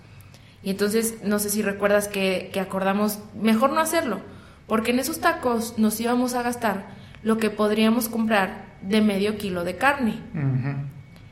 Y 0.63 0.71
entonces, 0.71 1.19
no 1.23 1.39
sé 1.39 1.49
si 1.49 1.63
recuerdas 1.63 2.09
que, 2.09 2.51
que 2.53 2.61
acordamos 2.61 3.21
mejor 3.35 3.71
no 3.71 3.81
hacerlo, 3.81 4.21
porque 4.67 4.91
en 4.91 4.99
esos 4.99 5.21
tacos 5.21 5.79
nos 5.79 5.99
íbamos 6.01 6.35
a 6.35 6.43
gastar 6.43 6.89
lo 7.23 7.39
que 7.39 7.49
podríamos 7.49 8.09
comprar 8.09 8.77
de 8.83 9.01
medio 9.01 9.39
kilo 9.39 9.65
de 9.65 9.77
carne. 9.77 10.21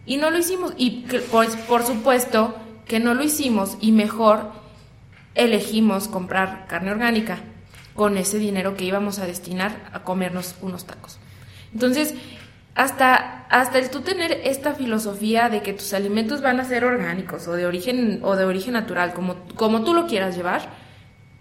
Y 0.06 0.16
no 0.16 0.30
lo 0.30 0.38
hicimos. 0.38 0.72
Y 0.76 1.04
pues, 1.30 1.56
por 1.56 1.82
supuesto 1.82 2.56
que 2.86 3.00
no 3.00 3.14
lo 3.14 3.22
hicimos 3.22 3.76
y 3.80 3.92
mejor 3.92 4.52
elegimos 5.36 6.08
comprar 6.08 6.66
carne 6.66 6.90
orgánica 6.90 7.38
con 7.94 8.18
ese 8.18 8.38
dinero 8.38 8.76
que 8.76 8.84
íbamos 8.84 9.18
a 9.18 9.26
destinar 9.26 9.88
a 9.92 10.02
comernos 10.02 10.56
unos 10.60 10.86
tacos. 10.86 11.18
Entonces, 11.72 12.14
hasta, 12.74 13.46
hasta 13.48 13.78
el 13.78 13.90
tú 13.90 14.02
tener 14.02 14.32
esta 14.44 14.74
filosofía 14.74 15.48
de 15.48 15.62
que 15.62 15.72
tus 15.72 15.94
alimentos 15.94 16.42
van 16.42 16.60
a 16.60 16.64
ser 16.64 16.84
orgánicos 16.84 17.48
o 17.48 17.52
de 17.52 17.66
origen, 17.66 18.20
o 18.22 18.36
de 18.36 18.44
origen 18.44 18.74
natural, 18.74 19.14
como, 19.14 19.36
como 19.54 19.82
tú 19.82 19.94
lo 19.94 20.06
quieras 20.06 20.36
llevar, 20.36 20.68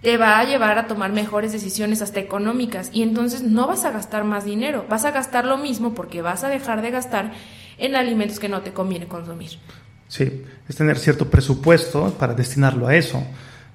te 0.02 0.18
va 0.18 0.40
a 0.40 0.46
llevar 0.46 0.78
a 0.78 0.88
tomar 0.88 1.12
mejores 1.12 1.52
decisiones 1.52 2.02
hasta 2.02 2.20
económicas 2.20 2.90
y 2.94 3.02
entonces 3.02 3.42
no 3.42 3.68
vas 3.68 3.86
a 3.86 3.92
gastar 3.92 4.24
más 4.24 4.46
dinero, 4.46 4.86
vas 4.88 5.04
a 5.04 5.12
gastar 5.12 5.46
lo 5.46 5.58
mismo 5.58 5.94
porque 5.94 6.22
vas 6.22 6.44
a 6.44 6.50
dejar 6.50 6.82
de 6.82 6.92
gastar 6.92 7.34
en 7.78 7.96
alimentos 7.96 8.40
que 8.40 8.48
no 8.48 8.62
te 8.62 8.72
conviene 8.72 9.08
consumir. 9.08 9.52
Sí, 10.08 10.44
es 10.70 10.76
tener 10.76 11.00
cierto 11.00 11.30
presupuesto 11.30 12.14
para 12.20 12.34
destinarlo 12.34 12.88
a 12.88 12.96
eso. 12.96 13.24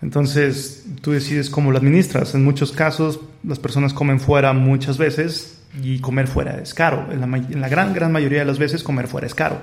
Entonces, 0.02 0.86
tú 1.02 1.12
decides 1.12 1.50
cómo 1.50 1.70
lo 1.70 1.78
administras. 1.78 2.34
En 2.34 2.44
muchos 2.44 2.72
casos, 2.72 3.20
las 3.44 3.58
personas 3.58 3.92
comen 3.92 4.18
fuera 4.18 4.52
muchas 4.52 4.96
veces 4.96 5.60
y 5.82 6.00
comer 6.00 6.26
fuera 6.26 6.58
es 6.60 6.74
caro. 6.74 7.08
En 7.10 7.60
la, 7.60 7.68
gran, 7.68 7.92
gran 7.92 8.10
mayoría 8.10 8.40
de 8.40 8.44
las 8.44 8.58
veces, 8.58 8.82
comer 8.82 9.08
fuera 9.08 9.26
es 9.26 9.34
caro. 9.34 9.60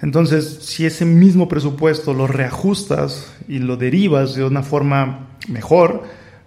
Entonces, 0.00 0.58
si 0.62 0.86
ese 0.86 1.04
mismo 1.04 1.48
presupuesto 1.48 2.14
lo 2.14 2.26
reajustas 2.26 3.32
y 3.48 3.58
lo 3.58 3.76
derivas 3.76 4.34
de 4.34 4.44
una 4.44 4.62
forma 4.62 5.28
mejor, 5.48 6.04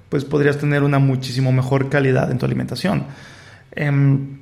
pues 0.09 0.23
podrías 0.23 0.57
tener 0.57 0.83
una 0.83 0.99
muchísimo 0.99 1.51
mejor 1.51 1.89
calidad 1.89 2.31
en 2.31 2.37
tu 2.37 2.45
alimentación. 2.45 3.05
Em, 3.71 4.37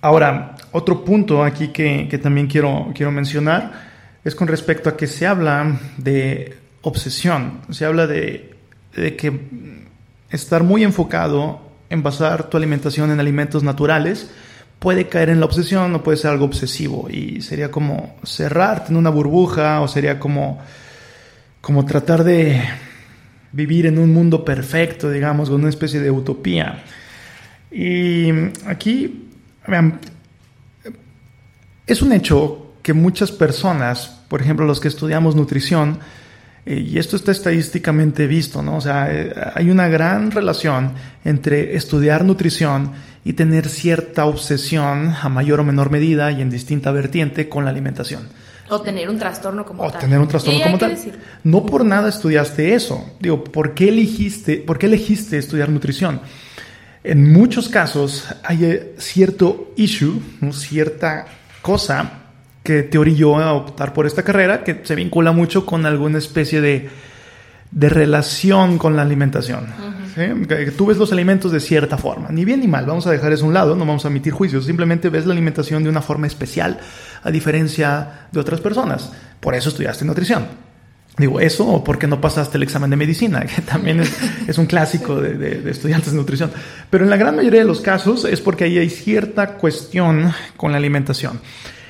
ahora, 0.00 0.54
otro 0.72 1.04
punto 1.04 1.42
aquí 1.42 1.68
que, 1.68 2.20
también 2.22 2.46
quiero, 2.46 2.92
quiero 2.94 3.10
mencionar 3.10 3.88
es 4.24 4.34
con 4.34 4.48
respecto 4.48 4.88
a 4.88 4.96
que 4.96 5.06
se 5.06 5.26
habla 5.26 5.80
de 5.96 6.56
obsesión, 6.82 7.60
se 7.70 7.84
habla 7.84 8.06
de, 8.06 8.56
de 8.94 9.16
que 9.16 9.32
estar 10.30 10.62
muy 10.62 10.84
enfocado 10.84 11.60
en 11.90 12.02
basar 12.02 12.50
tu 12.50 12.56
alimentación 12.56 13.10
en 13.10 13.20
alimentos 13.20 13.62
naturales 13.62 14.30
puede 14.78 15.08
caer 15.08 15.30
en 15.30 15.40
la 15.40 15.46
obsesión 15.46 15.94
o 15.94 16.02
puede 16.02 16.16
ser 16.18 16.30
algo 16.30 16.44
obsesivo 16.44 17.08
y 17.10 17.40
sería 17.40 17.70
como 17.70 18.16
cerrarte 18.24 18.90
en 18.90 18.96
una 18.96 19.10
burbuja 19.10 19.80
o 19.80 19.88
sería 19.88 20.18
como, 20.18 20.60
como 21.60 21.84
tratar 21.84 22.24
de 22.24 22.62
vivir 23.52 23.86
en 23.86 23.98
un 23.98 24.12
mundo 24.12 24.44
perfecto, 24.44 25.10
digamos, 25.10 25.50
con 25.50 25.60
una 25.60 25.70
especie 25.70 26.00
de 26.00 26.10
utopía. 26.10 26.84
Y 27.70 28.30
aquí, 28.66 29.30
vean, 29.66 30.00
es 31.86 32.02
un 32.02 32.12
hecho 32.12 32.74
que 32.82 32.92
muchas 32.92 33.32
personas, 33.32 34.20
por 34.28 34.40
ejemplo 34.40 34.64
los 34.64 34.80
que 34.80 34.88
estudiamos 34.88 35.34
nutrición, 35.34 35.98
eh, 36.66 36.84
y 36.86 36.98
esto 36.98 37.16
está 37.16 37.32
estadísticamente 37.32 38.26
visto, 38.26 38.62
¿no? 38.62 38.76
O 38.76 38.80
sea, 38.80 39.08
eh, 39.10 39.32
hay 39.54 39.70
una 39.70 39.88
gran 39.88 40.30
relación 40.30 40.92
entre 41.24 41.76
estudiar 41.76 42.24
nutrición 42.24 42.92
y 43.24 43.32
tener 43.34 43.68
cierta 43.68 44.26
obsesión 44.26 45.14
a 45.20 45.28
mayor 45.28 45.60
o 45.60 45.64
menor 45.64 45.90
medida 45.90 46.30
y 46.30 46.40
en 46.40 46.50
distinta 46.50 46.90
vertiente 46.92 47.48
con 47.48 47.64
la 47.64 47.70
alimentación. 47.70 48.28
O 48.70 48.80
tener 48.82 49.08
un 49.08 49.18
trastorno 49.18 49.64
como 49.64 49.82
tal. 49.86 49.96
O 49.96 49.98
tener 49.98 50.18
un 50.18 50.28
trastorno 50.28 50.60
como 50.62 50.78
tal. 50.78 50.96
No 51.44 51.64
por 51.64 51.84
nada 51.84 52.10
estudiaste 52.10 52.74
eso. 52.74 53.14
Digo, 53.18 53.42
¿por 53.42 53.74
qué 53.74 53.88
elegiste, 53.88 54.58
por 54.58 54.78
qué 54.78 54.86
elegiste 54.86 55.38
estudiar 55.38 55.70
nutrición? 55.70 56.20
En 57.02 57.32
muchos 57.32 57.68
casos 57.68 58.26
hay 58.42 58.64
eh, 58.64 58.94
cierto 58.98 59.72
issue, 59.76 60.20
cierta 60.52 61.26
cosa 61.62 62.27
que 62.68 62.82
te 62.82 62.98
orilló 62.98 63.38
a 63.38 63.54
optar 63.54 63.94
por 63.94 64.06
esta 64.06 64.22
carrera 64.22 64.62
que 64.62 64.82
se 64.82 64.94
vincula 64.94 65.32
mucho 65.32 65.64
con 65.64 65.86
alguna 65.86 66.18
especie 66.18 66.60
de, 66.60 66.90
de 67.70 67.88
relación 67.88 68.76
con 68.76 68.94
la 68.94 69.00
alimentación. 69.00 69.68
Tú 70.76 70.84
ves 70.84 70.98
los 70.98 71.10
alimentos 71.10 71.50
de 71.50 71.60
cierta 71.60 71.96
forma, 71.96 72.28
ni 72.28 72.44
bien 72.44 72.60
ni 72.60 72.68
mal, 72.68 72.84
vamos 72.84 73.06
a 73.06 73.10
dejar 73.10 73.32
eso 73.32 73.46
a 73.46 73.48
un 73.48 73.54
lado, 73.54 73.74
no 73.74 73.86
vamos 73.86 74.04
a 74.04 74.08
emitir 74.08 74.34
juicios, 74.34 74.66
simplemente 74.66 75.08
ves 75.08 75.24
la 75.24 75.32
alimentación 75.32 75.82
de 75.82 75.88
una 75.88 76.02
forma 76.02 76.26
especial, 76.26 76.78
a 77.22 77.30
diferencia 77.30 78.26
de 78.32 78.38
otras 78.38 78.60
personas. 78.60 79.12
Por 79.40 79.54
eso 79.54 79.70
estudiaste 79.70 80.04
nutrición. 80.04 80.46
Digo, 81.16 81.40
eso 81.40 81.66
o 81.66 81.82
porque 81.82 82.06
no 82.06 82.20
pasaste 82.20 82.58
el 82.58 82.64
examen 82.64 82.90
de 82.90 82.96
medicina, 82.96 83.46
que 83.56 83.62
también 83.62 84.02
es, 84.46 84.58
un 84.58 84.66
clásico 84.66 85.22
de, 85.22 85.38
de, 85.38 85.70
estudiantes 85.70 86.12
de 86.12 86.18
nutrición. 86.18 86.50
Pero 86.90 87.04
en 87.04 87.08
la 87.08 87.16
gran 87.16 87.34
mayoría 87.34 87.60
de 87.60 87.66
los 87.66 87.80
casos 87.80 88.26
es 88.26 88.42
porque 88.42 88.64
ahí 88.64 88.76
hay 88.76 88.90
cierta 88.90 89.54
cuestión 89.54 90.34
con 90.58 90.72
la 90.72 90.76
alimentación. 90.76 91.40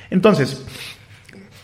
Entonces, 0.09 0.63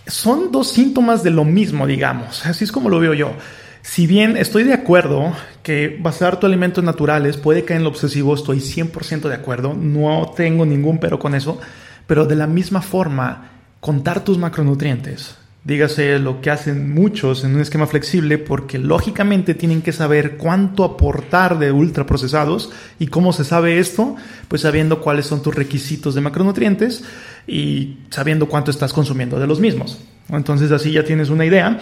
son 0.07 0.51
dos 0.51 0.69
síntomas 0.69 1.23
de 1.23 1.31
lo 1.31 1.45
mismo, 1.45 1.87
digamos. 1.87 2.45
Así 2.45 2.63
es 2.63 2.71
como 2.71 2.89
lo 2.89 2.99
veo 2.99 3.13
yo. 3.13 3.33
Si 3.81 4.07
bien 4.07 4.35
estoy 4.35 4.63
de 4.63 4.73
acuerdo 4.73 5.33
que 5.61 5.97
basar 5.99 6.39
tu 6.39 6.47
alimentos 6.47 6.83
naturales 6.83 7.37
puede 7.37 7.65
caer 7.65 7.77
en 7.77 7.83
lo 7.83 7.89
obsesivo, 7.89 8.33
estoy 8.33 8.57
100% 8.57 9.29
de 9.29 9.35
acuerdo, 9.35 9.73
no 9.73 10.33
tengo 10.35 10.65
ningún 10.65 10.99
pero 10.99 11.19
con 11.19 11.35
eso, 11.35 11.59
pero 12.07 12.25
de 12.25 12.35
la 12.35 12.47
misma 12.47 12.81
forma, 12.81 13.51
contar 13.79 14.23
tus 14.23 14.39
macronutrientes, 14.39 15.37
dígase 15.65 16.19
lo 16.19 16.41
que 16.41 16.51
hacen 16.51 16.93
muchos 16.93 17.43
en 17.43 17.55
un 17.55 17.61
esquema 17.61 17.87
flexible, 17.87 18.37
porque 18.37 18.77
lógicamente 18.77 19.55
tienen 19.55 19.81
que 19.81 19.91
saber 19.91 20.37
cuánto 20.37 20.83
aportar 20.83 21.57
de 21.57 21.71
ultraprocesados 21.71 22.71
y 22.99 23.07
cómo 23.07 23.33
se 23.33 23.43
sabe 23.43 23.79
esto, 23.79 24.15
pues 24.47 24.61
sabiendo 24.61 25.01
cuáles 25.01 25.25
son 25.25 25.41
tus 25.41 25.55
requisitos 25.55 26.13
de 26.13 26.21
macronutrientes 26.21 27.03
y 27.47 27.97
sabiendo 28.11 28.47
cuánto 28.47 28.69
estás 28.69 28.93
consumiendo 28.93 29.39
de 29.39 29.47
los 29.47 29.59
mismos. 29.59 29.99
Entonces 30.29 30.71
así 30.71 30.91
ya 30.91 31.03
tienes 31.03 31.31
una 31.31 31.45
idea, 31.45 31.79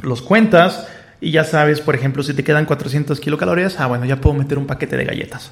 los 0.00 0.22
cuentas 0.22 0.86
y 1.20 1.32
ya 1.32 1.42
sabes, 1.42 1.80
por 1.80 1.96
ejemplo, 1.96 2.22
si 2.22 2.32
te 2.32 2.44
quedan 2.44 2.64
400 2.64 3.18
kilocalorías, 3.18 3.80
ah, 3.80 3.88
bueno, 3.88 4.04
ya 4.04 4.20
puedo 4.20 4.36
meter 4.36 4.56
un 4.56 4.68
paquete 4.68 4.96
de 4.96 5.04
galletas. 5.04 5.50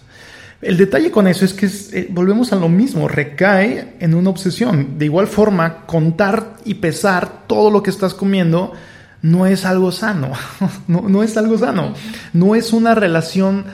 El 0.63 0.77
detalle 0.77 1.11
con 1.11 1.29
eso 1.29 1.45
es 1.45 1.53
que 1.53 1.67
eh, 1.67 2.09
volvemos 2.11 2.53
a 2.53 2.57
lo 2.57 2.69
mismo, 2.69 3.09
recae 3.09 3.95
en 4.01 4.15
una 4.15 4.31
obsesión. 4.31 4.99
De 4.99 5.05
igual 5.05 5.27
forma, 5.27 5.87
contar 5.87 6.55
y 6.65 6.75
pesar 6.75 7.47
todo 7.47 7.71
lo 7.71 7.83
que 7.83 7.91
estás 7.91 8.15
comiendo 8.15 8.73
no 9.23 9.47
es 9.47 9.65
algo 9.65 9.93
sano, 9.93 10.33
no, 10.89 11.03
no 11.09 11.23
es 11.23 11.37
algo 11.37 11.59
sano, 11.59 11.95
no 12.33 12.55
es 12.55 12.73
una 12.73 12.95
relación 12.95 13.65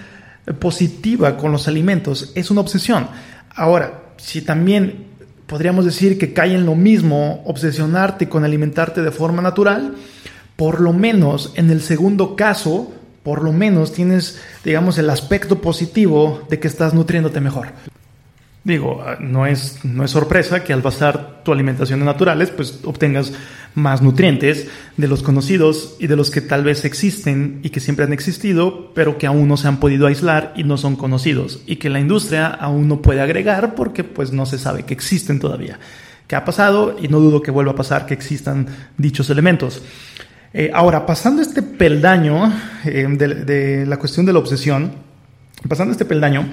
positiva 0.59 1.37
con 1.37 1.53
los 1.53 1.69
alimentos, 1.69 2.33
es 2.35 2.51
una 2.51 2.63
obsesión. 2.63 3.09
Ahora, 3.55 4.15
si 4.17 4.43
también 4.43 5.07
podríamos 5.47 5.85
decir 5.85 6.19
que 6.19 6.33
cae 6.33 6.55
en 6.55 6.67
lo 6.67 6.75
mismo 6.75 7.43
obsesionarte 7.45 8.29
con 8.29 8.45
alimentarte 8.45 9.03
de 9.03 9.11
forma 9.11 9.43
natural, 9.43 9.95
por 10.57 10.81
lo 10.81 10.93
menos 10.93 11.53
en 11.57 11.71
el 11.71 11.83
segundo 11.83 12.37
caso, 12.37 12.93
por 13.23 13.43
lo 13.43 13.53
menos 13.53 13.93
tienes, 13.93 14.41
digamos, 14.65 14.99
el 14.99 15.11
aspecto 15.11 15.61
positivo 15.61 16.43
de 16.51 16.59
que 16.59 16.69
estás 16.69 16.95
nutriéndote 16.95 17.41
mejor. 17.41 17.69
Digo, 18.65 19.05
no 19.19 19.45
es, 19.47 19.85
no 19.85 20.05
es 20.05 20.13
sorpresa 20.13 20.63
que 20.63 20.73
al 20.73 20.83
basar 20.83 21.43
tu 21.45 21.53
alimentación 21.53 21.99
en 21.99 22.07
naturales, 22.07 22.51
pues 22.51 22.79
obtengas 22.85 23.33
más 23.75 24.03
nutrientes 24.03 24.69
de 24.97 25.09
los 25.09 25.25
conocidos 25.25 25.97
y 25.99 26.07
de 26.07 26.15
los 26.15 26.31
que 26.31 26.41
tal 26.41 26.63
vez 26.63 26.85
existen 26.85 27.59
y 27.65 27.71
que 27.71 27.81
siempre 27.81 28.05
han 28.05 28.13
existido, 28.13 28.93
pero 28.95 29.19
que 29.19 29.27
aún 29.27 29.49
no 29.49 29.57
se 29.57 29.67
han 29.67 29.81
podido 29.81 30.07
aislar 30.07 30.53
y 30.55 30.63
no 30.63 30.77
son 30.77 30.95
conocidos 30.95 31.61
y 31.67 31.77
que 31.77 31.91
la 31.91 31.99
industria 31.99 32.47
aún 32.47 32.87
no 32.87 33.03
puede 33.03 33.21
agregar 33.21 33.75
porque 33.75 34.05
pues 34.05 34.33
no 34.33 34.47
se 34.47 34.59
sabe 34.59 34.85
que 34.85 34.95
existen 34.95 35.41
todavía. 35.41 35.81
¿Qué 36.29 36.37
ha 36.37 36.45
pasado? 36.45 36.97
Y 37.03 37.09
no 37.09 37.19
dudo 37.19 37.43
que 37.43 37.51
vuelva 37.51 37.73
a 37.73 37.77
pasar 37.77 38.07
que 38.07 38.15
existan 38.15 38.69
dichos 38.97 39.29
elementos. 39.29 39.83
Eh, 40.55 40.71
ahora, 40.73 41.07
pasando 41.07 41.43
este 41.43 41.63
peldaño 41.63 42.53
eh, 42.85 43.07
de 43.09 43.87
la 43.87 43.99
cuestión 43.99 44.27
de 44.27 44.33
la 44.33 44.39
obsesión, 44.39 44.93
pasando 45.69 45.93
este 45.93 46.05
peldaño, 46.05 46.49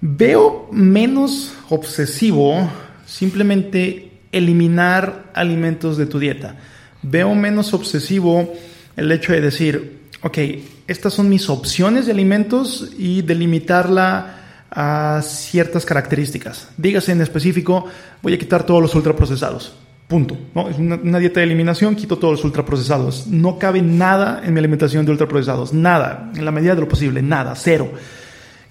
Veo 0.00 0.68
menos 0.70 1.54
obsesivo 1.70 2.70
simplemente 3.04 4.12
eliminar 4.30 5.32
alimentos 5.34 5.96
de 5.96 6.06
tu 6.06 6.20
dieta. 6.20 6.54
Veo 7.02 7.34
menos 7.34 7.74
obsesivo 7.74 8.52
el 8.96 9.10
hecho 9.10 9.32
de 9.32 9.40
decir, 9.40 10.02
ok, 10.22 10.38
estas 10.86 11.14
son 11.14 11.28
mis 11.28 11.48
opciones 11.48 12.06
de 12.06 12.12
alimentos 12.12 12.92
y 12.96 13.22
delimitarla 13.22 14.36
a 14.70 15.20
ciertas 15.24 15.84
características. 15.84 16.68
Dígase 16.76 17.10
en 17.10 17.20
específico, 17.20 17.86
voy 18.22 18.34
a 18.34 18.38
quitar 18.38 18.64
todos 18.64 18.80
los 18.80 18.94
ultraprocesados. 18.94 19.74
Punto. 20.08 20.36
¿no? 20.54 20.68
Es 20.68 20.78
una, 20.78 20.96
una, 20.96 21.18
dieta 21.18 21.40
de 21.40 21.44
eliminación, 21.46 21.94
quito 21.94 22.18
todos 22.18 22.38
los 22.38 22.44
ultraprocesados. 22.44 23.26
No 23.26 23.58
cabe 23.58 23.82
nada 23.82 24.40
en 24.42 24.54
mi 24.54 24.58
alimentación 24.58 25.04
de 25.04 25.12
ultraprocesados. 25.12 25.72
Nada. 25.72 26.32
En 26.34 26.44
la 26.44 26.50
medida 26.50 26.74
de 26.74 26.80
lo 26.80 26.88
posible. 26.88 27.22
Nada. 27.22 27.54
Cero. 27.54 27.92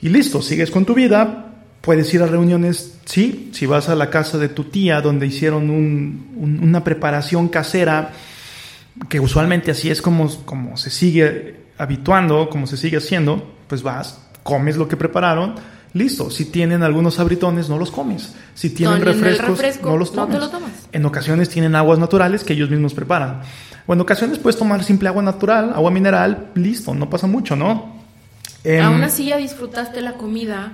Y 0.01 0.09
listo, 0.09 0.41
sigues 0.41 0.69
con 0.69 0.85
tu 0.85 0.93
vida, 0.93 1.53
puedes 1.81 2.13
ir 2.13 2.21
a 2.21 2.27
reuniones, 2.27 2.99
sí, 3.05 3.49
si 3.53 3.65
vas 3.65 3.89
a 3.89 3.95
la 3.95 4.09
casa 4.09 4.37
de 4.37 4.49
tu 4.49 4.65
tía 4.65 5.01
donde 5.01 5.25
hicieron 5.25 5.69
una 5.69 6.83
preparación 6.83 7.47
casera, 7.47 8.11
que 9.09 9.19
usualmente 9.19 9.71
así 9.71 9.89
es 9.89 10.01
como, 10.01 10.29
como 10.45 10.77
se 10.77 10.89
sigue 10.89 11.61
habituando, 11.77 12.49
como 12.49 12.67
se 12.67 12.77
sigue 12.77 12.97
haciendo, 12.97 13.55
pues 13.67 13.83
vas, 13.83 14.21
comes 14.43 14.77
lo 14.77 14.87
que 14.87 14.97
prepararon, 14.97 15.55
listo. 15.97 16.29
Si 16.29 16.45
tienen 16.45 16.83
algunos 16.83 17.19
abritones, 17.19 17.69
no 17.69 17.77
los 17.77 17.91
comes. 17.91 18.33
Si 18.53 18.69
tienen 18.69 19.01
refrescos, 19.01 19.81
no 19.81 19.97
los 19.97 20.11
tomas. 20.11 20.87
En 20.91 21.05
ocasiones 21.05 21.49
tienen 21.49 21.75
aguas 21.75 21.99
naturales 21.99 22.43
que 22.43 22.53
ellos 22.53 22.69
mismos 22.69 22.93
preparan. 22.93 23.41
O 23.85 23.93
en 23.93 24.01
ocasiones 24.01 24.37
puedes 24.37 24.57
tomar 24.57 24.83
simple 24.83 25.09
agua 25.09 25.23
natural, 25.23 25.71
agua 25.73 25.91
mineral, 25.91 26.51
listo, 26.55 26.93
no 26.93 27.09
pasa 27.09 27.25
mucho, 27.25 27.55
¿no? 27.55 27.95
Em, 28.63 28.83
Aún 28.83 29.03
así 29.03 29.25
ya 29.25 29.37
disfrutaste 29.37 30.01
la 30.01 30.13
comida 30.13 30.73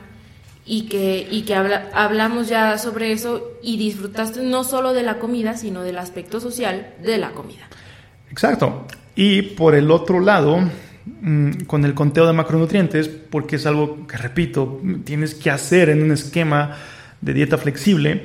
y 0.66 0.84
que, 0.84 1.28
y 1.30 1.44
que 1.44 1.56
hablamos 1.56 2.48
ya 2.48 2.78
sobre 2.78 3.12
eso 3.12 3.52
y 3.62 3.78
disfrutaste 3.78 4.42
no 4.44 4.64
solo 4.64 4.94
de 4.94 5.04
la 5.04 5.20
comida, 5.20 5.58
sino 5.58 5.84
del 5.84 5.98
aspecto 5.98 6.40
social 6.40 6.94
de 7.04 7.18
la 7.18 7.32
comida. 7.32 7.68
Exacto. 8.32 8.88
Y 9.16 9.44
por 9.44 9.76
el 9.76 9.92
otro 9.92 10.20
lado, 10.20 10.60
con 11.68 11.86
el 11.86 11.94
conteo 11.94 12.26
de 12.26 12.34
macronutrientes, 12.34 13.08
porque 13.08 13.58
es 13.58 13.66
algo 13.66 14.08
que, 14.08 14.18
repito, 14.18 14.82
tienes 15.04 15.36
que 15.36 15.50
hacer 15.50 15.90
en 15.90 16.02
un 16.04 16.12
esquema 16.12 16.78
de 17.20 17.34
dieta 17.34 17.58
flexible, 17.58 18.24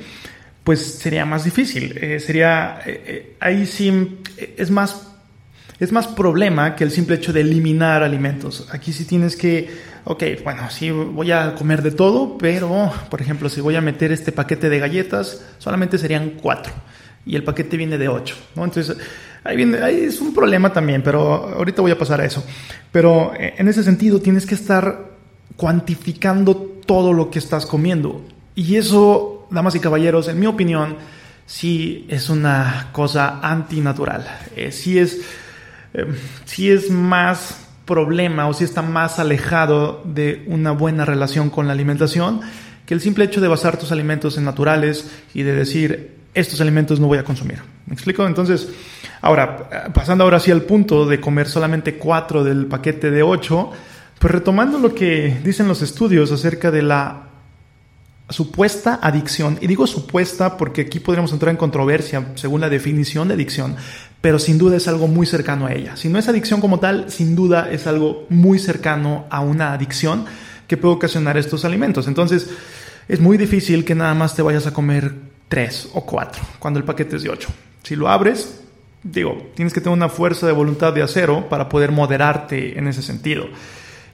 pues 0.65 0.85
sería 0.85 1.25
más 1.25 1.45
difícil. 1.45 1.97
Eh, 1.97 2.21
sería, 2.21 2.81
eh, 2.85 3.03
eh, 3.07 3.37
ahí 3.41 3.67
sí, 3.67 4.21
es 4.57 4.71
más 4.71 5.09
es 5.81 5.93
más 5.93 6.09
problema 6.09 6.75
que 6.75 6.83
el 6.83 6.91
simple 6.91 7.17
hecho 7.17 7.33
de 7.33 7.41
eliminar 7.41 8.03
alimentos. 8.03 8.67
Aquí 8.73 8.93
sí 8.93 9.05
tienes 9.05 9.37
que, 9.37 9.71
ok, 10.05 10.25
bueno, 10.43 10.69
sí 10.71 10.91
voy 10.91 11.31
a 11.31 11.55
comer 11.55 11.83
de 11.83 11.93
todo, 11.93 12.37
pero, 12.37 12.93
por 13.09 13.21
ejemplo, 13.21 13.49
si 13.49 13.61
voy 13.61 13.77
a 13.77 13.81
meter 13.81 14.11
este 14.11 14.33
paquete 14.33 14.69
de 14.69 14.81
galletas, 14.81 15.45
solamente 15.59 15.97
serían 15.97 16.31
cuatro. 16.43 16.73
y 17.25 17.37
el 17.37 17.45
paquete 17.45 17.77
viene 17.77 17.99
de 17.99 18.09
8, 18.09 18.35
¿no? 18.57 18.65
Entonces, 18.65 18.97
ahí, 19.45 19.57
viene, 19.57 19.79
ahí 19.79 20.05
es 20.05 20.21
un 20.21 20.35
problema 20.35 20.73
también, 20.73 21.03
pero 21.03 21.55
ahorita 21.57 21.83
voy 21.83 21.91
a 21.91 21.99
pasar 21.99 22.21
a 22.21 22.25
eso. 22.25 22.45
Pero 22.93 23.33
eh, 23.35 23.55
en 23.59 23.69
ese 23.69 23.83
sentido 23.83 24.21
tienes 24.21 24.47
que 24.47 24.55
estar 24.55 25.11
cuantificando 25.57 26.57
todo 26.57 27.13
lo 27.13 27.31
que 27.31 27.39
estás 27.39 27.67
comiendo. 27.67 28.25
Y 28.55 28.77
eso, 28.77 29.47
damas 29.51 29.75
y 29.75 29.81
caballeros, 29.81 30.29
en 30.29 30.41
mi 30.41 30.47
opinión, 30.47 30.97
sí 31.47 32.07
es 32.09 32.29
una 32.29 32.89
cosa 32.93 33.41
antinatural. 33.43 34.27
Eh, 34.57 34.73
sí, 34.73 34.99
es, 34.99 35.21
eh, 35.95 36.07
sí 36.45 36.71
es 36.71 36.91
más 36.91 37.67
problema 37.85 38.47
o 38.49 38.53
si 38.53 38.65
está 38.65 38.83
más 38.83 39.19
alejado 39.19 40.03
de 40.05 40.45
una 40.47 40.73
buena 40.73 41.07
relación 41.07 41.49
con 41.49 41.67
la 41.67 41.73
alimentación 41.73 42.43
que 42.85 42.95
el 42.95 43.01
simple 43.01 43.25
hecho 43.25 43.41
de 43.41 43.49
basar 43.49 43.79
tus 43.79 43.93
alimentos 43.93 44.39
en 44.39 44.45
naturales 44.45 45.11
y 45.35 45.43
de 45.43 45.55
decir 45.55 46.17
estos 46.35 46.61
alimentos 46.61 47.01
no 47.01 47.07
voy 47.07 47.19
a 47.19 47.25
consumir. 47.25 47.59
¿Me 47.87 47.95
explico? 47.95 48.27
Entonces, 48.27 48.69
ahora, 49.21 49.91
pasando 49.93 50.25
ahora 50.25 50.41
sí 50.41 50.51
al 50.51 50.63
punto 50.63 51.07
de 51.07 51.21
comer 51.21 51.49
solamente 51.49 51.95
cuatro 51.95 52.45
del 52.45 52.67
paquete 52.67 53.11
de 53.11 53.23
ocho, 53.23 53.71
pues 54.19 54.33
retomando 54.33 54.79
lo 54.79 54.95
que 54.95 55.41
dicen 55.45 55.69
los 55.69 55.83
estudios 55.83 56.33
acerca 56.33 56.71
de 56.71 56.83
la 56.83 57.23
supuesta 58.31 58.99
adicción, 59.01 59.59
y 59.61 59.67
digo 59.67 59.87
supuesta 59.87 60.57
porque 60.57 60.83
aquí 60.83 61.01
podríamos 61.01 61.33
entrar 61.33 61.51
en 61.51 61.57
controversia 61.57 62.33
según 62.35 62.61
la 62.61 62.69
definición 62.69 63.29
de 63.29 63.35
adicción, 63.35 63.77
pero 64.21 64.39
sin 64.39 64.59
duda 64.59 64.77
es 64.77 64.87
algo 64.89 65.09
muy 65.09 65.27
cercano 65.27 65.67
a 65.67 65.73
ella. 65.73 65.97
Si 65.97 66.09
no 66.09 66.19
es 66.19 66.29
adicción 66.29 66.61
como 66.61 66.79
tal, 66.79 67.11
sin 67.11 67.35
duda 67.35 67.71
es 67.71 67.87
algo 67.87 68.27
muy 68.29 68.59
cercano 68.59 69.27
a 69.31 69.41
una 69.41 69.73
adicción 69.73 70.27
que 70.67 70.77
puede 70.77 70.95
ocasionar 70.95 71.39
estos 71.39 71.65
alimentos. 71.65 72.07
Entonces, 72.07 72.51
es 73.09 73.21
muy 73.21 73.39
difícil 73.39 73.85
que 73.85 73.95
nada 73.95 74.13
más 74.13 74.35
te 74.35 74.43
vayas 74.43 74.67
a 74.67 74.75
comer 74.75 75.15
tres 75.49 75.89
o 75.95 76.05
cuatro 76.05 76.43
cuando 76.59 76.79
el 76.79 76.85
paquete 76.85 77.17
es 77.17 77.23
de 77.23 77.31
ocho. 77.31 77.49
Si 77.83 77.97
lo 77.97 78.09
abres, 78.09 78.61
digo, 79.03 79.51
tienes 79.55 79.73
que 79.73 79.81
tener 79.81 79.97
una 79.97 80.09
fuerza 80.09 80.47
de 80.47 80.53
voluntad 80.53 80.93
de 80.93 81.03
acero 81.03 81.49
para 81.49 81.69
poder 81.69 81.93
moderarte 81.93 82.79
en 82.79 82.89
ese 82.89 83.03
sentido. 83.03 83.47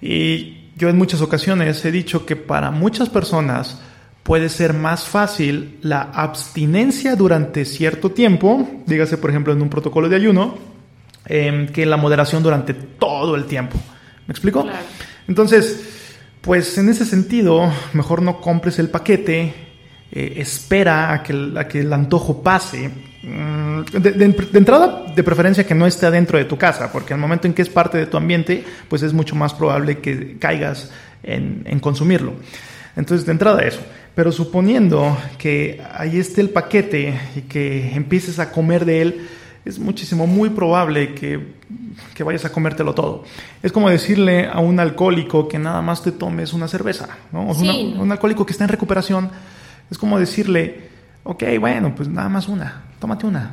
Y 0.00 0.70
yo 0.76 0.88
en 0.88 0.98
muchas 0.98 1.20
ocasiones 1.20 1.84
he 1.84 1.92
dicho 1.92 2.26
que 2.26 2.36
para 2.36 2.70
muchas 2.70 3.08
personas, 3.08 3.80
puede 4.24 4.48
ser 4.48 4.72
más 4.72 5.04
fácil 5.04 5.78
la 5.82 6.00
abstinencia 6.00 7.14
durante 7.14 7.64
cierto 7.64 8.10
tiempo, 8.10 8.66
dígase 8.86 9.18
por 9.18 9.30
ejemplo 9.30 9.52
en 9.52 9.62
un 9.62 9.68
protocolo 9.68 10.08
de 10.08 10.16
ayuno, 10.16 10.56
em, 11.26 11.68
que 11.68 11.86
la 11.86 11.98
moderación 11.98 12.42
durante 12.42 12.74
todo 12.74 13.36
el 13.36 13.44
tiempo. 13.44 13.76
¿Me 14.26 14.32
explico? 14.32 14.66
Entonces, 15.28 16.38
pues 16.40 16.76
en 16.78 16.88
ese 16.88 17.04
sentido, 17.04 17.70
mejor 17.92 18.22
no 18.22 18.40
compres 18.40 18.78
el 18.78 18.88
paquete, 18.88 19.54
eh, 20.10 20.34
espera 20.38 21.12
a 21.12 21.22
que, 21.22 21.32
el, 21.32 21.66
que, 21.68 21.80
el 21.80 21.92
antojo 21.92 22.42
pase. 22.42 22.90
Mm, 23.26 23.84
de, 24.00 24.58
entrada, 24.58 25.06
de 25.14 25.22
preferencia 25.22 25.66
que 25.66 25.74
no 25.74 25.86
esté 25.86 26.06
adentro 26.06 26.38
de 26.38 26.44
tu 26.44 26.58
casa, 26.58 26.92
porque 26.92 27.14
al 27.14 27.20
momento 27.20 27.46
en 27.46 27.54
que 27.54 27.62
es 27.62 27.68
parte 27.68 27.98
de 27.98 28.06
tu 28.06 28.16
ambiente, 28.16 28.64
pues 28.88 29.02
es 29.02 29.12
mucho 29.12 29.34
más 29.34 29.54
probable 29.54 29.98
que 29.98 30.36
caigas 30.38 30.90
en, 31.22 31.62
en 31.66 31.80
consumirlo. 31.80 32.34
Entonces, 32.96 33.26
de 33.26 33.32
entrada 33.32 33.62
eso. 33.62 33.80
Pero 34.14 34.30
suponiendo 34.30 35.16
que 35.38 35.82
ahí 35.92 36.18
esté 36.18 36.40
el 36.40 36.50
paquete 36.50 37.18
y 37.34 37.40
que 37.42 37.94
empieces 37.94 38.38
a 38.38 38.52
comer 38.52 38.84
de 38.84 39.02
él, 39.02 39.28
es 39.64 39.78
muchísimo, 39.78 40.26
muy 40.26 40.50
probable 40.50 41.14
que, 41.14 41.40
que, 42.14 42.22
vayas 42.22 42.44
a 42.44 42.52
comértelo 42.52 42.94
todo. 42.94 43.24
Es 43.62 43.72
como 43.72 43.88
decirle 43.88 44.46
a 44.46 44.60
un 44.60 44.78
alcohólico 44.78 45.48
que 45.48 45.58
nada 45.58 45.80
más 45.80 46.02
te 46.02 46.12
tomes 46.12 46.52
una 46.52 46.68
cerveza, 46.68 47.08
¿no? 47.32 47.46
un 47.46 48.12
alcohólico 48.12 48.44
que 48.44 48.52
está 48.52 48.64
en 48.64 48.68
recuperación, 48.68 49.30
es 49.90 49.96
como 49.96 50.18
decirle, 50.18 50.93
ok, 51.24 51.42
bueno, 51.58 51.94
pues 51.94 52.08
nada 52.08 52.28
más 52.28 52.48
una, 52.48 52.84
tómate 53.00 53.26
una, 53.26 53.50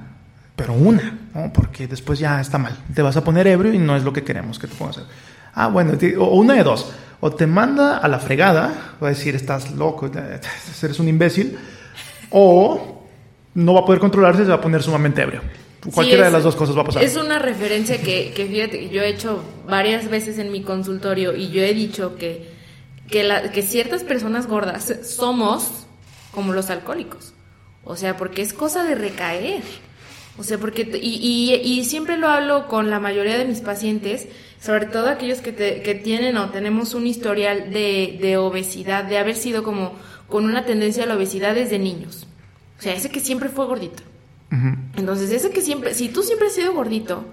pero 0.55 0.73
una, 0.73 1.17
¿no? 1.33 1.51
Porque 1.51 1.87
después 1.87 2.19
ya 2.19 2.39
está 2.39 2.57
mal, 2.57 2.77
te 2.93 3.01
vas 3.01 3.17
a 3.17 3.23
poner 3.23 3.47
ebrio 3.47 3.73
y 3.73 3.79
no 3.79 3.95
es 3.95 4.03
lo 4.03 4.13
que 4.13 4.23
queremos 4.23 4.59
que 4.59 4.67
te 4.67 4.75
pongas. 4.75 5.01
Ah, 5.53 5.67
bueno, 5.67 5.93
o 6.19 6.35
una 6.35 6.53
de 6.53 6.63
dos 6.63 6.93
o 7.21 7.31
te 7.31 7.47
manda 7.47 7.97
a 7.97 8.07
la 8.07 8.19
fregada, 8.19 8.95
va 9.01 9.07
a 9.07 9.11
decir, 9.11 9.35
estás 9.35 9.71
loco, 9.71 10.11
eres 10.83 10.99
un 10.99 11.07
imbécil, 11.07 11.57
o 12.31 13.05
no 13.53 13.73
va 13.73 13.81
a 13.81 13.85
poder 13.85 14.01
controlarse, 14.01 14.43
se 14.43 14.49
va 14.49 14.55
a 14.55 14.61
poner 14.61 14.83
sumamente 14.83 15.21
ebrio. 15.21 15.41
Cualquiera 15.93 16.25
de 16.25 16.31
las 16.31 16.43
dos 16.43 16.55
cosas 16.55 16.77
va 16.77 16.81
a 16.81 16.85
pasar. 16.85 17.03
Es 17.03 17.15
una 17.15 17.39
referencia 17.39 17.99
que, 18.01 18.33
que 18.35 18.45
fíjate, 18.45 18.89
yo 18.89 19.01
he 19.01 19.09
hecho 19.09 19.43
varias 19.67 20.09
veces 20.09 20.37
en 20.37 20.51
mi 20.51 20.61
consultorio 20.61 21.35
y 21.35 21.49
yo 21.49 21.63
he 21.63 21.73
dicho 21.73 22.15
que, 22.15 22.51
que, 23.09 23.27
que 23.51 23.61
ciertas 23.63 24.03
personas 24.03 24.47
gordas 24.47 24.93
somos 25.03 25.85
como 26.31 26.53
los 26.53 26.69
alcohólicos. 26.69 27.30
O 27.83 27.95
sea, 27.95 28.17
porque 28.17 28.41
es 28.41 28.53
cosa 28.53 28.83
de 28.83 28.95
recaer. 28.95 29.63
O 30.37 30.43
sea, 30.43 30.57
porque, 30.57 30.89
y, 31.01 31.53
y, 31.53 31.53
y 31.53 31.83
siempre 31.85 32.17
lo 32.17 32.27
hablo 32.27 32.67
con 32.67 32.89
la 32.89 32.99
mayoría 32.99 33.37
de 33.37 33.45
mis 33.45 33.59
pacientes, 33.59 34.27
sobre 34.61 34.85
todo 34.85 35.09
aquellos 35.09 35.39
que, 35.39 35.53
que 35.53 35.95
tienen 35.95 36.37
o 36.37 36.49
tenemos 36.49 36.93
un 36.93 37.05
historial 37.05 37.71
de, 37.71 38.17
de, 38.21 38.37
obesidad, 38.37 39.03
de 39.03 39.17
haber 39.17 39.35
sido 39.35 39.63
como 39.63 39.93
con 40.29 40.45
una 40.45 40.65
tendencia 40.65 41.03
a 41.03 41.07
la 41.07 41.15
obesidad 41.15 41.55
desde 41.55 41.79
niños. 41.79 42.27
O 42.79 42.81
sea, 42.81 42.93
ese 42.95 43.09
que 43.09 43.19
siempre 43.19 43.49
fue 43.49 43.65
gordito. 43.65 44.03
Entonces, 44.97 45.31
ese 45.31 45.49
que 45.51 45.61
siempre, 45.61 45.93
si 45.93 46.09
tú 46.09 46.23
siempre 46.23 46.47
has 46.47 46.53
sido 46.53 46.73
gordito, 46.73 47.23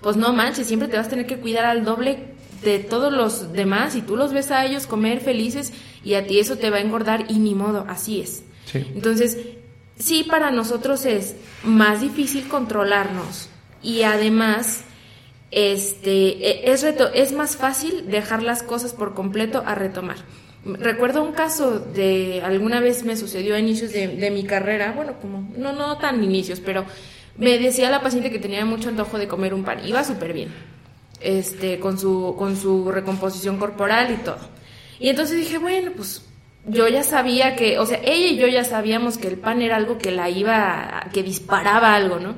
pues 0.00 0.16
no 0.16 0.32
manches, 0.32 0.66
siempre 0.66 0.88
te 0.88 0.96
vas 0.96 1.06
a 1.06 1.10
tener 1.10 1.26
que 1.26 1.38
cuidar 1.38 1.66
al 1.66 1.84
doble 1.84 2.34
de 2.64 2.80
todos 2.80 3.12
los 3.12 3.52
demás 3.52 3.94
y 3.94 4.02
tú 4.02 4.16
los 4.16 4.32
ves 4.32 4.50
a 4.50 4.64
ellos 4.64 4.86
comer 4.86 5.20
felices 5.20 5.72
y 6.02 6.14
a 6.14 6.26
ti 6.26 6.40
eso 6.40 6.56
te 6.56 6.70
va 6.70 6.78
a 6.78 6.80
engordar 6.80 7.26
y 7.28 7.38
ni 7.38 7.54
modo, 7.54 7.84
así 7.88 8.20
es. 8.20 8.42
Entonces, 8.72 9.38
sí 9.98 10.24
para 10.24 10.50
nosotros 10.50 11.06
es 11.06 11.36
más 11.62 12.00
difícil 12.00 12.48
controlarnos 12.48 13.48
y 13.82 14.02
además 14.02 14.84
este, 15.50 16.48
e, 16.48 16.72
es, 16.72 16.82
reto, 16.82 17.12
es 17.12 17.32
más 17.32 17.56
fácil 17.56 18.10
dejar 18.10 18.42
las 18.42 18.62
cosas 18.62 18.92
por 18.92 19.14
completo 19.14 19.62
a 19.64 19.74
retomar. 19.74 20.16
Recuerdo 20.64 21.22
un 21.22 21.32
caso 21.32 21.78
de 21.78 22.40
alguna 22.42 22.80
vez 22.80 23.04
me 23.04 23.16
sucedió 23.16 23.54
a 23.54 23.58
inicios 23.58 23.92
de, 23.92 24.30
mi 24.30 24.44
carrera, 24.44 24.92
bueno, 24.92 25.14
como 25.20 25.48
no, 25.56 25.72
no 25.72 25.98
tan 25.98 26.24
inicios, 26.24 26.58
pero 26.58 26.84
me 27.36 27.58
decía 27.58 27.90
la 27.90 28.02
paciente 28.02 28.30
que 28.30 28.38
tenía 28.38 28.64
mucho 28.64 28.88
antojo 28.88 29.18
de 29.18 29.28
comer 29.28 29.54
un 29.54 29.62
pan, 29.62 29.86
iba 29.86 30.02
súper 30.02 30.32
bien, 30.32 30.48
este, 31.20 31.78
con 31.78 31.98
su, 31.98 32.34
con 32.38 32.56
su 32.56 32.90
recomposición 32.90 33.58
corporal 33.58 34.10
y 34.12 34.16
todo. 34.24 34.38
Y 34.98 35.08
entonces 35.10 35.36
dije, 35.36 35.58
bueno, 35.58 35.92
pues 35.94 36.22
yo 36.66 36.88
ya 36.88 37.02
sabía 37.02 37.56
que, 37.56 37.78
o 37.78 37.86
sea, 37.86 38.00
ella 38.02 38.28
y 38.28 38.36
yo 38.36 38.46
ya 38.46 38.64
sabíamos 38.64 39.18
que 39.18 39.28
el 39.28 39.38
pan 39.38 39.62
era 39.62 39.76
algo 39.76 39.98
que 39.98 40.10
la 40.10 40.30
iba, 40.30 41.08
que 41.12 41.22
disparaba 41.22 41.94
algo, 41.94 42.18
¿no? 42.18 42.34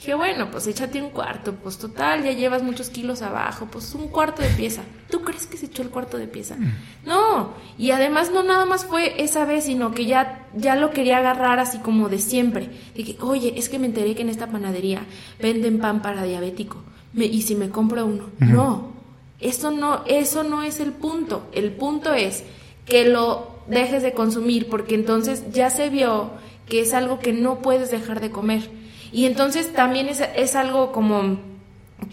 Dije, 0.00 0.14
bueno, 0.14 0.50
pues 0.50 0.66
échate 0.66 1.02
un 1.02 1.10
cuarto, 1.10 1.54
pues 1.62 1.76
total, 1.76 2.24
ya 2.24 2.32
llevas 2.32 2.62
muchos 2.62 2.88
kilos 2.88 3.20
abajo, 3.20 3.68
pues 3.70 3.94
un 3.94 4.08
cuarto 4.08 4.40
de 4.40 4.48
pieza. 4.48 4.80
¿Tú 5.10 5.20
crees 5.20 5.46
que 5.46 5.58
se 5.58 5.66
echó 5.66 5.82
el 5.82 5.90
cuarto 5.90 6.16
de 6.16 6.26
pieza? 6.26 6.56
Mm. 6.56 6.72
No, 7.04 7.52
y 7.76 7.90
además 7.90 8.30
no 8.32 8.42
nada 8.42 8.64
más 8.64 8.86
fue 8.86 9.22
esa 9.22 9.44
vez, 9.44 9.64
sino 9.64 9.92
que 9.92 10.06
ya, 10.06 10.48
ya 10.56 10.74
lo 10.74 10.90
quería 10.90 11.18
agarrar 11.18 11.58
así 11.58 11.78
como 11.80 12.08
de 12.08 12.18
siempre. 12.18 12.70
Dije, 12.94 13.18
oye, 13.20 13.52
es 13.58 13.68
que 13.68 13.78
me 13.78 13.86
enteré 13.86 14.14
que 14.14 14.22
en 14.22 14.30
esta 14.30 14.46
panadería 14.46 15.02
venden 15.38 15.80
pan 15.80 16.00
para 16.00 16.24
diabético. 16.24 16.82
Me, 17.12 17.26
¿Y 17.26 17.42
si 17.42 17.54
me 17.54 17.68
compro 17.68 18.06
uno? 18.06 18.30
No, 18.38 18.92
eso 19.38 19.70
no, 19.70 20.02
eso 20.06 20.44
no 20.44 20.62
es 20.62 20.80
el 20.80 20.92
punto. 20.92 21.50
El 21.52 21.72
punto 21.72 22.14
es 22.14 22.42
que 22.86 23.04
lo 23.04 23.59
dejes 23.70 24.02
de 24.02 24.12
consumir, 24.12 24.68
porque 24.68 24.94
entonces 24.94 25.44
ya 25.52 25.70
se 25.70 25.88
vio 25.88 26.32
que 26.68 26.80
es 26.80 26.94
algo 26.94 27.18
que 27.18 27.32
no 27.32 27.60
puedes 27.60 27.90
dejar 27.90 28.20
de 28.20 28.30
comer. 28.30 28.70
Y 29.12 29.26
entonces 29.26 29.72
también 29.72 30.08
es, 30.08 30.22
es 30.36 30.54
algo 30.54 30.92
como 30.92 31.38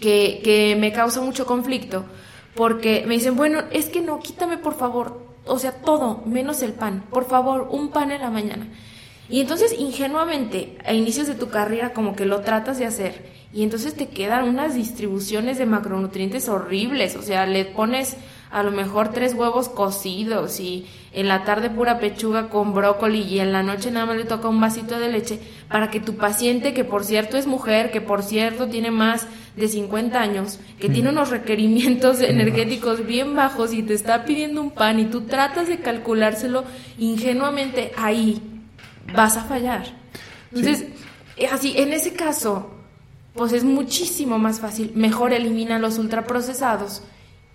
que, 0.00 0.40
que 0.42 0.76
me 0.76 0.92
causa 0.92 1.20
mucho 1.20 1.46
conflicto, 1.46 2.04
porque 2.54 3.04
me 3.06 3.14
dicen, 3.14 3.36
bueno, 3.36 3.62
es 3.70 3.86
que 3.86 4.00
no, 4.00 4.18
quítame 4.20 4.58
por 4.58 4.74
favor, 4.74 5.28
o 5.46 5.58
sea, 5.58 5.72
todo, 5.72 6.22
menos 6.26 6.62
el 6.62 6.72
pan, 6.72 7.04
por 7.10 7.26
favor, 7.26 7.68
un 7.70 7.90
pan 7.90 8.10
en 8.10 8.20
la 8.20 8.30
mañana. 8.30 8.66
Y 9.30 9.40
entonces 9.40 9.74
ingenuamente 9.78 10.78
a 10.86 10.94
inicios 10.94 11.26
de 11.26 11.34
tu 11.34 11.48
carrera 11.50 11.92
como 11.92 12.16
que 12.16 12.24
lo 12.24 12.40
tratas 12.40 12.78
de 12.78 12.86
hacer 12.86 13.26
y 13.52 13.62
entonces 13.62 13.94
te 13.94 14.08
quedan 14.08 14.48
unas 14.48 14.74
distribuciones 14.74 15.58
de 15.58 15.66
macronutrientes 15.66 16.48
horribles, 16.48 17.14
o 17.16 17.22
sea, 17.22 17.46
le 17.46 17.64
pones 17.66 18.16
a 18.50 18.62
lo 18.62 18.70
mejor 18.70 19.12
tres 19.12 19.34
huevos 19.34 19.68
cocidos 19.68 20.60
y 20.60 20.86
en 21.12 21.28
la 21.28 21.44
tarde 21.44 21.70
pura 21.70 21.98
pechuga 21.98 22.48
con 22.48 22.72
brócoli 22.72 23.22
y 23.22 23.40
en 23.40 23.52
la 23.52 23.62
noche 23.62 23.90
nada 23.90 24.06
más 24.06 24.16
le 24.16 24.24
toca 24.24 24.48
un 24.48 24.60
vasito 24.60 24.98
de 24.98 25.10
leche 25.10 25.38
para 25.68 25.90
que 25.90 26.00
tu 26.00 26.16
paciente, 26.16 26.72
que 26.72 26.84
por 26.84 27.04
cierto 27.04 27.36
es 27.36 27.46
mujer, 27.46 27.90
que 27.90 28.00
por 28.00 28.22
cierto 28.22 28.68
tiene 28.68 28.90
más 28.90 29.26
de 29.56 29.68
50 29.68 30.20
años, 30.20 30.60
que 30.78 30.88
tiene 30.88 31.10
unos 31.10 31.30
requerimientos 31.30 32.20
energéticos 32.22 33.06
bien 33.06 33.34
bajos 33.34 33.72
y 33.72 33.82
te 33.82 33.94
está 33.94 34.24
pidiendo 34.24 34.62
un 34.62 34.70
pan 34.70 34.98
y 34.98 35.06
tú 35.06 35.22
tratas 35.22 35.68
de 35.68 35.78
calculárselo 35.78 36.64
ingenuamente, 36.98 37.92
ahí 37.96 38.40
vas 39.14 39.36
a 39.36 39.44
fallar. 39.44 39.86
Entonces, 40.52 40.86
así, 41.50 41.74
en 41.76 41.92
ese 41.92 42.14
caso, 42.14 42.70
pues 43.34 43.52
es 43.52 43.64
muchísimo 43.64 44.38
más 44.38 44.60
fácil, 44.60 44.92
mejor 44.94 45.32
elimina 45.32 45.78
los 45.78 45.98
ultraprocesados 45.98 47.02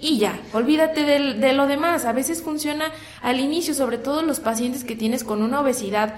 y 0.04 0.18
ya, 0.18 0.38
olvídate 0.52 1.06
de, 1.06 1.54
lo 1.54 1.66
demás. 1.66 2.04
A 2.04 2.12
veces 2.12 2.42
funciona 2.42 2.92
al 3.22 3.40
inicio, 3.40 3.74
sobre 3.74 3.98
todo 3.98 4.22
los 4.22 4.42
pacientes 4.42 4.84
que 4.84 4.98
tienes 4.98 5.24
con 5.24 5.42
una 5.42 5.62
obesidad 5.62 6.16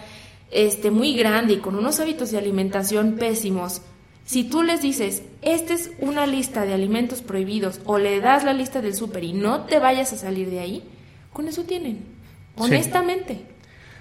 este, 0.49 0.89
muy 0.89 1.15
grande 1.15 1.53
y 1.53 1.57
con 1.57 1.75
unos 1.75 1.99
hábitos 1.99 2.31
de 2.31 2.39
alimentación 2.39 3.13
pésimos, 3.13 3.83
si 4.25 4.43
tú 4.43 4.63
les 4.63 4.81
dices, 4.81 5.21
esta 5.43 5.75
es 5.75 5.91
una 5.99 6.25
lista 6.25 6.65
de 6.65 6.73
alimentos 6.73 7.21
prohibidos 7.21 7.79
o 7.85 7.99
le 7.99 8.19
das 8.19 8.43
la 8.43 8.53
lista 8.53 8.81
del 8.81 8.95
súper 8.95 9.23
y 9.23 9.33
no 9.33 9.65
te 9.65 9.77
vayas 9.77 10.13
a 10.13 10.17
salir 10.17 10.49
de 10.49 10.59
ahí, 10.59 10.83
con 11.31 11.47
eso 11.47 11.63
tienen, 11.63 11.99
honestamente. 12.57 13.41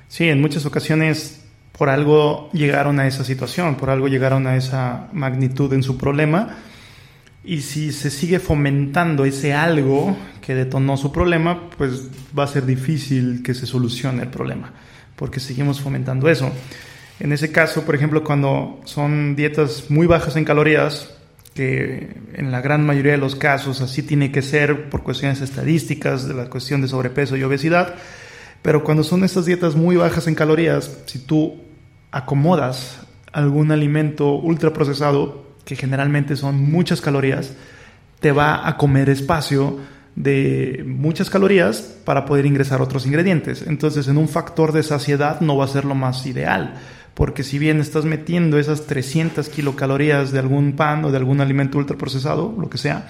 Sí. 0.09 0.29
en 0.29 0.41
muchas 0.41 0.65
ocasiones 0.65 1.45
por 1.77 1.91
algo 1.91 2.49
llegaron 2.53 3.01
a 3.01 3.07
esa 3.07 3.23
situación, 3.23 3.77
por 3.77 3.91
algo 3.91 4.09
llegaron 4.09 4.47
a 4.47 4.57
esa 4.57 5.09
magnitud 5.13 5.71
en 5.75 5.83
su 5.83 5.99
problema. 5.99 6.57
Y 7.45 7.61
si 7.61 7.93
se 7.93 8.11
sigue 8.11 8.39
fomentando 8.39 9.27
ese 9.27 9.53
algo 9.53 10.17
que 10.41 10.55
detonó 10.55 10.97
su 10.97 11.13
problema, 11.13 11.69
pues 11.77 12.09
va 12.37 12.45
a 12.45 12.49
ser 12.49 12.65
difícil 12.65 13.43
que 13.43 13.53
se 13.53 13.67
solucione 13.67 14.23
el 14.23 14.29
problema, 14.29 14.73
porque 15.15 15.41
seguimos 15.41 15.81
fomentando 15.81 16.29
eso. 16.31 16.51
En 17.21 17.33
ese 17.33 17.53
caso, 17.53 17.83
por 17.85 17.95
ejemplo, 17.95 18.25
cuando 18.25 18.81
son 18.85 19.37
dietas 19.37 19.91
muy 19.91 20.07
bajas 20.07 20.37
en 20.37 20.45
calorías, 20.45 21.11
que 21.55 22.17
en 22.33 22.51
la 22.51 22.61
gran 22.61 22.85
mayoría 22.85 23.13
de 23.13 23.19
los 23.19 23.37
casos 23.37 23.81
así 23.81 24.03
tiene 24.03 24.33
que 24.33 24.43
ser 24.43 24.89
por 24.89 25.03
cuestiones 25.03 25.41
estadísticas 25.41 26.27
de 26.27 26.35
la 26.35 26.51
cuestión 26.51 26.81
de 26.81 26.89
sobrepeso 26.89 27.37
y 27.37 27.45
obesidad, 27.45 27.95
pero 28.63 28.83
cuando 28.83 29.05
son 29.05 29.23
estas 29.23 29.45
dietas 29.45 29.77
muy 29.77 29.97
bajas 29.97 30.27
en 30.27 30.35
calorías, 30.35 30.91
si 31.05 31.19
tú 31.19 31.61
acomodas 32.11 33.01
algún 33.33 33.71
alimento 33.71 34.35
ultraprocesado, 34.35 35.44
que 35.65 35.77
generalmente 35.77 36.37
son 36.37 36.71
muchas 36.71 37.01
calorías, 37.01 37.55
te 38.21 38.33
va 38.33 38.67
a 38.69 38.77
comer 38.77 39.09
espacio 39.09 39.79
de 40.17 40.85
muchas 40.87 41.29
calorías 41.29 41.81
para 42.05 42.25
poder 42.25 42.47
ingresar 42.47 42.81
otros 42.81 43.07
ingredientes. 43.07 43.65
Entonces, 43.67 44.09
en 44.09 44.17
un 44.17 44.29
factor 44.29 44.73
de 44.73 44.83
saciedad 44.83 45.41
no 45.41 45.57
va 45.57 45.65
a 45.65 45.69
ser 45.69 45.85
lo 45.85 45.95
más 45.95 46.25
ideal 46.27 46.75
porque 47.15 47.45
si 47.45 47.59
bien 47.59 47.81
estás 47.81 48.05
metiendo 48.05 48.59
esas 48.59 48.87
300 48.87 49.49
kilocalorías 49.49 50.33
de 50.33 50.41
algún 50.41 50.73
pan 50.75 51.05
o 51.05 51.11
de 51.11 51.17
algún 51.17 51.41
alimento 51.41 51.79
ultraprocesado, 51.79 52.55
lo 52.59 52.69
que 52.69 52.79
sea, 52.79 53.09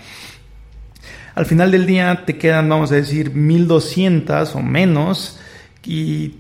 al 1.35 1.47
final 1.47 1.71
del 1.71 1.87
día 1.87 2.25
te 2.27 2.37
quedan, 2.37 2.69
vamos 2.69 2.93
a 2.93 2.97
decir, 2.97 3.35
1200 3.35 4.55
o 4.55 4.63
menos 4.63 5.41
y 5.85 6.35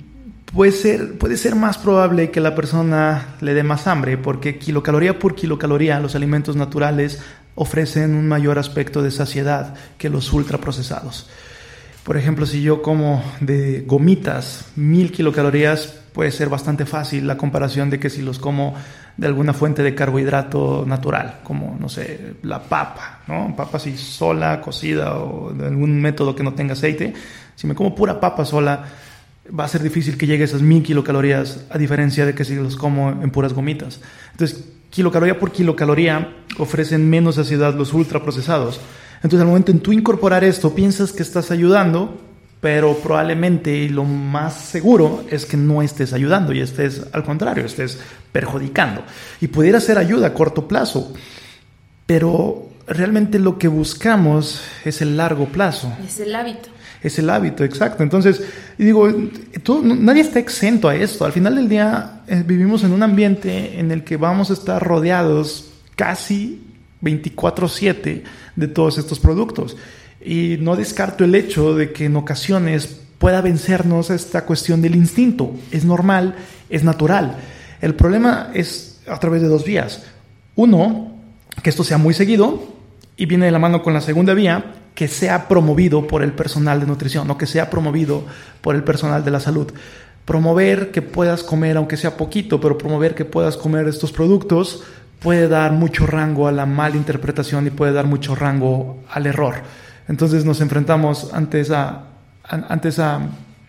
puede 0.54 0.72
ser, 0.72 1.18
puede 1.18 1.36
ser 1.36 1.54
más 1.56 1.78
probable 1.78 2.30
que 2.30 2.40
la 2.40 2.54
persona 2.54 3.36
le 3.40 3.54
dé 3.54 3.62
más 3.62 3.86
hambre, 3.86 4.16
porque 4.16 4.58
kilocaloría 4.58 5.18
por 5.18 5.34
kilocaloría 5.34 6.00
los 6.00 6.14
alimentos 6.14 6.56
naturales 6.56 7.20
ofrecen 7.56 8.14
un 8.14 8.28
mayor 8.28 8.58
aspecto 8.58 9.02
de 9.02 9.10
saciedad 9.10 9.74
que 9.98 10.08
los 10.08 10.32
ultraprocesados. 10.32 11.28
Por 12.04 12.16
ejemplo, 12.16 12.46
si 12.46 12.62
yo 12.62 12.82
como 12.82 13.22
de 13.40 13.82
gomitas 13.86 14.66
mil 14.76 15.10
kilocalorías, 15.10 15.94
puede 16.12 16.30
ser 16.30 16.48
bastante 16.48 16.86
fácil 16.86 17.26
la 17.26 17.36
comparación 17.36 17.90
de 17.90 17.98
que 17.98 18.10
si 18.10 18.22
los 18.22 18.38
como 18.38 18.74
de 19.16 19.26
alguna 19.26 19.52
fuente 19.52 19.82
de 19.82 19.94
carbohidrato 19.94 20.84
natural, 20.86 21.40
como, 21.42 21.76
no 21.80 21.88
sé, 21.88 22.34
la 22.42 22.62
papa, 22.62 23.20
¿no? 23.26 23.54
Papa 23.56 23.78
así 23.78 23.96
sola, 23.96 24.60
cocida 24.60 25.18
o 25.18 25.52
de 25.52 25.66
algún 25.66 26.00
método 26.00 26.34
que 26.34 26.42
no 26.42 26.52
tenga 26.52 26.74
aceite. 26.74 27.14
Si 27.56 27.66
me 27.66 27.74
como 27.74 27.94
pura 27.94 28.20
papa 28.20 28.44
sola, 28.44 28.84
va 29.48 29.64
a 29.64 29.68
ser 29.68 29.82
difícil 29.82 30.16
que 30.16 30.26
llegue 30.26 30.42
a 30.42 30.46
esas 30.46 30.62
mil 30.62 30.82
kilocalorías, 30.82 31.66
a 31.70 31.78
diferencia 31.78 32.24
de 32.26 32.34
que 32.34 32.44
si 32.44 32.54
los 32.54 32.76
como 32.76 33.10
en 33.10 33.30
puras 33.30 33.52
gomitas. 33.52 34.00
Entonces, 34.32 34.64
kilocaloría 34.90 35.38
por 35.38 35.52
kilocaloría 35.52 36.36
ofrecen 36.58 37.08
menos 37.10 37.34
saciedad 37.34 37.74
los 37.74 37.92
ultraprocesados. 37.92 38.80
Entonces, 39.16 39.40
al 39.40 39.48
momento 39.48 39.72
en 39.72 39.80
tú 39.80 39.92
incorporar 39.92 40.44
esto, 40.44 40.74
piensas 40.74 41.12
que 41.12 41.22
estás 41.22 41.50
ayudando, 41.50 42.20
pero 42.60 42.96
probablemente 42.98 43.88
lo 43.90 44.04
más 44.04 44.54
seguro 44.54 45.24
es 45.30 45.44
que 45.44 45.56
no 45.56 45.82
estés 45.82 46.12
ayudando 46.12 46.52
y 46.52 46.60
estés 46.60 47.02
al 47.12 47.24
contrario, 47.24 47.66
estés 47.66 47.98
perjudicando. 48.32 49.02
Y 49.40 49.48
pudiera 49.48 49.80
ser 49.80 49.98
ayuda 49.98 50.28
a 50.28 50.34
corto 50.34 50.66
plazo, 50.66 51.12
pero 52.06 52.68
realmente 52.86 53.38
lo 53.38 53.58
que 53.58 53.68
buscamos 53.68 54.62
es 54.84 55.02
el 55.02 55.16
largo 55.16 55.46
plazo. 55.46 55.92
Es 56.06 56.20
el 56.20 56.34
hábito. 56.34 56.73
Es 57.04 57.18
el 57.18 57.28
hábito, 57.28 57.64
exacto. 57.64 58.02
Entonces, 58.02 58.42
digo, 58.78 59.06
nadie 59.82 60.22
está 60.22 60.38
exento 60.38 60.88
a 60.88 60.96
esto. 60.96 61.26
Al 61.26 61.32
final 61.32 61.54
del 61.54 61.68
día 61.68 62.22
eh, 62.26 62.42
vivimos 62.46 62.82
en 62.82 62.92
un 62.92 63.02
ambiente 63.02 63.78
en 63.78 63.90
el 63.90 64.04
que 64.04 64.16
vamos 64.16 64.48
a 64.48 64.54
estar 64.54 64.82
rodeados 64.82 65.70
casi 65.96 66.62
24/7 67.02 68.22
de 68.56 68.68
todos 68.68 68.96
estos 68.96 69.20
productos. 69.20 69.76
Y 70.24 70.56
no 70.60 70.76
descarto 70.76 71.24
el 71.24 71.34
hecho 71.34 71.74
de 71.74 71.92
que 71.92 72.06
en 72.06 72.16
ocasiones 72.16 73.02
pueda 73.18 73.42
vencernos 73.42 74.08
esta 74.08 74.46
cuestión 74.46 74.80
del 74.80 74.94
instinto. 74.96 75.54
Es 75.70 75.84
normal, 75.84 76.36
es 76.70 76.84
natural. 76.84 77.36
El 77.82 77.94
problema 77.94 78.50
es 78.54 79.00
a 79.06 79.20
través 79.20 79.42
de 79.42 79.48
dos 79.48 79.66
vías. 79.66 80.04
Uno, 80.56 81.12
que 81.62 81.68
esto 81.68 81.84
sea 81.84 81.98
muy 81.98 82.14
seguido 82.14 82.72
y 83.18 83.26
viene 83.26 83.44
de 83.44 83.52
la 83.52 83.58
mano 83.58 83.82
con 83.82 83.92
la 83.92 84.00
segunda 84.00 84.32
vía, 84.32 84.72
que 84.94 85.08
sea 85.08 85.48
promovido 85.48 86.06
por 86.06 86.22
el 86.22 86.32
personal 86.32 86.80
de 86.80 86.86
nutrición 86.86 87.30
o 87.30 87.38
que 87.38 87.46
sea 87.46 87.68
promovido 87.70 88.24
por 88.60 88.74
el 88.74 88.84
personal 88.84 89.24
de 89.24 89.30
la 89.30 89.40
salud. 89.40 89.72
Promover 90.24 90.90
que 90.90 91.02
puedas 91.02 91.42
comer, 91.42 91.76
aunque 91.76 91.96
sea 91.96 92.16
poquito, 92.16 92.60
pero 92.60 92.78
promover 92.78 93.14
que 93.14 93.24
puedas 93.24 93.56
comer 93.56 93.88
estos 93.88 94.12
productos 94.12 94.84
puede 95.20 95.48
dar 95.48 95.72
mucho 95.72 96.06
rango 96.06 96.48
a 96.48 96.52
la 96.52 96.66
mala 96.66 96.96
interpretación 96.96 97.66
y 97.66 97.70
puede 97.70 97.92
dar 97.92 98.06
mucho 98.06 98.34
rango 98.34 99.02
al 99.10 99.26
error. 99.26 99.62
Entonces 100.06 100.44
nos 100.44 100.60
enfrentamos 100.60 101.32
ante 101.32 101.60
esa, 101.60 102.04
ante 102.42 102.90
esa 102.90 103.20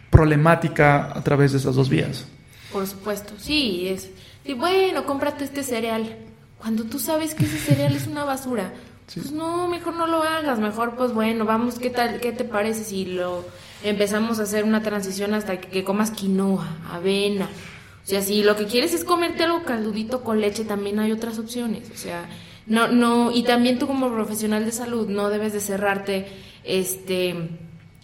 problemática 0.10 1.12
a 1.18 1.24
través 1.24 1.54
de 1.54 1.60
esas 1.60 1.76
dos 1.76 1.90
vías. 1.90 2.26
Por 2.72 2.86
supuesto, 2.86 3.34
sí, 3.38 3.88
es. 3.88 4.10
Y 4.44 4.54
bueno, 4.54 5.06
cómprate 5.06 5.46
este 5.46 5.64
cereal. 5.64 6.18
Cuando 6.58 6.84
tú 6.84 7.00
sabes 7.00 7.34
que 7.34 7.46
ese 7.46 7.58
cereal 7.58 7.96
es 7.96 8.08
una 8.08 8.26
basura, 8.26 8.74
pues 9.14 9.32
no, 9.32 9.68
mejor 9.68 9.96
no 9.96 10.08
lo 10.08 10.24
hagas, 10.24 10.60
mejor 10.60 10.96
pues 10.96 11.14
bueno, 11.14 11.46
vamos, 11.46 11.78
¿qué 11.78 11.90
tal, 11.90 12.20
qué 12.20 12.32
te 12.32 12.44
parece 12.44 12.84
si 12.84 13.06
lo 13.06 13.46
empezamos 13.84 14.40
a 14.40 14.44
hacer 14.44 14.64
una 14.64 14.82
transición 14.82 15.34
hasta 15.34 15.60
que, 15.60 15.84
comas 15.84 16.12
quinoa, 16.12 16.68
avena? 16.92 17.46
O 17.46 18.08
sea, 18.08 18.22
si 18.22 18.44
lo 18.44 18.56
que 18.56 18.66
quieres 18.66 18.94
es 18.94 19.04
comerte 19.04 19.44
algo 19.44 19.64
caldudito 19.64 20.24
con 20.24 20.42
leche, 20.42 20.64
también 20.64 21.00
hay 21.00 21.12
otras 21.12 21.40
opciones. 21.40 21.90
O 21.94 21.98
sea, 21.98 22.28
no, 22.66 22.88
no, 22.88 23.32
y 23.32 23.44
también 23.44 23.80
tú 23.80 23.88
como 23.88 24.12
profesional 24.12 24.66
de 24.66 24.72
salud 24.72 25.08
no 25.08 25.30
debes 25.30 25.54
de 25.54 25.60
cerrarte, 25.60 26.28
este, 26.64 27.30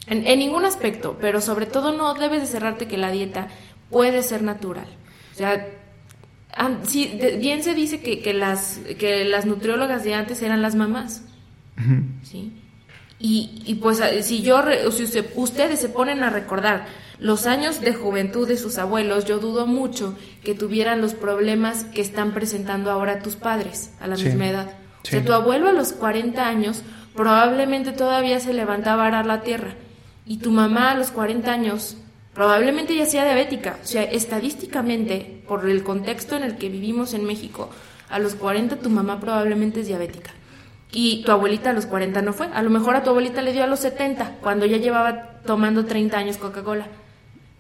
en, 0.08 0.40
ningún 0.40 0.66
aspecto, 0.66 1.18
pero 1.20 1.42
sobre 1.42 1.66
todo 1.66 1.94
no 1.94 2.14
debes 2.14 2.42
de 2.42 2.48
cerrarte 2.48 2.88
que 2.88 2.98
la 2.98 3.12
dieta 3.12 3.48
puede 3.90 4.24
ser 4.24 4.44
natural. 4.44 4.88
O 5.34 5.38
sea, 5.38 5.68
sí, 6.84 7.20
bien 7.40 7.64
se 7.64 7.74
dice 7.74 8.02
que, 8.02 8.22
que, 8.22 8.34
las, 8.34 8.80
que 9.00 9.26
las 9.26 9.46
nutriólogas 9.46 10.04
de 10.04 10.14
antes 10.14 10.42
eran 10.42 10.62
las 10.62 10.76
mamás, 10.76 11.24
¿sí? 12.24 12.54
Y, 13.20 13.62
y, 13.66 13.76
pues 13.76 14.02
si 14.22 14.42
yo, 14.42 14.64
si 14.92 15.04
ustedes 15.36 15.80
se 15.80 15.90
ponen 15.90 16.24
a 16.24 16.32
recordar 16.32 16.88
los 17.20 17.46
años 17.46 17.80
de 17.80 17.94
juventud 17.94 18.48
de 18.48 18.58
sus 18.58 18.80
abuelos, 18.80 19.26
yo 19.26 19.38
dudo 19.38 19.68
mucho 19.68 20.18
que 20.44 20.56
tuvieran 20.56 21.02
los 21.02 21.14
problemas 21.14 21.84
que 21.84 22.02
están 22.02 22.34
presentando 22.34 22.90
ahora 22.90 23.20
tus 23.20 23.36
padres 23.36 23.94
a 24.02 24.08
la 24.08 24.16
misma 24.16 24.50
edad. 24.50 24.72
O 25.04 25.08
sea, 25.08 25.24
tu 25.24 25.34
abuelo 25.34 25.70
a 25.70 25.74
los 25.74 25.94
40 25.94 26.48
años 26.48 26.82
probablemente 27.16 27.92
todavía 27.92 28.40
se 28.40 28.54
levantaba 28.54 29.04
a 29.04 29.08
arar 29.08 29.28
la 29.28 29.42
tierra 29.42 29.76
y 30.26 30.38
tu 30.38 30.52
mamá 30.52 30.92
a 30.92 30.96
los 30.96 31.12
40 31.12 31.52
años 31.52 31.98
probablemente 32.34 32.96
ya 32.96 33.06
sea 33.06 33.26
diabética. 33.26 33.78
O 33.84 33.88
sea, 33.88 34.04
estadísticamente, 34.04 35.42
por 35.48 35.70
el 35.70 35.84
contexto 35.84 36.36
en 36.36 36.44
el 36.44 36.58
que 36.58 36.70
vivimos 36.70 37.14
en 37.14 37.26
México, 37.26 37.70
a 38.10 38.20
los 38.20 38.36
40 38.36 38.78
tu 38.78 38.90
mamá 38.90 39.20
probablemente 39.20 39.82
es 39.82 39.88
diabética. 39.88 40.32
Y 40.92 41.24
tu 41.24 41.32
abuelita 41.32 41.70
a 41.70 41.74
los 41.74 41.86
40 41.86 42.22
no 42.22 42.34
fue. 42.34 42.48
A 42.48 42.62
lo 42.62 42.70
mejor 42.70 42.96
a 42.96 43.04
tu 43.04 43.10
abuelita 43.10 43.42
le 43.42 43.54
dio 43.54 43.64
a 43.64 43.68
los 43.68 43.80
70, 43.80 44.38
cuando 44.42 44.66
ya 44.66 44.78
llevaba 44.78 45.40
tomando 45.46 45.86
30 45.86 46.18
años 46.18 46.38
Coca-Cola. 46.38 46.88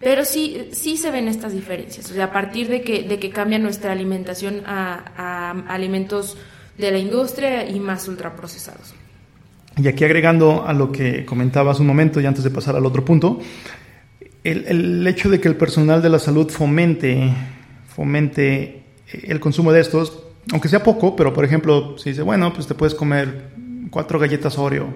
Pero 0.01 0.25
sí, 0.25 0.69
sí 0.71 0.97
se 0.97 1.11
ven 1.11 1.27
estas 1.27 1.53
diferencias. 1.53 2.09
O 2.09 2.13
sea, 2.13 2.25
a 2.25 2.31
partir 2.31 2.67
de 2.67 2.81
que, 2.81 3.03
de 3.03 3.19
que 3.19 3.29
cambia 3.29 3.59
nuestra 3.59 3.91
alimentación 3.91 4.63
a, 4.65 5.51
alimentos 5.67 6.37
de 6.77 6.91
la 6.91 6.97
industria 6.97 7.69
y 7.69 7.79
más 7.79 8.07
ultraprocesados. 8.07 8.93
Y 9.77 9.87
aquí 9.87 10.03
agregando 10.03 10.65
a 10.65 10.73
lo 10.73 10.91
que 10.91 11.23
comentaba 11.23 11.75
un 11.77 11.85
momento 11.85 12.19
y 12.19 12.25
antes 12.25 12.43
de 12.43 12.49
pasar 12.49 12.75
al 12.75 12.85
otro 12.85 13.05
punto, 13.05 13.39
el, 14.43 14.65
el, 14.67 15.07
hecho 15.07 15.29
de 15.29 15.39
que 15.39 15.47
el 15.47 15.55
personal 15.55 16.01
de 16.01 16.09
la 16.09 16.19
salud 16.19 16.49
fomente, 16.49 17.33
fomente 17.87 18.83
el 19.11 19.39
consumo 19.39 19.71
de 19.71 19.81
estos, 19.81 20.23
aunque 20.51 20.69
sea 20.69 20.83
poco, 20.83 21.15
pero 21.15 21.33
por 21.33 21.45
ejemplo, 21.45 21.97
si 21.97 22.11
dice, 22.11 22.21
bueno, 22.21 22.53
pues 22.53 22.67
te 22.67 22.73
puedes 22.73 22.95
comer 22.95 23.49
cuatro 23.89 24.19
galletas 24.19 24.57
Oreo 24.57 24.93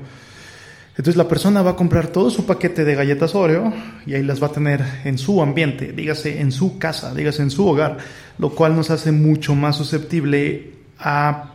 entonces 0.97 1.17
la 1.17 1.27
persona 1.27 1.61
va 1.61 1.71
a 1.71 1.75
comprar 1.75 2.07
todo 2.07 2.29
su 2.29 2.45
paquete 2.45 2.85
de 2.85 2.95
galletas 2.95 3.35
Oreo 3.35 3.73
y 4.05 4.13
ahí 4.13 4.23
las 4.23 4.41
va 4.41 4.47
a 4.47 4.51
tener 4.51 4.81
en 5.03 5.17
su 5.17 5.41
ambiente, 5.41 5.91
dígase 5.91 6.39
en 6.39 6.53
su 6.53 6.77
casa, 6.77 7.13
dígase 7.13 7.41
en 7.41 7.51
su 7.51 7.67
hogar, 7.67 7.97
lo 8.37 8.51
cual 8.51 8.75
nos 8.77 8.89
hace 8.91 9.11
mucho 9.11 9.55
más 9.55 9.75
susceptible 9.75 10.71
a 10.97 11.51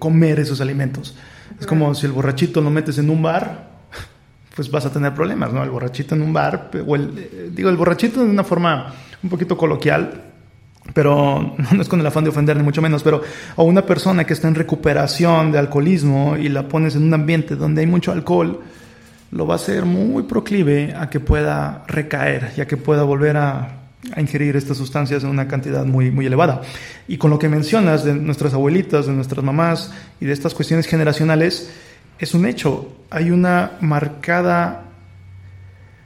comer 0.00 0.40
esos 0.40 0.60
alimentos. 0.60 1.16
Es 1.60 1.68
como 1.68 1.94
si 1.94 2.06
el 2.06 2.12
borrachito 2.12 2.60
lo 2.60 2.70
metes 2.70 2.98
en 2.98 3.10
un 3.10 3.22
bar, 3.22 3.71
pues 4.54 4.70
vas 4.70 4.84
a 4.86 4.92
tener 4.92 5.14
problemas, 5.14 5.52
¿no? 5.52 5.62
El 5.62 5.70
borrachito 5.70 6.14
en 6.14 6.22
un 6.22 6.32
bar, 6.32 6.70
o 6.86 6.96
el, 6.96 7.12
eh, 7.16 7.50
digo, 7.52 7.70
el 7.70 7.76
borrachito 7.76 8.22
de 8.22 8.30
una 8.30 8.44
forma 8.44 8.92
un 9.22 9.30
poquito 9.30 9.56
coloquial, 9.56 10.22
pero 10.92 11.54
no 11.72 11.82
es 11.82 11.88
con 11.88 12.00
el 12.00 12.06
afán 12.06 12.24
de 12.24 12.30
ofender 12.30 12.56
ni 12.56 12.62
mucho 12.62 12.82
menos, 12.82 13.02
pero 13.02 13.22
a 13.56 13.62
una 13.62 13.82
persona 13.82 14.24
que 14.24 14.32
está 14.32 14.48
en 14.48 14.54
recuperación 14.54 15.52
de 15.52 15.58
alcoholismo 15.58 16.36
y 16.36 16.48
la 16.48 16.68
pones 16.68 16.96
en 16.96 17.04
un 17.04 17.14
ambiente 17.14 17.56
donde 17.56 17.80
hay 17.80 17.86
mucho 17.86 18.12
alcohol, 18.12 18.60
lo 19.30 19.46
va 19.46 19.54
a 19.54 19.56
hacer 19.56 19.86
muy 19.86 20.24
proclive 20.24 20.94
a 20.94 21.08
que 21.08 21.18
pueda 21.18 21.84
recaer 21.88 22.52
y 22.56 22.60
a 22.60 22.66
que 22.66 22.76
pueda 22.76 23.02
volver 23.02 23.38
a, 23.38 23.78
a, 24.14 24.20
ingerir 24.20 24.56
estas 24.56 24.76
sustancias 24.76 25.24
en 25.24 25.30
una 25.30 25.48
cantidad 25.48 25.86
muy, 25.86 26.10
muy 26.10 26.26
elevada. 26.26 26.60
Y 27.08 27.16
con 27.16 27.30
lo 27.30 27.38
que 27.38 27.48
mencionas 27.48 28.04
de 28.04 28.14
nuestras 28.14 28.52
abuelitas, 28.52 29.06
de 29.06 29.12
nuestras 29.12 29.42
mamás 29.42 29.90
y 30.20 30.26
de 30.26 30.34
estas 30.34 30.52
cuestiones 30.52 30.86
generacionales, 30.86 31.72
es 32.22 32.34
un 32.34 32.46
hecho. 32.46 32.88
Hay 33.10 33.32
una 33.32 33.72
marcada, 33.80 34.84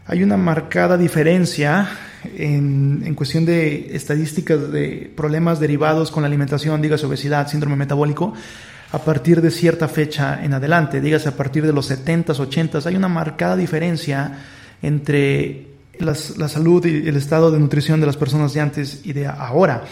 hay 0.06 0.22
una 0.22 0.38
marcada 0.38 0.96
diferencia 0.96 1.90
en, 2.36 3.02
en, 3.04 3.14
cuestión 3.14 3.44
de 3.44 3.94
estadísticas 3.94 4.72
de 4.72 5.12
problemas 5.14 5.60
derivados 5.60 6.10
con 6.10 6.22
la 6.22 6.28
alimentación, 6.28 6.80
dígase 6.80 7.04
obesidad, 7.04 7.48
síndrome 7.48 7.76
metabólico, 7.76 8.32
a 8.92 8.98
partir 8.98 9.42
de 9.42 9.50
cierta 9.50 9.88
fecha 9.88 10.42
en 10.42 10.54
adelante, 10.54 11.02
dígase 11.02 11.28
a 11.28 11.36
partir 11.36 11.66
de 11.66 11.74
los 11.74 11.90
70s, 11.90 12.38
80s, 12.38 12.86
hay 12.86 12.96
una 12.96 13.08
marcada 13.08 13.54
diferencia 13.54 14.38
entre 14.80 15.66
la 15.98 16.14
salud 16.14 16.84
y 16.86 17.06
el 17.08 17.16
estado 17.16 17.50
de 17.50 17.58
nutrición 17.58 18.00
de 18.00 18.06
las 18.06 18.16
personas 18.16 18.54
de 18.54 18.60
antes 18.62 19.02
y 19.04 19.12
de 19.12 19.26
ahora. 19.26 19.84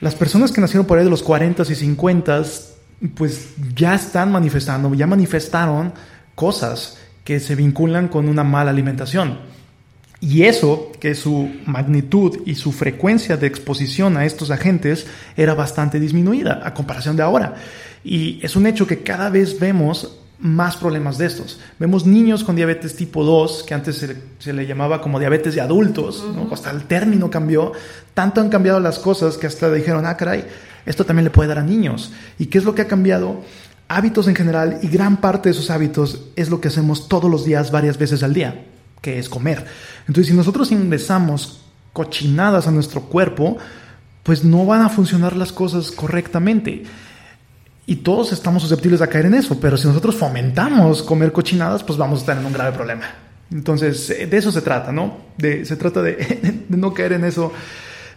Las 0.00 0.14
personas 0.14 0.52
que 0.52 0.60
nacieron 0.60 0.86
por 0.86 0.98
ahí 0.98 1.04
de 1.04 1.10
los 1.10 1.24
40s 1.24 1.70
y 1.70 1.96
50s, 1.96 2.73
pues 3.14 3.54
ya 3.74 3.94
están 3.94 4.32
manifestando, 4.32 4.94
ya 4.94 5.06
manifestaron 5.06 5.92
cosas 6.34 6.98
que 7.24 7.40
se 7.40 7.54
vinculan 7.54 8.08
con 8.08 8.28
una 8.28 8.44
mala 8.44 8.70
alimentación. 8.70 9.38
Y 10.20 10.44
eso, 10.44 10.90
que 11.00 11.14
su 11.14 11.50
magnitud 11.66 12.38
y 12.46 12.54
su 12.54 12.72
frecuencia 12.72 13.36
de 13.36 13.46
exposición 13.46 14.16
a 14.16 14.24
estos 14.24 14.50
agentes 14.50 15.06
era 15.36 15.54
bastante 15.54 16.00
disminuida 16.00 16.62
a 16.64 16.72
comparación 16.72 17.16
de 17.16 17.22
ahora. 17.22 17.56
Y 18.02 18.38
es 18.42 18.56
un 18.56 18.66
hecho 18.66 18.86
que 18.86 19.02
cada 19.02 19.28
vez 19.28 19.58
vemos 19.58 20.18
más 20.38 20.76
problemas 20.76 21.18
de 21.18 21.26
estos. 21.26 21.60
Vemos 21.78 22.06
niños 22.06 22.44
con 22.44 22.56
diabetes 22.56 22.96
tipo 22.96 23.24
2, 23.24 23.64
que 23.64 23.74
antes 23.74 23.96
se, 23.96 24.16
se 24.38 24.52
le 24.52 24.66
llamaba 24.66 25.00
como 25.00 25.18
diabetes 25.18 25.54
de 25.54 25.60
adultos, 25.60 26.24
¿no? 26.34 26.48
hasta 26.52 26.70
el 26.70 26.84
término 26.84 27.30
cambió. 27.30 27.72
Tanto 28.14 28.40
han 28.40 28.48
cambiado 28.48 28.80
las 28.80 28.98
cosas 28.98 29.36
que 29.36 29.46
hasta 29.46 29.72
dijeron, 29.72 30.06
ah, 30.06 30.16
caray, 30.16 30.44
esto 30.86 31.04
también 31.04 31.24
le 31.24 31.30
puede 31.30 31.48
dar 31.48 31.58
a 31.58 31.62
niños. 31.62 32.12
¿Y 32.38 32.46
qué 32.46 32.58
es 32.58 32.64
lo 32.64 32.74
que 32.74 32.82
ha 32.82 32.88
cambiado? 32.88 33.42
Hábitos 33.88 34.28
en 34.28 34.34
general 34.34 34.78
y 34.82 34.88
gran 34.88 35.18
parte 35.18 35.48
de 35.48 35.52
esos 35.52 35.70
hábitos 35.70 36.26
es 36.36 36.50
lo 36.50 36.60
que 36.60 36.68
hacemos 36.68 37.08
todos 37.08 37.30
los 37.30 37.44
días, 37.44 37.70
varias 37.70 37.98
veces 37.98 38.22
al 38.22 38.34
día, 38.34 38.66
que 39.00 39.18
es 39.18 39.28
comer. 39.28 39.64
Entonces, 40.06 40.28
si 40.28 40.36
nosotros 40.36 40.72
ingresamos 40.72 41.60
cochinadas 41.92 42.66
a 42.66 42.70
nuestro 42.70 43.02
cuerpo, 43.02 43.56
pues 44.22 44.42
no 44.42 44.66
van 44.66 44.82
a 44.82 44.88
funcionar 44.88 45.36
las 45.36 45.52
cosas 45.52 45.90
correctamente. 45.90 46.84
Y 47.86 47.96
todos 47.96 48.32
estamos 48.32 48.62
susceptibles 48.62 49.02
a 49.02 49.08
caer 49.08 49.26
en 49.26 49.34
eso, 49.34 49.58
pero 49.60 49.76
si 49.76 49.86
nosotros 49.86 50.14
fomentamos 50.14 51.02
comer 51.02 51.32
cochinadas, 51.32 51.84
pues 51.84 51.98
vamos 51.98 52.18
a 52.18 52.22
estar 52.22 52.38
en 52.38 52.46
un 52.46 52.52
grave 52.52 52.72
problema. 52.72 53.14
Entonces, 53.52 54.08
de 54.08 54.36
eso 54.36 54.50
se 54.50 54.62
trata, 54.62 54.90
¿no? 54.90 55.18
De, 55.36 55.64
se 55.64 55.76
trata 55.76 56.02
de, 56.02 56.12
de 56.68 56.76
no 56.76 56.94
caer 56.94 57.12
en 57.12 57.24
eso, 57.24 57.52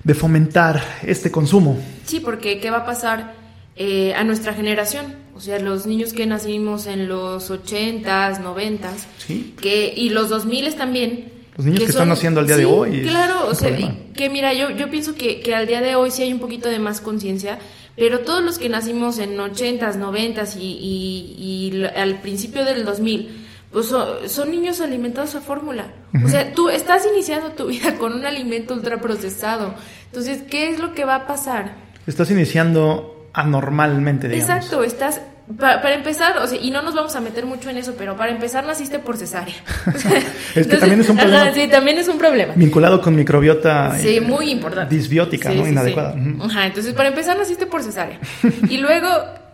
de 0.03 0.13
fomentar 0.13 0.81
este 1.03 1.31
consumo. 1.31 1.77
Sí, 2.05 2.21
porque 2.21 2.59
¿qué 2.59 2.71
va 2.71 2.77
a 2.77 2.85
pasar 2.85 3.33
eh, 3.75 4.13
a 4.15 4.23
nuestra 4.23 4.53
generación? 4.53 5.15
O 5.35 5.39
sea, 5.41 5.59
los 5.59 5.85
niños 5.85 6.13
que 6.13 6.25
nacimos 6.25 6.87
en 6.87 7.07
los 7.07 7.51
80s, 7.51 8.41
90s, 8.41 8.79
¿Sí? 9.17 9.53
que, 9.61 9.93
y 9.95 10.09
los 10.09 10.29
2000 10.29 10.75
también. 10.75 11.31
Los 11.57 11.65
niños 11.65 11.81
que, 11.81 11.85
que 11.87 11.91
son, 11.91 12.03
están 12.03 12.09
naciendo 12.09 12.39
al 12.39 12.47
día 12.47 12.55
sí, 12.55 12.61
de 12.61 12.65
hoy. 12.65 13.01
Claro, 13.01 13.47
o 13.47 13.53
sea, 13.53 13.77
que 14.15 14.29
mira, 14.29 14.53
yo, 14.53 14.71
yo 14.71 14.89
pienso 14.89 15.13
que, 15.13 15.41
que 15.41 15.53
al 15.53 15.67
día 15.67 15.81
de 15.81 15.95
hoy 15.95 16.09
sí 16.09 16.23
hay 16.23 16.31
un 16.31 16.39
poquito 16.39 16.69
de 16.69 16.79
más 16.79 17.01
conciencia, 17.01 17.59
pero 17.97 18.19
todos 18.19 18.43
los 18.43 18.59
que 18.59 18.69
nacimos 18.69 19.17
en 19.17 19.37
80s, 19.37 19.95
90s 19.95 20.55
y, 20.55 20.61
y, 20.61 21.75
y 21.75 21.83
al 21.83 22.21
principio 22.21 22.63
del 22.63 22.85
2000, 22.85 23.45
pues 23.71 23.87
son, 23.87 24.29
son 24.29 24.51
niños 24.51 24.79
alimentados 24.81 25.33
a 25.33 25.41
fórmula. 25.41 25.87
O 26.23 26.27
sea, 26.29 26.53
tú 26.53 26.69
estás 26.69 27.07
iniciando 27.11 27.51
tu 27.51 27.65
vida 27.67 27.95
con 27.95 28.13
un 28.13 28.25
alimento 28.25 28.75
ultraprocesado. 28.75 29.73
Entonces, 30.05 30.43
¿qué 30.47 30.69
es 30.69 30.79
lo 30.79 30.93
que 30.93 31.05
va 31.05 31.15
a 31.15 31.27
pasar? 31.27 31.73
Estás 32.05 32.29
iniciando 32.29 33.29
anormalmente, 33.33 34.29
digamos. 34.29 34.49
Exacto, 34.49 34.83
estás 34.83 35.21
para, 35.55 35.81
para, 35.81 35.95
empezar, 35.95 36.37
o 36.39 36.47
sea, 36.47 36.59
y 36.61 36.71
no 36.71 36.81
nos 36.81 36.93
vamos 36.93 37.15
a 37.15 37.21
meter 37.21 37.45
mucho 37.45 37.69
en 37.69 37.77
eso, 37.77 37.95
pero 37.97 38.17
para 38.17 38.31
empezar 38.31 38.65
naciste 38.65 38.99
por 38.99 39.17
cesárea. 39.17 39.55
es 39.95 40.03
que 40.03 40.59
Entonces, 40.59 40.79
también 40.79 41.01
es 41.01 41.09
un 41.09 41.17
problema. 41.17 41.41
Ajá, 41.41 41.53
sí, 41.53 41.67
también 41.67 41.97
es 41.97 42.07
un 42.07 42.17
problema. 42.17 42.53
Vinculado 42.55 43.01
con 43.01 43.15
microbiota. 43.15 43.97
Sí, 43.97 44.19
muy 44.19 44.51
importante. 44.51 44.93
Disbiótica, 44.93 45.51
sí, 45.51 45.57
¿no? 45.57 45.63
Sí, 45.63 45.71
Inadecuada. 45.71 46.13
Sí. 46.13 46.37
Ajá, 46.41 46.65
entonces 46.65 46.93
para 46.93 47.09
empezar 47.09 47.37
naciste 47.37 47.65
por 47.65 47.81
cesárea. 47.81 48.19
y 48.69 48.77
luego 48.77 49.07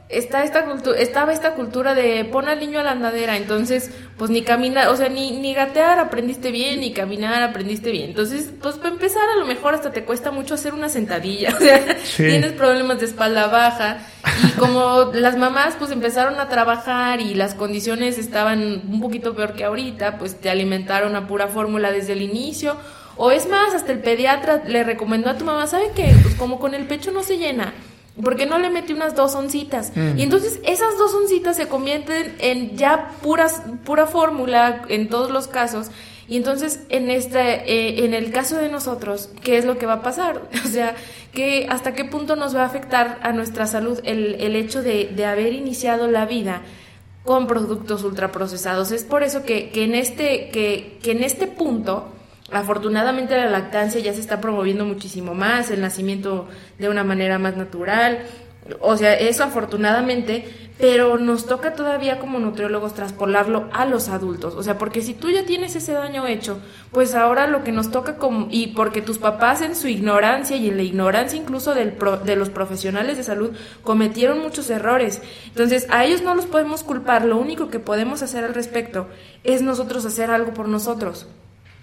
está 0.10 0.43
esta 0.43 0.66
cultura, 0.66 0.97
estaba 0.99 1.34
esta 1.34 1.54
cultura 1.54 1.93
de 1.95 2.26
pon 2.26 2.47
al 2.47 2.60
niño 2.60 2.80
a 2.80 2.84
la 2.84 2.91
andadera, 2.91 3.36
entonces 3.38 3.91
pues 4.18 4.30
ni 4.30 4.43
caminar, 4.43 4.89
o 4.89 4.95
sea, 4.95 5.10
ni, 5.10 5.32
ni 5.32 5.54
gatear 5.54 5.99
aprendiste 5.99 6.51
bien, 6.51 6.80
ni 6.80 6.93
caminar 6.93 7.41
aprendiste 7.41 7.91
bien. 7.91 8.10
Entonces, 8.10 8.51
pues 8.62 8.76
para 8.76 8.89
empezar 8.89 9.24
a 9.36 9.39
lo 9.39 9.45
mejor 9.45 9.74
hasta 9.74 9.91
te 9.91 10.04
cuesta 10.04 10.32
mucho 10.32 10.54
hacer 10.54 10.74
una 10.74 10.89
sentadilla, 10.89 11.56
o 11.56 11.60
sea, 11.60 11.97
sí. 12.04 12.24
tienes 12.28 12.54
problemas 12.54 12.99
de 12.99 13.06
espalda 13.06 13.47
baja 13.47 13.99
y 14.43 14.51
como 14.51 15.12
las 15.14 15.38
mamás 15.38 15.76
pues 15.78 15.91
empezaron 15.91 16.39
a 16.39 16.49
trabajar 16.49 17.20
y 17.20 17.34
las 17.34 17.56
condiciones 17.56 18.18
estaban 18.18 18.82
un 18.88 19.01
poquito 19.01 19.36
peor 19.36 19.54
que 19.54 19.64
ahorita, 19.64 20.18
pues 20.18 20.39
te 20.39 20.49
alimentaron 20.49 21.16
a 21.16 21.28
pura 21.28 21.47
fórmula 21.47 21.91
desde 21.91 22.14
el 22.14 22.22
inicio. 22.22 22.78
O 23.16 23.30
es 23.30 23.47
más, 23.47 23.76
hasta 23.76 23.91
el 23.91 23.99
pediatra 23.99 24.64
le 24.66 24.84
recomendó 24.84 25.30
a 25.30 25.38
tu 25.38 25.45
mamá, 25.45 25.68
¿sabe 25.68 25.91
qué? 25.95 26.16
Pues 26.24 26.34
como 26.34 26.60
con 26.60 26.74
el 26.74 26.88
pecho 26.88 27.12
no 27.12 27.22
se 27.22 27.38
llena. 27.38 27.74
¿Por 28.22 28.36
qué 28.36 28.45
no 28.45 28.59
le 28.59 28.70
metí 28.70 28.93
unas 28.93 29.16
dos 29.16 29.34
oncitas? 29.34 29.91
Mm. 29.95 30.20
Y 30.20 30.24
entonces 30.24 30.59
esas 30.66 30.97
dos 30.97 31.14
oncitas 31.14 31.55
se 31.55 31.68
convierten 31.68 32.36
en 32.39 32.78
ya 32.78 33.11
puras, 33.22 33.64
pura 33.86 34.05
fórmula 34.05 34.84
en 34.89 35.09
todos 35.09 35.32
los 35.32 35.47
casos. 35.47 35.89
Y 36.28 36.38
entonces 36.38 36.82
en 36.89 37.09
este, 37.09 37.39
eh, 37.39 38.05
en 38.05 38.14
el 38.14 38.32
caso 38.32 38.57
de 38.57 38.70
nosotros, 38.70 39.30
¿qué 39.41 39.57
es 39.57 39.66
lo 39.66 39.78
que 39.78 39.86
va 39.86 39.93
a 39.93 40.01
pasar? 40.01 40.41
O 40.66 40.68
sea, 40.68 40.95
que 41.34 41.68
hasta 41.70 41.93
qué 41.93 42.05
punto 42.05 42.36
nos 42.36 42.55
va 42.55 42.61
a 42.61 42.66
afectar 42.66 43.20
a 43.24 43.32
nuestra 43.32 43.68
salud 43.68 43.99
el, 44.03 44.36
el 44.36 44.55
hecho 44.55 44.82
de, 44.82 45.11
de 45.16 45.26
haber 45.26 45.53
iniciado 45.53 46.07
la 46.07 46.26
vida 46.26 46.61
con 47.24 47.47
productos 47.47 48.03
ultraprocesados. 48.03 48.91
Es 48.91 49.03
por 49.03 49.24
eso 49.24 49.43
que, 49.43 49.70
que 49.70 49.84
en 49.84 49.95
este, 49.95 50.49
que, 50.49 50.99
que 51.01 51.11
en 51.11 51.24
este 51.24 51.47
punto 51.47 52.09
afortunadamente 52.54 53.36
la 53.36 53.49
lactancia 53.49 53.99
ya 54.01 54.14
se 54.14 54.22
está 54.22 54.39
promoviendo 54.39 54.86
muchísimo 54.86 55.34
más, 55.34 55.72
el 55.72 55.82
nacimiento 55.82 56.47
de 56.80 56.89
una 56.89 57.04
manera 57.04 57.39
más 57.39 57.58
natural, 57.58 58.20
o 58.80 58.95
sea, 58.95 59.14
eso 59.14 59.43
afortunadamente, 59.43 60.45
pero 60.80 61.18
nos 61.18 61.45
toca 61.45 61.74
todavía 61.74 62.20
como 62.20 62.39
nutriólogos 62.39 62.93
traspolarlo 62.93 63.70
a 63.74 63.86
los 63.86 64.08
adultos, 64.08 64.56
o 64.56 64.64
sea, 64.64 64.78
porque 64.78 65.01
si 65.01 65.14
tú 65.14 65.30
ya 65.30 65.45
tienes 65.45 65.76
ese 65.76 65.93
daño 65.93 66.26
hecho, 66.28 66.60
pues 66.91 67.14
ahora 67.14 67.47
lo 67.47 67.64
que 67.64 67.72
nos 67.72 67.91
toca 67.91 68.16
como, 68.16 68.47
y 68.49 68.68
porque 68.68 69.01
tus 69.01 69.18
papás 69.18 69.62
en 69.62 69.76
su 69.76 69.88
ignorancia 69.88 70.56
y 70.56 70.70
en 70.70 70.78
la 70.78 70.84
ignorancia 70.84 71.38
incluso 71.38 71.76
del 71.76 71.91
pro, 71.91 72.18
de 72.18 72.36
los 72.36 72.49
profesionales 72.49 73.18
de 73.18 73.24
salud 73.24 73.51
cometieron 73.84 74.39
muchos 74.39 74.70
errores, 74.70 75.22
entonces 75.47 75.88
a 75.89 76.06
ellos 76.06 76.22
no 76.22 76.34
los 76.34 76.45
podemos 76.45 76.84
culpar, 76.84 77.26
lo 77.26 77.38
único 77.38 77.70
que 77.70 77.80
podemos 77.80 78.22
hacer 78.22 78.45
al 78.45 78.54
respecto 78.54 79.08
es 79.43 79.62
nosotros 79.62 80.06
hacer 80.06 80.32
algo 80.32 80.54
por 80.54 80.70
nosotros. 80.70 81.28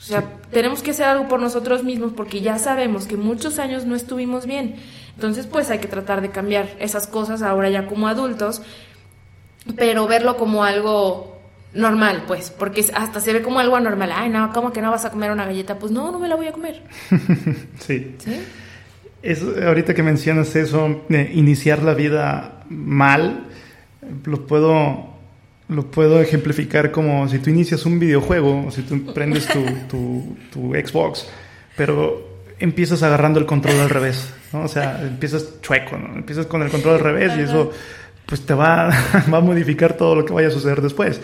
O 0.01 0.03
sea, 0.03 0.23
sí. 0.23 0.27
tenemos 0.51 0.83
que 0.83 0.93
hacer 0.93 1.07
algo 1.07 1.29
por 1.29 1.41
nosotros 1.41 1.85
mismos 1.85 2.13
porque 2.17 2.41
ya 2.41 2.59
sabemos 2.59 3.07
que 3.07 3.17
muchos 3.17 3.59
años 3.59 3.85
no 3.85 3.95
estuvimos 3.95 4.47
bien. 4.47 4.77
Entonces, 5.15 5.47
pues 5.47 5.71
hay 5.71 5.79
que 5.79 5.89
tratar 5.89 6.23
de 6.23 6.31
cambiar 6.31 6.71
esas 6.79 7.07
cosas 7.07 7.43
ahora 7.43 7.69
ya 7.69 7.87
como 7.87 8.09
adultos, 8.09 8.63
pero 9.77 10.07
verlo 10.07 10.39
como 10.39 10.65
algo 10.65 11.39
normal, 11.75 12.25
pues, 12.27 12.51
porque 12.51 12.85
hasta 12.95 13.21
se 13.21 13.33
ve 13.35 13.43
como 13.43 13.61
algo 13.61 13.77
anormal. 13.77 14.11
Ay, 14.15 14.31
no, 14.31 14.51
¿cómo 14.53 14.73
que 14.73 14.81
no 14.81 14.91
vas 14.91 15.05
a 15.05 15.11
comer 15.11 15.31
una 15.31 15.45
galleta? 15.45 15.79
Pues 15.79 15.93
no, 15.93 16.11
no 16.11 16.19
me 16.19 16.29
la 16.29 16.37
voy 16.37 16.47
a 16.47 16.53
comer. 16.53 16.83
sí. 17.81 18.17
¿Sí? 18.19 18.41
Es, 19.23 19.43
ahorita 19.43 19.93
que 19.95 20.03
mencionas 20.03 20.57
eso, 20.57 21.03
de 21.11 21.31
iniciar 21.35 21.83
la 21.83 21.93
vida 21.93 22.65
mal, 22.71 23.49
lo 24.25 24.47
puedo 24.47 25.10
lo 25.71 25.91
puedo 25.91 26.21
ejemplificar 26.21 26.91
como 26.91 27.29
si 27.29 27.39
tú 27.39 27.51
inicias 27.51 27.87
un 27.87 27.99
videojuego, 27.99 28.67
o 28.67 28.71
si 28.71 28.83
tú 28.83 29.13
prendes 29.15 29.47
tu, 29.47 29.65
tu, 29.89 30.37
tu, 30.53 30.75
Xbox, 30.75 31.27
pero 31.77 32.29
empiezas 32.59 33.03
agarrando 33.03 33.39
el 33.39 33.47
control 33.47 33.81
al 33.81 33.91
revés, 33.91 34.33
¿no? 34.53 34.65
O 34.65 34.69
sea, 34.69 35.01
empiezas 35.03 35.61
chueco, 35.63 35.97
¿no? 35.97 36.15
Empiezas 36.15 36.47
con 36.47 36.63
el 36.63 36.71
control 36.71 36.95
al 36.95 37.01
revés 37.01 37.33
y 37.39 37.43
eso 37.43 37.71
pues 38.27 38.43
te 38.43 38.55
va, 38.55 38.91
va 39.33 39.39
a 39.39 39.41
modificar 39.41 39.97
todo 39.97 40.15
lo 40.15 40.25
que 40.25 40.33
vaya 40.33 40.49
a 40.49 40.53
suceder 40.53 40.83
después. 40.83 41.21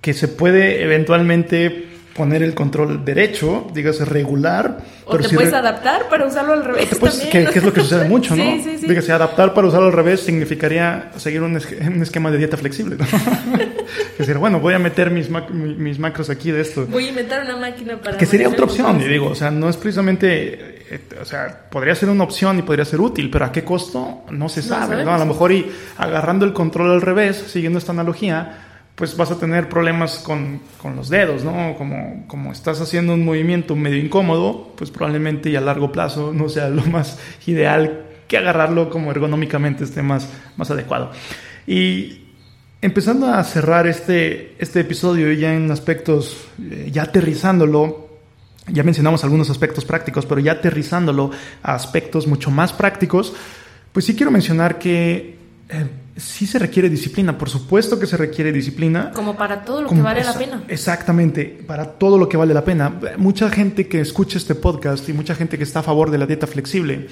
Que 0.00 0.12
se 0.12 0.28
puede 0.28 0.82
eventualmente 0.82 1.95
poner 2.16 2.42
el 2.42 2.54
control 2.54 3.04
derecho, 3.04 3.66
dígase 3.72 4.04
regular. 4.04 4.78
O 5.04 5.16
te 5.18 5.28
puedes 5.28 5.52
adaptar 5.52 6.08
para 6.08 6.26
usarlo 6.26 6.54
al 6.54 6.64
revés. 6.64 6.88
también. 6.98 7.30
Que, 7.30 7.58
es 7.58 7.62
lo 7.62 7.72
que 7.72 7.82
sucede 7.82 8.08
mucho, 8.08 8.34
¿no? 8.34 8.42
Sí, 8.42 8.62
sí, 8.64 8.78
sí. 8.78 8.88
Dígase, 8.88 9.12
adaptar 9.12 9.52
para 9.52 9.68
usarlo 9.68 9.86
al 9.86 9.92
revés 9.92 10.20
significaría 10.20 11.10
seguir 11.16 11.42
un, 11.42 11.56
esquema 11.56 12.30
de 12.30 12.38
dieta 12.38 12.56
flexible. 12.56 12.96
¿no? 12.96 13.04
es 14.12 14.18
decir, 14.18 14.38
bueno, 14.38 14.58
voy 14.58 14.74
a 14.74 14.78
meter 14.78 15.10
mis, 15.10 15.28
mis 15.50 15.98
macros 15.98 16.30
aquí 16.30 16.50
de 16.50 16.62
esto. 16.62 16.86
Voy 16.86 17.06
a 17.06 17.08
inventar 17.10 17.44
una 17.44 17.56
máquina 17.56 18.00
para. 18.00 18.16
Que 18.16 18.26
sería 18.26 18.48
otra 18.48 18.64
opción, 18.64 19.00
y 19.00 19.04
digo, 19.04 19.28
o 19.28 19.34
sea, 19.34 19.50
no 19.50 19.68
es 19.68 19.76
precisamente. 19.76 20.76
Eh, 20.88 21.00
o 21.20 21.24
sea, 21.24 21.68
podría 21.70 21.94
ser 21.94 22.08
una 22.08 22.24
opción 22.24 22.58
y 22.58 22.62
podría 22.62 22.84
ser 22.84 23.00
útil, 23.00 23.30
pero 23.30 23.44
¿a 23.44 23.52
qué 23.52 23.64
costo? 23.64 24.24
No 24.30 24.48
se 24.48 24.62
sabe, 24.62 25.04
¿no? 25.04 25.12
A 25.12 25.18
lo 25.18 25.26
mejor 25.26 25.52
y 25.52 25.70
agarrando 25.98 26.44
el 26.46 26.52
control 26.52 26.92
al 26.92 27.02
revés, 27.02 27.36
siguiendo 27.48 27.78
esta 27.78 27.92
analogía 27.92 28.62
pues 28.96 29.14
vas 29.14 29.30
a 29.30 29.38
tener 29.38 29.68
problemas 29.68 30.18
con, 30.18 30.60
con, 30.80 30.96
los 30.96 31.10
dedos, 31.10 31.44
¿no? 31.44 31.74
Como, 31.76 32.24
como 32.26 32.50
estás 32.50 32.80
haciendo 32.80 33.12
un 33.12 33.24
movimiento 33.26 33.76
medio 33.76 33.98
incómodo, 33.98 34.72
pues 34.74 34.90
probablemente 34.90 35.50
y 35.50 35.56
a 35.56 35.60
largo 35.60 35.92
plazo 35.92 36.32
no 36.32 36.48
sea 36.48 36.70
lo 36.70 36.82
más 36.86 37.18
ideal 37.46 38.06
que 38.26 38.38
agarrarlo 38.38 38.88
como 38.88 39.10
ergonómicamente 39.10 39.84
esté 39.84 40.02
más, 40.02 40.28
más 40.56 40.70
adecuado. 40.70 41.12
Y 41.66 42.22
empezando 42.80 43.26
a 43.26 43.44
cerrar 43.44 43.86
este, 43.86 44.54
este 44.58 44.80
episodio 44.80 45.30
ya 45.32 45.54
en 45.54 45.70
aspectos, 45.70 46.48
eh, 46.58 46.88
ya 46.90 47.02
aterrizándolo, 47.02 48.08
ya 48.68 48.82
mencionamos 48.82 49.22
algunos 49.24 49.50
aspectos 49.50 49.84
prácticos, 49.84 50.24
pero 50.24 50.40
ya 50.40 50.52
aterrizándolo 50.52 51.30
a 51.62 51.74
aspectos 51.74 52.26
mucho 52.26 52.50
más 52.50 52.72
prácticos, 52.72 53.34
pues 53.92 54.06
sí 54.06 54.16
quiero 54.16 54.30
mencionar 54.30 54.78
que... 54.78 55.36
Eh, 55.68 55.88
sí 56.16 56.46
se 56.46 56.58
requiere 56.58 56.88
disciplina, 56.88 57.36
por 57.36 57.50
supuesto 57.50 57.98
que 57.98 58.06
se 58.06 58.16
requiere 58.16 58.52
disciplina. 58.52 59.10
Como 59.12 59.36
para 59.36 59.64
todo 59.64 59.82
lo 59.82 59.88
que 59.88 60.00
vale 60.00 60.22
la 60.22 60.34
pena. 60.34 60.62
Exactamente, 60.68 61.44
para 61.66 61.84
todo 61.84 62.18
lo 62.18 62.28
que 62.28 62.36
vale 62.36 62.54
la 62.54 62.64
pena. 62.64 62.92
Mucha 63.16 63.50
gente 63.50 63.88
que 63.88 64.00
escucha 64.00 64.38
este 64.38 64.54
podcast 64.54 65.08
y 65.08 65.12
mucha 65.12 65.34
gente 65.34 65.58
que 65.58 65.64
está 65.64 65.80
a 65.80 65.82
favor 65.82 66.10
de 66.10 66.18
la 66.18 66.26
dieta 66.26 66.46
flexible 66.46 67.08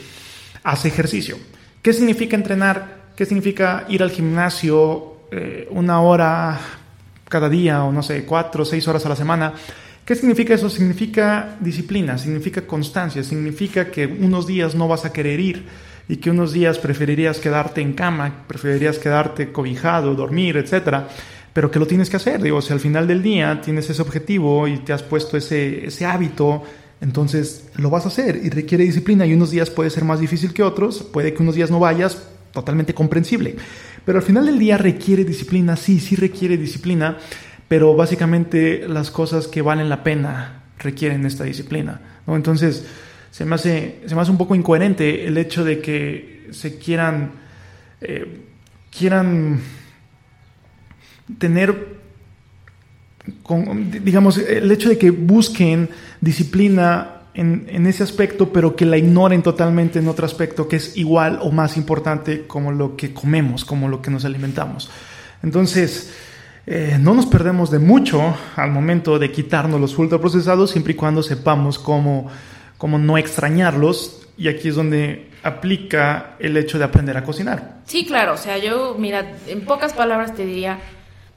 hace 0.63 0.89
ejercicio. 0.89 1.37
¿Qué 1.83 1.93
significa 1.93 2.37
entrenar? 2.37 3.05
¿Qué 3.17 3.27
significa 3.27 3.85
ir 3.89 4.03
al 4.03 4.11
gimnasio 4.11 5.17
eh, 5.31 5.69
una 5.71 6.01
hora 6.01 6.59
cada 7.29 7.49
día 7.49 7.85
o 7.85 7.93
no 7.93 8.03
sé, 8.03 8.25
cuatro 8.25 8.63
o 8.63 8.65
seis 8.65 8.87
horas 8.87 9.05
a 9.05 9.09
la 9.09 9.17
semana? 9.17 9.53
¿Qué 10.05 10.15
significa 10.15 10.55
eso? 10.55 10.71
Significa 10.71 11.57
disciplina, 11.61 12.19
significa 12.19 12.67
constancia, 12.67 13.25
significa 13.25 13.91
que 13.91 14.07
unos 14.07 14.47
días 14.47 14.75
no 14.75 14.87
vas 14.87 15.05
a 15.05 15.13
querer 15.13 15.41
ir 15.41 15.67
y 16.09 16.17
que 16.17 16.31
unos 16.31 16.53
días 16.53 16.79
preferirías 16.79 17.39
quedarte 17.39 17.81
en 17.81 17.95
cama, 17.95 18.45
preferirías 18.47 18.99
quedarte 18.99 19.53
cobijado, 19.53 20.15
dormir, 20.15 20.57
etcétera, 20.57 21.09
pero 21.53 21.71
que 21.71 21.79
lo 21.79 21.87
tienes 21.87 22.11
que 22.11 22.17
hacer. 22.17 22.43
Digo, 22.43 22.61
si 22.61 22.73
al 22.73 22.81
final 22.81 23.07
del 23.07 23.23
día 23.23 23.61
tienes 23.63 23.89
ese 23.89 24.03
objetivo 24.03 24.69
y 24.69 24.79
te 24.79 24.93
has 24.93 25.03
puesto 25.03 25.37
ese, 25.37 25.87
ese 25.87 26.05
hábito, 26.05 26.63
entonces 27.01 27.69
lo 27.77 27.91
vas 27.91 28.05
a 28.05 28.09
hacer 28.09 28.41
y 28.43 28.51
requiere 28.51 28.85
disciplina 28.85 29.27
y 29.27 29.35
unos 29.35 29.51
días 29.51 29.71
puede 29.71 29.91
ser 29.91 30.05
más 30.05 30.21
difícil 30.21 30.53
que 30.53 30.63
otros, 30.63 31.03
puede 31.03 31.33
que 31.33 31.43
unos 31.43 31.55
días 31.55 31.71
no 31.71 31.79
vayas, 31.79 32.29
totalmente 32.53 32.95
comprensible. 32.95 33.57
Pero 34.05 34.19
al 34.19 34.25
final 34.25 34.47
del 34.47 34.59
día 34.59 34.79
requiere 34.79 35.25
disciplina, 35.25 35.77
sí, 35.77 36.01
sí 36.01 36.17
requiere 36.17 36.57
disciplina, 36.57 37.19
pero 37.69 37.95
básicamente 37.95 38.87
las 38.89 39.11
cosas 39.11 39.49
que 39.49 39.63
valen 39.63 39.89
la 39.89 40.03
pena 40.03 40.65
requieren 40.79 41.25
esta 41.27 41.45
disciplina. 41.45 42.01
¿no? 42.27 42.37
Entonces, 42.37 42.85
se 43.35 43.45
me 43.45 43.57
hace, 43.57 43.97
se 44.07 44.14
me 44.14 44.20
hace 44.20 44.30
un 44.30 44.39
poco 44.39 44.55
incoherente 44.55 45.26
el 45.26 45.37
hecho 45.37 45.64
de 45.64 45.80
que 45.80 46.47
se 46.53 46.78
quieran, 46.78 47.32
eh, 48.01 48.43
quieran 48.97 49.59
tener, 51.37 51.99
digamos, 54.05 54.39
el 54.39 54.70
hecho 54.70 54.89
de 54.89 54.99
que 54.99 55.11
busquen 55.11 55.89
disciplina 56.20 57.22
en, 57.35 57.66
en, 57.70 57.89
ese 57.89 58.05
aspecto, 58.05 58.53
pero 58.53 58.76
que 58.76 58.87
la 58.87 58.99
ignoren 58.99 59.43
totalmente 59.43 59.99
en 59.99 60.07
otro 60.07 60.26
aspecto 60.26 60.68
que 60.68 60.76
es 60.76 60.97
igual 60.97 61.41
o 61.43 61.51
más 61.51 61.76
importante 61.76 62.47
como 62.47 62.70
lo 62.70 62.95
que 62.95 63.12
comemos, 63.12 63.64
como 63.64 63.89
lo 63.89 64.01
que 64.01 64.12
nos 64.12 64.24
alimentamos. 64.24 64.93
Entonces, 65.43 66.14
eh, 66.68 66.99
no 67.01 67.14
nos 67.14 67.26
perdemos 67.26 67.72
de 67.72 67.80
mucho 67.80 68.37
al 68.55 68.70
momento 68.70 69.18
de 69.18 69.32
quitarnos 69.32 69.80
los 69.80 69.99
ultraprocesados, 69.99 70.70
siempre 70.70 70.93
y 70.93 70.97
cuando 70.97 71.24
sepamos 71.24 71.80
cómo 71.80 72.30
como 72.85 72.99
no 72.99 73.16
extrañarlos 73.16 74.26
y 74.37 74.49
aquí 74.49 74.68
es 74.68 74.74
donde 74.74 75.30
aplica 75.43 76.37
el 76.39 76.55
hecho 76.59 76.76
de 76.76 76.85
aprender 76.85 77.16
a 77.16 77.24
cocinar. 77.24 77.80
Sí, 77.87 78.05
claro, 78.05 78.35
o 78.35 78.37
sea, 78.37 78.59
yo, 78.59 78.95
mira, 78.99 79.39
en 79.47 79.64
pocas 79.64 79.95
palabras 79.95 80.35
te 80.35 80.45
diría, 80.45 80.80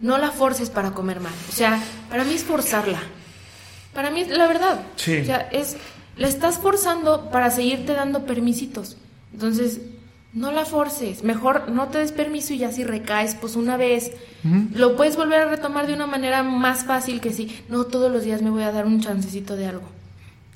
no 0.01 0.17
la 0.17 0.31
forces 0.31 0.69
para 0.69 0.91
comer 0.91 1.21
mal, 1.21 1.31
o 1.47 1.51
sea, 1.53 1.81
para 2.09 2.25
mí 2.25 2.33
es 2.33 2.43
forzarla, 2.43 2.99
para 3.93 4.11
mí 4.11 4.19
es 4.19 4.27
la 4.27 4.45
verdad, 4.45 4.81
sí. 4.97 5.19
o 5.21 5.23
sea, 5.23 5.47
es, 5.53 5.77
la 6.17 6.27
estás 6.27 6.57
forzando 6.57 7.29
para 7.31 7.49
seguirte 7.49 7.93
dando 7.93 8.25
permisitos, 8.25 8.97
entonces, 9.31 9.79
no 10.33 10.51
la 10.51 10.65
forces, 10.65 11.23
mejor 11.23 11.69
no 11.69 11.87
te 11.87 11.99
des 11.99 12.11
permiso 12.11 12.55
y 12.55 12.57
ya 12.57 12.73
si 12.73 12.83
recaes, 12.83 13.35
pues 13.35 13.55
una 13.55 13.77
vez, 13.77 14.11
lo 14.73 14.97
puedes 14.97 15.15
volver 15.15 15.43
a 15.43 15.45
retomar 15.45 15.87
de 15.87 15.93
una 15.93 16.07
manera 16.07 16.43
más 16.43 16.83
fácil 16.83 17.21
que 17.21 17.31
si, 17.31 17.57
no, 17.69 17.85
todos 17.85 18.11
los 18.11 18.25
días 18.25 18.41
me 18.41 18.49
voy 18.49 18.63
a 18.63 18.73
dar 18.73 18.85
un 18.85 18.99
chancecito 18.99 19.55
de 19.55 19.67
algo. 19.67 19.96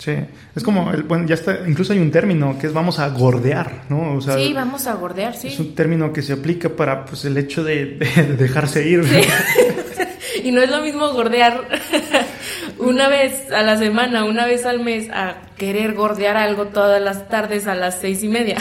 Sí, 0.01 0.15
es 0.55 0.63
como, 0.63 0.91
el, 0.91 1.03
bueno, 1.03 1.27
ya 1.27 1.35
está, 1.35 1.59
incluso 1.67 1.93
hay 1.93 1.99
un 1.99 2.09
término 2.09 2.57
que 2.57 2.65
es 2.65 2.73
vamos 2.73 2.97
a 2.97 3.07
gordear, 3.09 3.83
¿no? 3.87 4.15
O 4.15 4.21
sea, 4.21 4.33
sí, 4.35 4.51
vamos 4.51 4.87
a 4.87 4.95
gordear, 4.95 5.35
sí. 5.35 5.49
Es 5.49 5.59
un 5.59 5.75
término 5.75 6.11
que 6.11 6.23
se 6.23 6.33
aplica 6.33 6.69
para 6.69 7.05
pues 7.05 7.23
el 7.25 7.37
hecho 7.37 7.63
de, 7.63 7.99
dejarse 8.39 8.87
ir. 8.89 9.03
y 10.43 10.51
no 10.51 10.59
es 10.59 10.71
lo 10.71 10.81
mismo 10.81 11.07
gordear 11.13 11.67
una 12.79 13.09
vez 13.09 13.51
a 13.51 13.61
la 13.61 13.77
semana, 13.77 14.25
una 14.25 14.47
vez 14.47 14.65
al 14.65 14.79
mes, 14.79 15.07
a 15.11 15.35
querer 15.55 15.93
gordear 15.93 16.35
algo 16.35 16.69
todas 16.69 16.99
las 16.99 17.29
tardes 17.29 17.67
a 17.67 17.75
las 17.75 17.99
seis 17.99 18.23
y 18.23 18.27
media. 18.27 18.57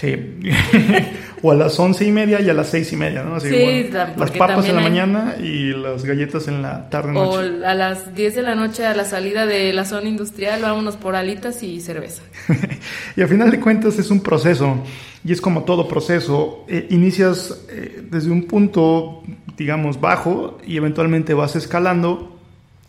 Sí, 0.00 0.16
o 1.42 1.52
a 1.52 1.54
las 1.54 1.78
once 1.78 2.06
y 2.06 2.10
media 2.10 2.40
y 2.40 2.48
a 2.48 2.54
las 2.54 2.68
seis 2.70 2.90
y 2.90 2.96
media, 2.96 3.22
¿no? 3.22 3.34
Así, 3.34 3.50
sí, 3.50 3.90
las 3.92 4.30
papas 4.30 4.66
en 4.66 4.76
la 4.76 4.80
mañana 4.80 5.36
y 5.38 5.74
las 5.74 6.06
galletas 6.06 6.48
en 6.48 6.62
la 6.62 6.88
tarde 6.88 7.12
noche. 7.12 7.36
O 7.36 7.66
a 7.66 7.74
las 7.74 8.14
diez 8.14 8.34
de 8.34 8.40
la 8.40 8.54
noche 8.54 8.86
a 8.86 8.94
la 8.94 9.04
salida 9.04 9.44
de 9.44 9.74
la 9.74 9.84
zona 9.84 10.08
industrial, 10.08 10.62
vámonos 10.62 10.96
por 10.96 11.16
alitas 11.16 11.62
y 11.62 11.82
cerveza. 11.82 12.22
y 13.16 13.20
al 13.20 13.28
final 13.28 13.50
de 13.50 13.60
cuentas 13.60 13.98
es 13.98 14.10
un 14.10 14.22
proceso, 14.22 14.82
y 15.22 15.32
es 15.32 15.42
como 15.42 15.64
todo 15.64 15.86
proceso, 15.86 16.64
eh, 16.66 16.86
inicias 16.88 17.66
eh, 17.68 18.02
desde 18.10 18.30
un 18.30 18.44
punto, 18.44 19.22
digamos, 19.58 20.00
bajo 20.00 20.56
y 20.66 20.78
eventualmente 20.78 21.34
vas 21.34 21.56
escalando 21.56 22.38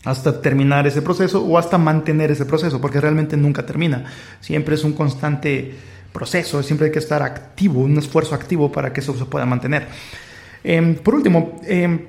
hasta 0.05 0.41
terminar 0.41 0.87
ese 0.87 1.01
proceso 1.01 1.43
o 1.43 1.57
hasta 1.57 1.77
mantener 1.77 2.31
ese 2.31 2.45
proceso, 2.45 2.79
porque 2.79 3.01
realmente 3.01 3.35
nunca 3.35 3.65
termina, 3.65 4.05
siempre 4.39 4.75
es 4.75 4.85
un 4.85 4.93
constante 4.93 5.75
proceso, 6.11 6.61
siempre 6.63 6.87
hay 6.87 6.91
que 6.91 6.99
estar 6.99 7.21
activo, 7.21 7.81
un 7.81 7.97
esfuerzo 7.97 8.35
activo 8.35 8.71
para 8.71 8.91
que 8.91 9.01
eso 9.01 9.17
se 9.17 9.25
pueda 9.25 9.45
mantener. 9.45 9.87
Em, 10.63 10.95
por 10.95 11.15
último, 11.15 11.59
eh, 11.63 12.07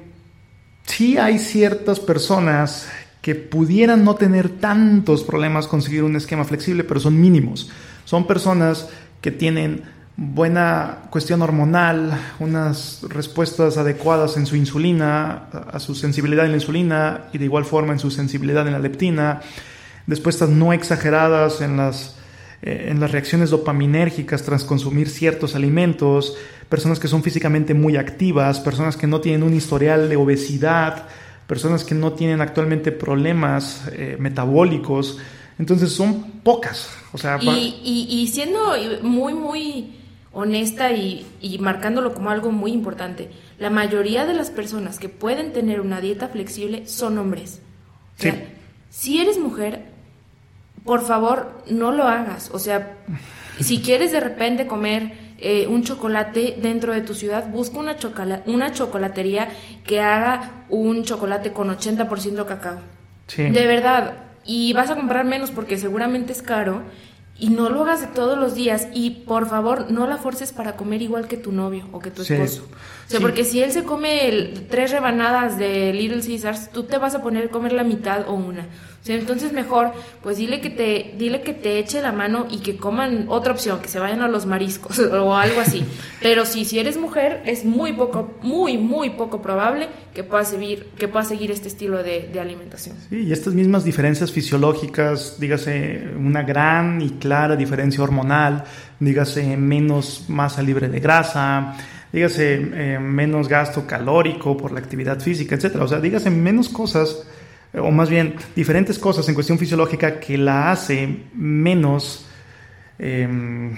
sí 0.84 1.16
hay 1.18 1.38
ciertas 1.38 2.00
personas 2.00 2.88
que 3.20 3.34
pudieran 3.34 4.04
no 4.04 4.16
tener 4.16 4.48
tantos 4.48 5.22
problemas 5.22 5.68
conseguir 5.68 6.02
un 6.02 6.16
esquema 6.16 6.44
flexible, 6.44 6.84
pero 6.84 7.00
son 7.00 7.20
mínimos. 7.20 7.70
Son 8.04 8.26
personas 8.26 8.88
que 9.20 9.30
tienen 9.30 9.84
buena 10.16 10.98
cuestión 11.10 11.40
hormonal, 11.40 12.18
unas 12.38 13.02
respuestas 13.08 13.78
adecuadas 13.78 14.36
en 14.36 14.46
su 14.46 14.56
insulina, 14.56 15.48
a 15.72 15.78
su 15.78 15.94
sensibilidad 15.94 16.44
en 16.44 16.50
la 16.50 16.58
insulina 16.58 17.24
y 17.32 17.38
de 17.38 17.44
igual 17.44 17.64
forma 17.64 17.92
en 17.92 17.98
su 17.98 18.10
sensibilidad 18.10 18.66
en 18.66 18.74
la 18.74 18.78
leptina, 18.78 19.40
respuestas 20.06 20.50
no 20.50 20.72
exageradas 20.72 21.60
en 21.60 21.76
las 21.76 22.16
eh, 22.62 22.90
en 22.90 23.00
las 23.00 23.10
reacciones 23.10 23.50
dopaminérgicas 23.50 24.44
tras 24.44 24.62
consumir 24.62 25.08
ciertos 25.08 25.56
alimentos, 25.56 26.36
personas 26.68 27.00
que 27.00 27.08
son 27.08 27.24
físicamente 27.24 27.74
muy 27.74 27.96
activas, 27.96 28.60
personas 28.60 28.96
que 28.96 29.08
no 29.08 29.20
tienen 29.20 29.42
un 29.42 29.52
historial 29.52 30.08
de 30.08 30.16
obesidad, 30.16 31.08
personas 31.48 31.82
que 31.82 31.96
no 31.96 32.12
tienen 32.12 32.40
actualmente 32.40 32.92
problemas 32.92 33.82
eh, 33.92 34.16
metabólicos. 34.18 35.18
Entonces 35.58 35.90
son 35.92 36.22
pocas. 36.44 36.88
O 37.12 37.18
sea, 37.18 37.38
y, 37.42 38.30
siendo 38.32 38.74
muy, 39.02 39.34
muy 39.34 39.96
honesta 40.32 40.92
y, 40.92 41.26
marcándolo 41.60 42.14
como 42.14 42.30
algo 42.30 42.52
muy 42.52 42.72
importante, 42.72 43.30
la 43.58 43.70
mayoría 43.70 44.24
de 44.24 44.34
las 44.34 44.50
personas 44.50 44.98
que 45.00 45.08
pueden 45.08 45.52
tener 45.52 45.80
una 45.80 46.00
dieta 46.00 46.28
flexible 46.28 46.86
son 46.86 47.18
hombres. 47.18 47.60
si 48.88 49.20
eres 49.20 49.38
mujer, 49.38 49.91
por 50.84 51.04
favor, 51.04 51.62
no 51.68 51.92
lo 51.92 52.04
hagas. 52.04 52.50
O 52.52 52.58
sea, 52.58 52.98
si 53.60 53.80
quieres 53.80 54.12
de 54.12 54.20
repente 54.20 54.66
comer 54.66 55.12
eh, 55.38 55.66
un 55.68 55.84
chocolate 55.84 56.56
dentro 56.60 56.92
de 56.92 57.02
tu 57.02 57.14
ciudad, 57.14 57.48
busca 57.48 57.78
una, 57.78 57.96
una 58.46 58.72
chocolatería 58.72 59.48
que 59.84 60.00
haga 60.00 60.64
un 60.68 61.04
chocolate 61.04 61.52
con 61.52 61.68
80% 61.68 62.44
cacao. 62.46 62.80
De 63.36 63.66
verdad. 63.66 64.14
Y 64.44 64.72
vas 64.72 64.90
a 64.90 64.96
comprar 64.96 65.24
menos 65.24 65.50
porque 65.50 65.78
seguramente 65.78 66.32
es 66.32 66.42
caro. 66.42 66.82
y 67.38 67.48
no 67.48 67.70
lo 67.70 67.82
hagas 67.82 68.00
de 68.00 68.06
todos 68.08 68.38
los 68.38 68.54
días 68.54 68.88
y 68.92 69.10
por 69.26 69.48
favor 69.48 69.90
no 69.90 70.06
la 70.06 70.16
forces 70.16 70.52
para 70.52 70.76
comer 70.76 71.02
igual 71.02 71.26
que 71.26 71.36
tu 71.36 71.50
novio 71.50 71.88
o 71.90 71.98
que 71.98 72.10
tu 72.10 72.22
esposo. 72.22 72.68
O 73.06 73.10
sea, 73.10 73.20
porque 73.20 73.44
si 73.44 73.62
él 73.62 73.72
se 73.72 73.84
come 73.84 74.52
tres 74.68 74.92
rebanadas 74.92 75.58
de 75.58 75.92
Little 75.92 76.22
Caesars, 76.22 76.70
tú 76.70 76.84
te 76.84 76.98
vas 76.98 77.14
a 77.14 77.22
poner 77.22 77.46
a 77.46 77.48
comer 77.48 77.72
la 77.72 77.84
mitad 77.84 78.28
o 78.28 78.34
una 78.34 78.68
entonces 79.06 79.52
mejor, 79.52 79.92
pues 80.22 80.36
dile 80.36 80.60
que 80.60 80.70
te, 80.70 81.14
dile 81.18 81.42
que 81.42 81.52
te 81.52 81.78
eche 81.78 82.00
la 82.00 82.12
mano 82.12 82.46
y 82.48 82.58
que 82.58 82.76
coman 82.76 83.26
otra 83.28 83.52
opción, 83.52 83.80
que 83.80 83.88
se 83.88 83.98
vayan 83.98 84.20
a 84.20 84.28
los 84.28 84.46
mariscos 84.46 84.98
o 85.12 85.34
algo 85.36 85.60
así. 85.60 85.84
Pero 86.20 86.46
si, 86.46 86.64
si 86.64 86.78
eres 86.78 86.96
mujer, 86.96 87.42
es 87.44 87.64
muy 87.64 87.92
poco, 87.94 88.34
muy, 88.42 88.78
muy 88.78 89.10
poco 89.10 89.42
probable 89.42 89.88
que 90.14 90.22
puedas 90.22 90.50
seguir, 90.50 90.90
que 90.96 91.08
puedas 91.08 91.28
seguir 91.28 91.50
este 91.50 91.66
estilo 91.68 92.02
de, 92.02 92.28
de 92.32 92.40
alimentación. 92.40 92.96
Sí, 93.10 93.22
y 93.22 93.32
estas 93.32 93.54
mismas 93.54 93.84
diferencias 93.84 94.30
fisiológicas, 94.30 95.40
dígase 95.40 96.10
una 96.16 96.42
gran 96.42 97.00
y 97.02 97.10
clara 97.10 97.56
diferencia 97.56 98.04
hormonal, 98.04 98.64
dígase 99.00 99.56
menos 99.56 100.26
masa 100.28 100.62
libre 100.62 100.88
de 100.88 101.00
grasa, 101.00 101.76
dígase 102.12 102.54
eh, 102.54 102.98
menos 103.00 103.48
gasto 103.48 103.84
calórico 103.84 104.56
por 104.56 104.70
la 104.70 104.78
actividad 104.78 105.18
física, 105.18 105.56
etcétera. 105.56 105.84
O 105.84 105.88
sea, 105.88 105.98
dígase 105.98 106.30
menos 106.30 106.68
cosas 106.68 107.26
o 107.74 107.90
más 107.90 108.10
bien 108.10 108.34
diferentes 108.54 108.98
cosas 108.98 109.28
en 109.28 109.34
cuestión 109.34 109.58
fisiológica 109.58 110.20
que 110.20 110.36
la 110.36 110.70
hace 110.70 111.24
menos 111.34 112.26
em, 112.98 113.74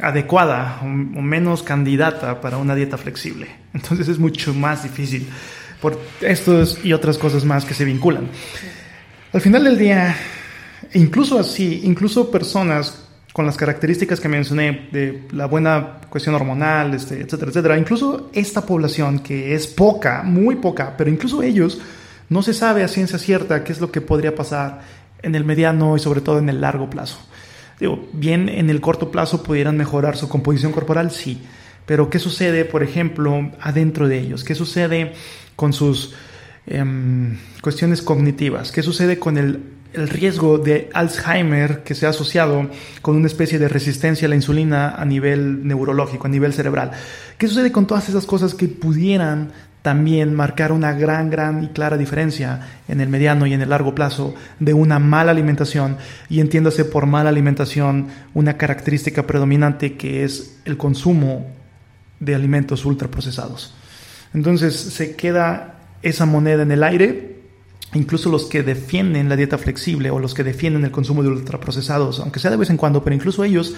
adecuada 0.00 0.80
o, 0.82 0.86
menos 0.86 1.62
candidata 1.62 2.40
para 2.40 2.56
una 2.56 2.74
dieta 2.74 2.96
flexible. 2.96 3.48
Entonces 3.74 4.08
es 4.08 4.18
mucho 4.18 4.54
más 4.54 4.82
difícil 4.82 5.28
por 5.80 6.00
estos 6.20 6.82
y 6.84 6.92
otras 6.92 7.18
cosas 7.18 7.44
más 7.44 7.64
que 7.64 7.74
se 7.74 7.84
vinculan. 7.84 8.28
Al 9.32 9.40
final 9.40 9.64
del 9.64 9.76
día, 9.76 10.16
incluso 10.94 11.38
así, 11.38 11.82
incluso 11.84 12.30
personas 12.30 13.02
con 13.34 13.44
las 13.44 13.56
características 13.56 14.20
que 14.20 14.28
mencioné 14.28 14.88
de 14.92 15.24
la 15.32 15.46
buena 15.46 15.98
cuestión 16.08 16.36
hormonal, 16.36 16.94
este, 16.94 17.20
etcétera, 17.20 17.50
etcétera, 17.50 17.78
incluso 17.78 18.30
esta 18.32 18.64
población 18.64 19.18
que 19.18 19.54
es 19.54 19.66
poca, 19.66 20.22
muy 20.22 20.54
poca, 20.54 20.94
pero 20.96 21.10
incluso 21.10 21.42
ellos 21.42 21.80
no 22.28 22.42
se 22.42 22.54
sabe 22.54 22.84
a 22.84 22.88
ciencia 22.88 23.18
cierta 23.18 23.64
qué 23.64 23.72
es 23.72 23.80
lo 23.80 23.90
que 23.90 24.00
podría 24.00 24.34
pasar 24.34 24.82
en 25.22 25.34
el 25.34 25.44
mediano 25.44 25.96
y 25.96 26.00
sobre 26.00 26.20
todo 26.20 26.38
en 26.38 26.48
el 26.48 26.60
largo 26.60 26.88
plazo. 26.90 27.18
Digo, 27.80 28.08
bien 28.12 28.48
en 28.48 28.70
el 28.70 28.80
corto 28.80 29.10
plazo 29.10 29.42
pudieran 29.42 29.76
mejorar 29.76 30.16
su 30.16 30.28
composición 30.28 30.72
corporal, 30.72 31.10
sí, 31.10 31.42
pero 31.86 32.08
¿qué 32.08 32.18
sucede, 32.18 32.64
por 32.64 32.82
ejemplo, 32.82 33.50
adentro 33.60 34.08
de 34.08 34.18
ellos? 34.18 34.44
¿Qué 34.44 34.54
sucede 34.54 35.12
con 35.56 35.72
sus 35.72 36.14
em, 36.66 37.36
cuestiones 37.60 38.00
cognitivas? 38.00 38.72
¿Qué 38.72 38.82
sucede 38.82 39.18
con 39.18 39.36
el, 39.36 39.60
el 39.92 40.08
riesgo 40.08 40.58
de 40.58 40.88
Alzheimer 40.94 41.82
que 41.82 41.94
se 41.94 42.06
ha 42.06 42.10
asociado 42.10 42.70
con 43.02 43.16
una 43.16 43.26
especie 43.26 43.58
de 43.58 43.68
resistencia 43.68 44.26
a 44.26 44.28
la 44.28 44.36
insulina 44.36 44.94
a 44.94 45.04
nivel 45.04 45.66
neurológico, 45.66 46.26
a 46.26 46.30
nivel 46.30 46.54
cerebral? 46.54 46.92
¿Qué 47.36 47.48
sucede 47.48 47.70
con 47.70 47.86
todas 47.86 48.08
esas 48.08 48.24
cosas 48.24 48.54
que 48.54 48.68
pudieran 48.68 49.52
también 49.84 50.32
marcar 50.32 50.72
una 50.72 50.94
gran, 50.94 51.28
gran 51.28 51.62
y 51.62 51.68
clara 51.68 51.98
diferencia 51.98 52.80
en 52.88 53.02
el 53.02 53.10
mediano 53.10 53.46
y 53.46 53.52
en 53.52 53.60
el 53.60 53.68
largo 53.68 53.94
plazo 53.94 54.34
de 54.58 54.72
una 54.72 54.98
mala 54.98 55.30
alimentación 55.30 55.98
y 56.30 56.40
entiéndase 56.40 56.86
por 56.86 57.04
mala 57.04 57.28
alimentación 57.28 58.06
una 58.32 58.56
característica 58.56 59.26
predominante 59.26 59.98
que 59.98 60.24
es 60.24 60.56
el 60.64 60.78
consumo 60.78 61.50
de 62.18 62.34
alimentos 62.34 62.86
ultraprocesados. 62.86 63.74
Entonces 64.32 64.74
se 64.74 65.16
queda 65.16 65.80
esa 66.00 66.24
moneda 66.24 66.62
en 66.62 66.72
el 66.72 66.82
aire, 66.82 67.40
incluso 67.92 68.30
los 68.30 68.46
que 68.46 68.62
defienden 68.62 69.28
la 69.28 69.36
dieta 69.36 69.58
flexible 69.58 70.08
o 70.10 70.18
los 70.18 70.32
que 70.32 70.44
defienden 70.44 70.84
el 70.84 70.92
consumo 70.92 71.22
de 71.22 71.28
ultraprocesados, 71.28 72.20
aunque 72.20 72.40
sea 72.40 72.50
de 72.50 72.56
vez 72.56 72.70
en 72.70 72.78
cuando, 72.78 73.04
pero 73.04 73.16
incluso 73.16 73.44
ellos 73.44 73.74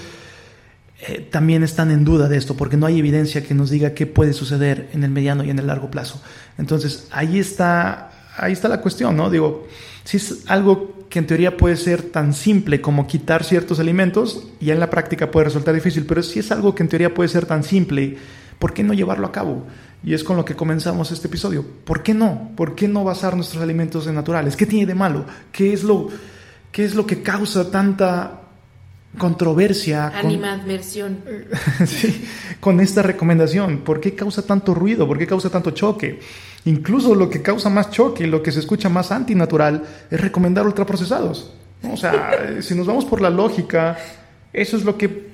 eh, 1.01 1.28
también 1.30 1.62
están 1.62 1.90
en 1.90 2.05
duda 2.05 2.28
de 2.28 2.38
esto 2.38 2.57
porque 2.57 2.76
no 2.76 2.86
hay 2.86 2.99
evidencia 2.99 3.44
que 3.44 3.55
nos 3.55 3.68
diga 3.70 3.92
qué 3.92 4.07
puede 4.07 4.32
suceder 4.32 4.88
en 4.92 5.05
el 5.05 5.11
mediano 5.11 5.44
y 5.44 5.51
en 5.51 5.59
el 5.59 5.66
largo 5.66 5.90
plazo. 5.90 6.22
Entonces, 6.57 7.07
ahí 7.11 7.38
está, 7.38 8.12
ahí 8.36 8.53
está 8.53 8.68
la 8.68 8.80
cuestión, 8.80 9.16
¿no? 9.16 9.28
Digo, 9.28 9.66
si 10.05 10.16
es 10.16 10.44
algo 10.47 11.07
que 11.11 11.18
en 11.18 11.26
teoría 11.26 11.57
puede 11.57 11.76
ser 11.76 12.03
tan 12.03 12.32
simple 12.32 12.80
como 12.80 13.07
quitar 13.07 13.44
ciertos 13.44 13.78
alimentos, 13.78 14.49
y 14.59 14.70
en 14.70 14.80
la 14.80 14.88
práctica 14.88 15.30
puede 15.30 15.44
resultar 15.44 15.74
difícil, 15.74 16.07
pero 16.07 16.22
si 16.22 16.38
es 16.38 16.51
algo 16.51 16.74
que 16.74 16.82
en 16.82 16.88
teoría 16.88 17.12
puede 17.12 17.28
ser 17.28 17.44
tan 17.44 17.62
simple, 17.62 18.16
¿por 18.59 18.72
qué 18.72 18.82
no 18.82 18.94
llevarlo 18.94 19.26
a 19.26 19.32
cabo? 19.32 19.66
Y 20.03 20.14
es 20.14 20.24
con 20.24 20.36
lo 20.36 20.44
que 20.44 20.57
comenzamos 20.57 21.11
este 21.11 21.28
episodio. 21.28 21.64
¿Por 21.84 22.03
qué 22.03 22.14
no? 22.14 22.53
¿Por 22.57 22.74
qué 22.74 22.88
no 22.88 23.05
basar 23.05 23.34
nuestros 23.34 23.62
alimentos 23.62 24.07
en 24.07 24.14
naturales? 24.14 24.57
¿Qué 24.57 24.66
tiene 24.66 24.86
de 24.86 24.94
malo? 24.94 25.26
¿Qué 25.53 25.72
es 25.72 25.82
lo, 25.84 26.09
qué 26.72 26.84
es 26.84 26.94
lo 26.94 27.07
que 27.07 27.22
causa 27.22 27.70
tanta 27.70 28.45
controversia. 29.18 30.08
Animadversión. 30.08 31.18
Con, 31.78 31.86
sí, 31.86 32.24
con 32.60 32.80
esta 32.80 33.02
recomendación. 33.02 33.78
¿Por 33.78 34.00
qué 34.00 34.14
causa 34.14 34.42
tanto 34.42 34.74
ruido? 34.74 35.06
¿Por 35.06 35.18
qué 35.18 35.26
causa 35.26 35.50
tanto 35.50 35.70
choque? 35.72 36.20
Incluso 36.64 37.14
lo 37.14 37.30
que 37.30 37.42
causa 37.42 37.70
más 37.70 37.90
choque, 37.90 38.26
lo 38.26 38.42
que 38.42 38.52
se 38.52 38.60
escucha 38.60 38.88
más 38.88 39.12
antinatural, 39.12 39.84
es 40.10 40.20
recomendar 40.20 40.66
ultraprocesados. 40.66 41.52
O 41.90 41.96
sea, 41.96 42.56
si 42.60 42.74
nos 42.74 42.86
vamos 42.86 43.04
por 43.04 43.20
la 43.20 43.30
lógica, 43.30 43.96
eso 44.52 44.76
es 44.76 44.84
lo 44.84 44.96
que 44.96 45.28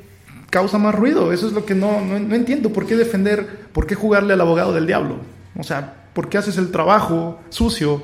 causa 0.51 0.79
más 0.79 0.95
ruido. 0.95 1.33
Eso 1.33 1.47
es 1.47 1.53
lo 1.53 1.65
que 1.65 1.75
no, 1.75 2.01
no, 2.01 2.19
no 2.19 2.35
entiendo. 2.35 2.73
¿Por 2.73 2.87
qué 2.87 2.97
defender, 2.97 3.69
por 3.73 3.87
qué 3.87 3.95
jugarle 3.95 4.35
al 4.35 4.41
abogado 4.41 4.73
del 4.73 4.87
diablo? 4.87 5.17
O 5.59 5.63
sea, 5.63 6.07
¿por 6.13 6.29
qué 6.29 6.39
haces 6.39 6.59
el 6.59 6.71
trabajo 6.71 7.41
sucio 7.49 8.03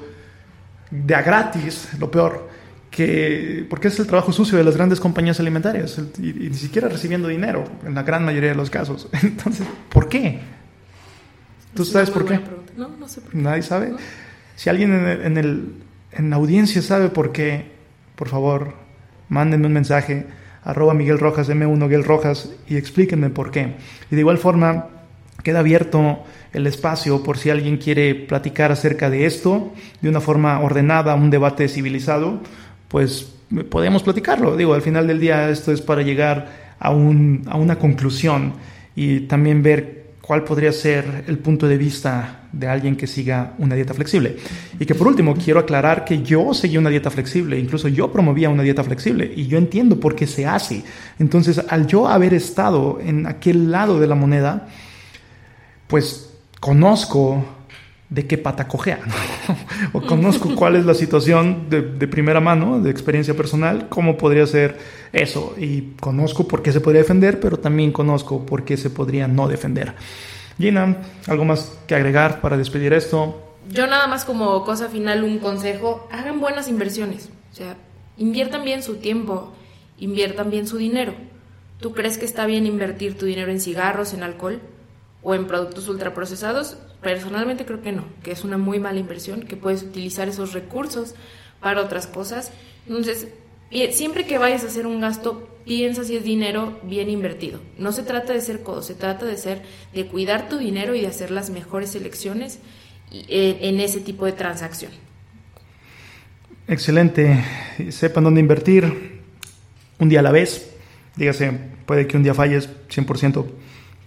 de 0.91 1.14
a 1.14 1.22
gratis, 1.22 1.89
lo 1.99 2.11
peor? 2.11 2.48
Que, 2.91 3.66
porque 3.68 3.89
es 3.89 3.99
el 3.99 4.07
trabajo 4.07 4.32
sucio 4.32 4.59
de 4.59 4.64
las 4.64 4.76
grandes 4.76 5.01
compañías 5.01 5.39
alimentarias 5.41 6.01
y, 6.18 6.32
ni 6.32 6.55
siquiera 6.55 6.89
recibiendo 6.89 7.28
dinero 7.28 7.64
en 7.84 7.95
la 7.95 8.03
gran 8.03 8.24
mayoría 8.24 8.51
de 8.51 8.57
los 8.57 8.70
casos. 8.70 9.09
Entonces, 9.22 9.66
¿por 9.89 10.09
qué? 10.09 10.41
¿Tú 11.74 11.84
sabes 11.84 12.11
por 12.11 12.24
qué? 12.24 12.41
No, 12.76 12.89
no 12.89 13.09
sé 13.09 13.20
por 13.20 13.32
qué. 13.32 13.39
¿Nadie 13.39 13.62
sabe? 13.62 13.93
Si 14.57 14.68
alguien 14.70 14.93
en, 14.93 15.36
el, 15.36 15.74
en 16.12 16.30
la 16.30 16.36
audiencia 16.36 16.82
sabe 16.82 17.09
por 17.11 17.32
qué, 17.32 17.70
por 18.16 18.28
favor, 18.28 18.74
mándenme 19.28 19.66
un 19.66 19.74
mensaje 19.74 20.26
arroba 20.64 20.95
Miguel 20.95 21.18
Rojas, 21.18 21.49
M1 21.49 21.78
Miguel 21.78 22.05
Rojas 22.05 22.51
y 22.68 22.76
explíquenme 22.76 23.30
por 23.30 23.51
qué. 23.51 23.74
Y 24.11 24.14
de 24.14 24.20
igual 24.20 24.39
forma, 24.39 24.89
queda 25.43 25.61
abierto 25.61 26.24
el 26.53 26.66
espacio 26.66 27.22
por 27.22 27.39
si 27.39 27.51
alguien 27.51 27.76
quiere 27.76 28.14
platicar 28.14 28.72
acerca 28.72 29.11
de 29.11 29.26
esto 29.26 29.72
de 30.01 30.09
una 30.09 30.20
forma 30.20 30.61
ordenada, 30.61 31.14
un 31.14 31.30
debate 31.30 31.68
civilizado 31.68 32.41
pues 32.89 33.32
podemos 33.70 34.03
platicarlo. 34.03 34.57
Digo, 34.57 34.74
al 34.74 34.82
final 34.82 35.07
del 35.07 35.20
día 35.20 35.49
esto 35.51 35.72
es 35.72 35.80
para 35.80 36.03
llegar 36.03 36.74
a, 36.78 36.91
un, 36.91 37.45
a 37.49 37.57
una 37.57 37.78
conclusión 37.78 38.55
y 38.97 39.20
también 39.20 39.62
ver 39.62 39.99
cuál 40.28 40.45
podría 40.45 40.72
ser 40.72 41.24
el 41.26 41.39
punto 41.39 41.66
de 41.66 41.78
vista 41.78 42.43
de 42.53 42.66
alguien 42.66 42.97
que 42.97 43.07
siga 43.07 43.55
una 43.57 43.74
dieta 43.74 43.95
flexible. 43.95 44.36
Y 44.78 44.84
que 44.84 44.95
por 44.95 45.07
último, 45.07 45.34
quiero 45.34 45.61
aclarar 45.61 46.05
que 46.05 46.22
yo 46.22 46.53
seguí 46.53 46.76
una 46.76 46.91
dieta 46.91 47.11
flexible, 47.11 47.59
incluso 47.59 47.89
yo 47.89 48.12
promovía 48.12 48.51
una 48.51 48.62
dieta 48.62 48.84
flexible 48.84 49.32
y 49.34 49.47
yo 49.47 49.57
entiendo 49.57 49.99
por 49.99 50.14
qué 50.14 50.26
se 50.26 50.47
hace. 50.47 50.84
Entonces, 51.18 51.62
al 51.68 51.86
yo 51.86 52.09
haber 52.09 52.34
estado 52.34 52.99
en 53.01 53.26
aquel 53.26 53.70
lado 53.70 53.99
de 53.99 54.07
la 54.07 54.14
moneda, 54.14 54.68
pues 55.86 56.30
conozco 56.61 57.43
de 58.11 58.27
qué 58.27 58.39
pata 58.39 58.69
cojea, 58.69 59.01
o 59.93 60.01
conozco 60.01 60.55
cuál 60.55 60.77
es 60.77 60.87
la 60.87 60.95
situación 60.95 61.69
de, 61.69 61.83
primera 62.09 62.41
mano, 62.41 62.81
de 62.81 62.91
experiencia 62.91 63.35
personal, 63.35 63.89
cómo 63.91 64.17
podría 64.17 64.47
ser 64.47 64.79
eso, 65.13 65.55
y 65.59 65.93
conozco 66.01 66.49
por 66.49 66.63
qué 66.63 66.73
se 66.73 66.81
podría 66.81 67.03
defender, 67.03 67.39
pero 67.39 67.59
también 67.59 67.93
conozco 67.93 68.47
por 68.47 68.65
qué 68.65 68.77
se 68.77 68.89
podría 68.89 69.29
no 69.29 69.47
defender. 69.47 69.95
Gina, 70.59 70.97
¿algo 71.27 71.45
más 71.45 71.79
que 71.87 71.95
agregar 71.95 72.41
para 72.41 72.57
despedir 72.57 72.93
esto? 72.95 73.43
Yo 73.71 73.87
nada 73.87 74.07
más 74.07 74.25
como 74.25 74.65
cosa 74.65 74.89
final, 74.89 75.23
un 75.23 75.39
consejo, 75.39 76.09
hagan 76.11 76.41
buenas 76.41 76.69
inversiones, 76.69 77.29
o 77.53 77.55
sea, 77.55 77.77
inviertan 78.17 78.65
bien 78.65 78.83
su 78.83 78.97
tiempo, 78.97 79.53
inviertan 79.99 80.51
bien 80.51 80.67
su 80.67 80.79
dinero. 80.79 81.13
¿Tú 81.79 81.93
crees 81.93 82.17
que 82.17 82.25
está 82.25 82.47
bien 82.47 82.67
invertir 82.67 83.19
tu 83.19 83.27
dinero 83.27 83.53
en 83.53 83.61
cigarros, 83.61 84.15
en 84.15 84.23
alcohol 84.23 84.61
o 85.29 85.35
en 85.35 85.47
productos 85.47 85.87
ultraprocesados? 85.89 86.79
Personalmente 87.03 87.66
creo 87.66 87.83
que 87.83 87.93
no, 87.93 88.07
que 88.22 88.33
es 88.33 88.45
una 88.45 88.57
muy 88.57 88.81
mala 88.81 88.99
inversión, 88.99 89.43
que 89.43 89.57
puedes 89.57 89.83
utilizar 89.83 90.26
esos 90.26 90.55
recursos 90.55 91.14
para 91.61 91.83
otras 91.83 92.07
cosas. 92.07 92.51
Entonces, 92.87 93.29
siempre 93.91 94.24
que 94.24 94.39
vayas 94.39 94.64
a 94.64 94.68
hacer 94.68 94.87
un 94.87 95.03
gasto, 95.03 95.47
piensa 95.66 96.03
si 96.03 96.16
es 96.16 96.24
dinero 96.24 96.81
bien 96.83 97.11
invertido. 97.11 97.61
No 97.76 97.93
se 97.93 98.05
trata 98.05 98.33
de 98.33 98.41
ser 98.41 98.62
codo, 98.62 98.81
se 98.81 98.95
trata 98.95 99.26
de 99.26 99.37
ser, 99.37 99.61
de 99.93 100.07
cuidar 100.07 100.49
tu 100.49 100.57
dinero 100.57 100.95
y 100.95 101.03
de 101.03 101.09
hacer 101.09 101.31
las 101.31 101.51
mejores 101.51 101.95
elecciones 101.95 102.59
eh, 103.12 103.59
en 103.61 103.81
ese 103.81 104.01
tipo 104.01 104.24
de 104.24 104.33
transacción. 104.33 104.93
Excelente. 106.68 107.45
Sepan 107.91 108.24
dónde 108.24 108.41
invertir 108.41 109.20
un 109.99 110.09
día 110.09 110.20
a 110.20 110.22
la 110.22 110.33
vez. 110.33 110.70
Dígase, 111.16 111.53
puede 111.85 112.07
que 112.07 112.16
un 112.16 112.22
día 112.22 112.33
falles 112.33 112.70
100%, 112.89 113.45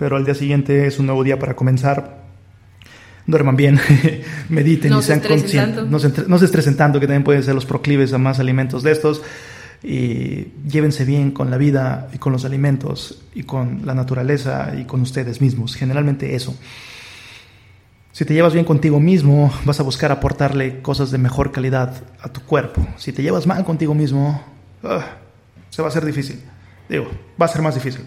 pero 0.02 0.16
al 0.16 0.26
día 0.26 0.34
siguiente 0.34 0.88
es 0.88 0.98
un 0.98 1.06
nuevo 1.06 1.24
día 1.24 1.38
para 1.38 1.56
comenzar 1.56 2.24
duerman 3.28 3.56
bien, 3.56 3.80
mediten 4.50 4.98
y 4.98 5.02
sean 5.04 5.20
conscientes. 5.20 5.86
No 5.86 6.00
se, 6.00 6.12
no 6.28 6.40
se 6.40 6.46
estresen 6.46 6.76
tanto, 6.76 7.00
que 7.00 7.06
también 7.06 7.24
pueden 7.24 7.44
ser 7.44 7.54
los 7.54 7.68
proclives 7.68 8.12
a 8.12 8.18
más 8.18 8.40
alimentos 8.40 8.82
de 8.82 8.94
estos. 8.94 9.22
y 9.84 10.54
llévense 10.68 11.06
bien 11.06 11.30
con 11.30 11.52
la 11.52 11.58
vida 11.58 12.10
y 12.16 12.18
con 12.18 12.34
los 12.34 12.46
alimentos 12.46 13.22
y 13.36 13.44
con 13.44 13.86
la 13.86 13.94
naturaleza 13.94 14.74
y 14.76 14.86
con 14.86 15.02
ustedes 15.02 15.40
mismos. 15.40 15.76
Generalmente 15.76 16.34
eso. 16.34 16.58
Si 18.12 18.26
te 18.26 18.34
llevas 18.34 18.54
bien 18.54 18.66
contigo 18.66 19.00
mismo, 19.00 19.54
vas 19.66 19.80
a 19.82 19.84
buscar 19.84 20.12
aportarle 20.12 20.82
cosas 20.82 21.12
de 21.12 21.20
mejor 21.20 21.52
calidad 21.52 21.94
a 22.20 22.30
tu 22.30 22.42
cuerpo. 22.42 22.88
Si 22.98 23.14
te 23.14 23.22
llevas 23.22 23.46
mal 23.46 23.64
contigo 23.66 23.94
mismo, 23.94 24.44
ah, 24.84 25.06
se 25.70 25.84
va 25.84 25.90
a 25.90 25.92
hacer 25.92 26.06
difícil. 26.06 26.42
Digo, 26.90 27.08
va 27.40 27.46
a 27.46 27.50
ser 27.50 27.62
más 27.62 27.76
difícil. 27.76 28.02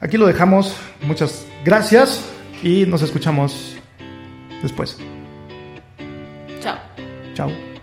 Aquí 0.00 0.16
lo 0.16 0.26
dejamos. 0.26 0.76
Muchas 1.02 1.46
gracias 1.64 2.24
y 2.62 2.86
nos 2.86 3.02
escuchamos 3.02 3.76
después. 4.62 4.98
Chao. 6.60 6.78
Chao. 7.34 7.73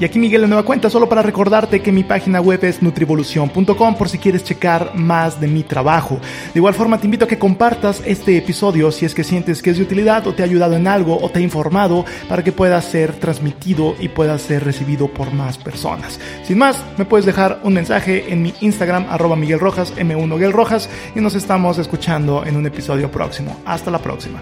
Y 0.00 0.04
aquí 0.04 0.20
Miguel 0.20 0.42
de 0.42 0.46
Nueva 0.46 0.62
Cuenta, 0.62 0.88
solo 0.90 1.08
para 1.08 1.22
recordarte 1.22 1.80
que 1.80 1.90
mi 1.90 2.04
página 2.04 2.40
web 2.40 2.62
es 2.62 2.82
nutrivolución.com 2.82 3.96
por 3.96 4.08
si 4.08 4.18
quieres 4.18 4.44
checar 4.44 4.94
más 4.94 5.40
de 5.40 5.48
mi 5.48 5.64
trabajo. 5.64 6.20
De 6.54 6.60
igual 6.60 6.74
forma 6.74 6.98
te 6.98 7.06
invito 7.06 7.24
a 7.24 7.28
que 7.28 7.38
compartas 7.38 8.00
este 8.06 8.36
episodio 8.36 8.92
si 8.92 9.06
es 9.06 9.14
que 9.14 9.24
sientes 9.24 9.60
que 9.60 9.70
es 9.70 9.76
de 9.76 9.82
utilidad 9.82 10.24
o 10.28 10.34
te 10.34 10.42
ha 10.42 10.46
ayudado 10.46 10.76
en 10.76 10.86
algo 10.86 11.18
o 11.20 11.28
te 11.30 11.40
ha 11.40 11.42
informado 11.42 12.04
para 12.28 12.44
que 12.44 12.52
pueda 12.52 12.80
ser 12.80 13.14
transmitido 13.14 13.96
y 13.98 14.08
pueda 14.08 14.38
ser 14.38 14.64
recibido 14.64 15.08
por 15.08 15.32
más 15.32 15.58
personas. 15.58 16.20
Sin 16.44 16.58
más, 16.58 16.84
me 16.96 17.04
puedes 17.04 17.26
dejar 17.26 17.58
un 17.64 17.74
mensaje 17.74 18.32
en 18.32 18.42
mi 18.42 18.54
Instagram 18.60 19.06
arroba 19.10 19.34
Miguel 19.34 19.58
Rojas, 19.58 19.92
M1 19.96 20.52
Rojas 20.52 20.88
y 21.16 21.20
nos 21.20 21.34
estamos 21.34 21.76
escuchando 21.78 22.44
en 22.46 22.56
un 22.56 22.66
episodio 22.66 23.10
próximo. 23.10 23.60
Hasta 23.64 23.90
la 23.90 23.98
próxima. 23.98 24.40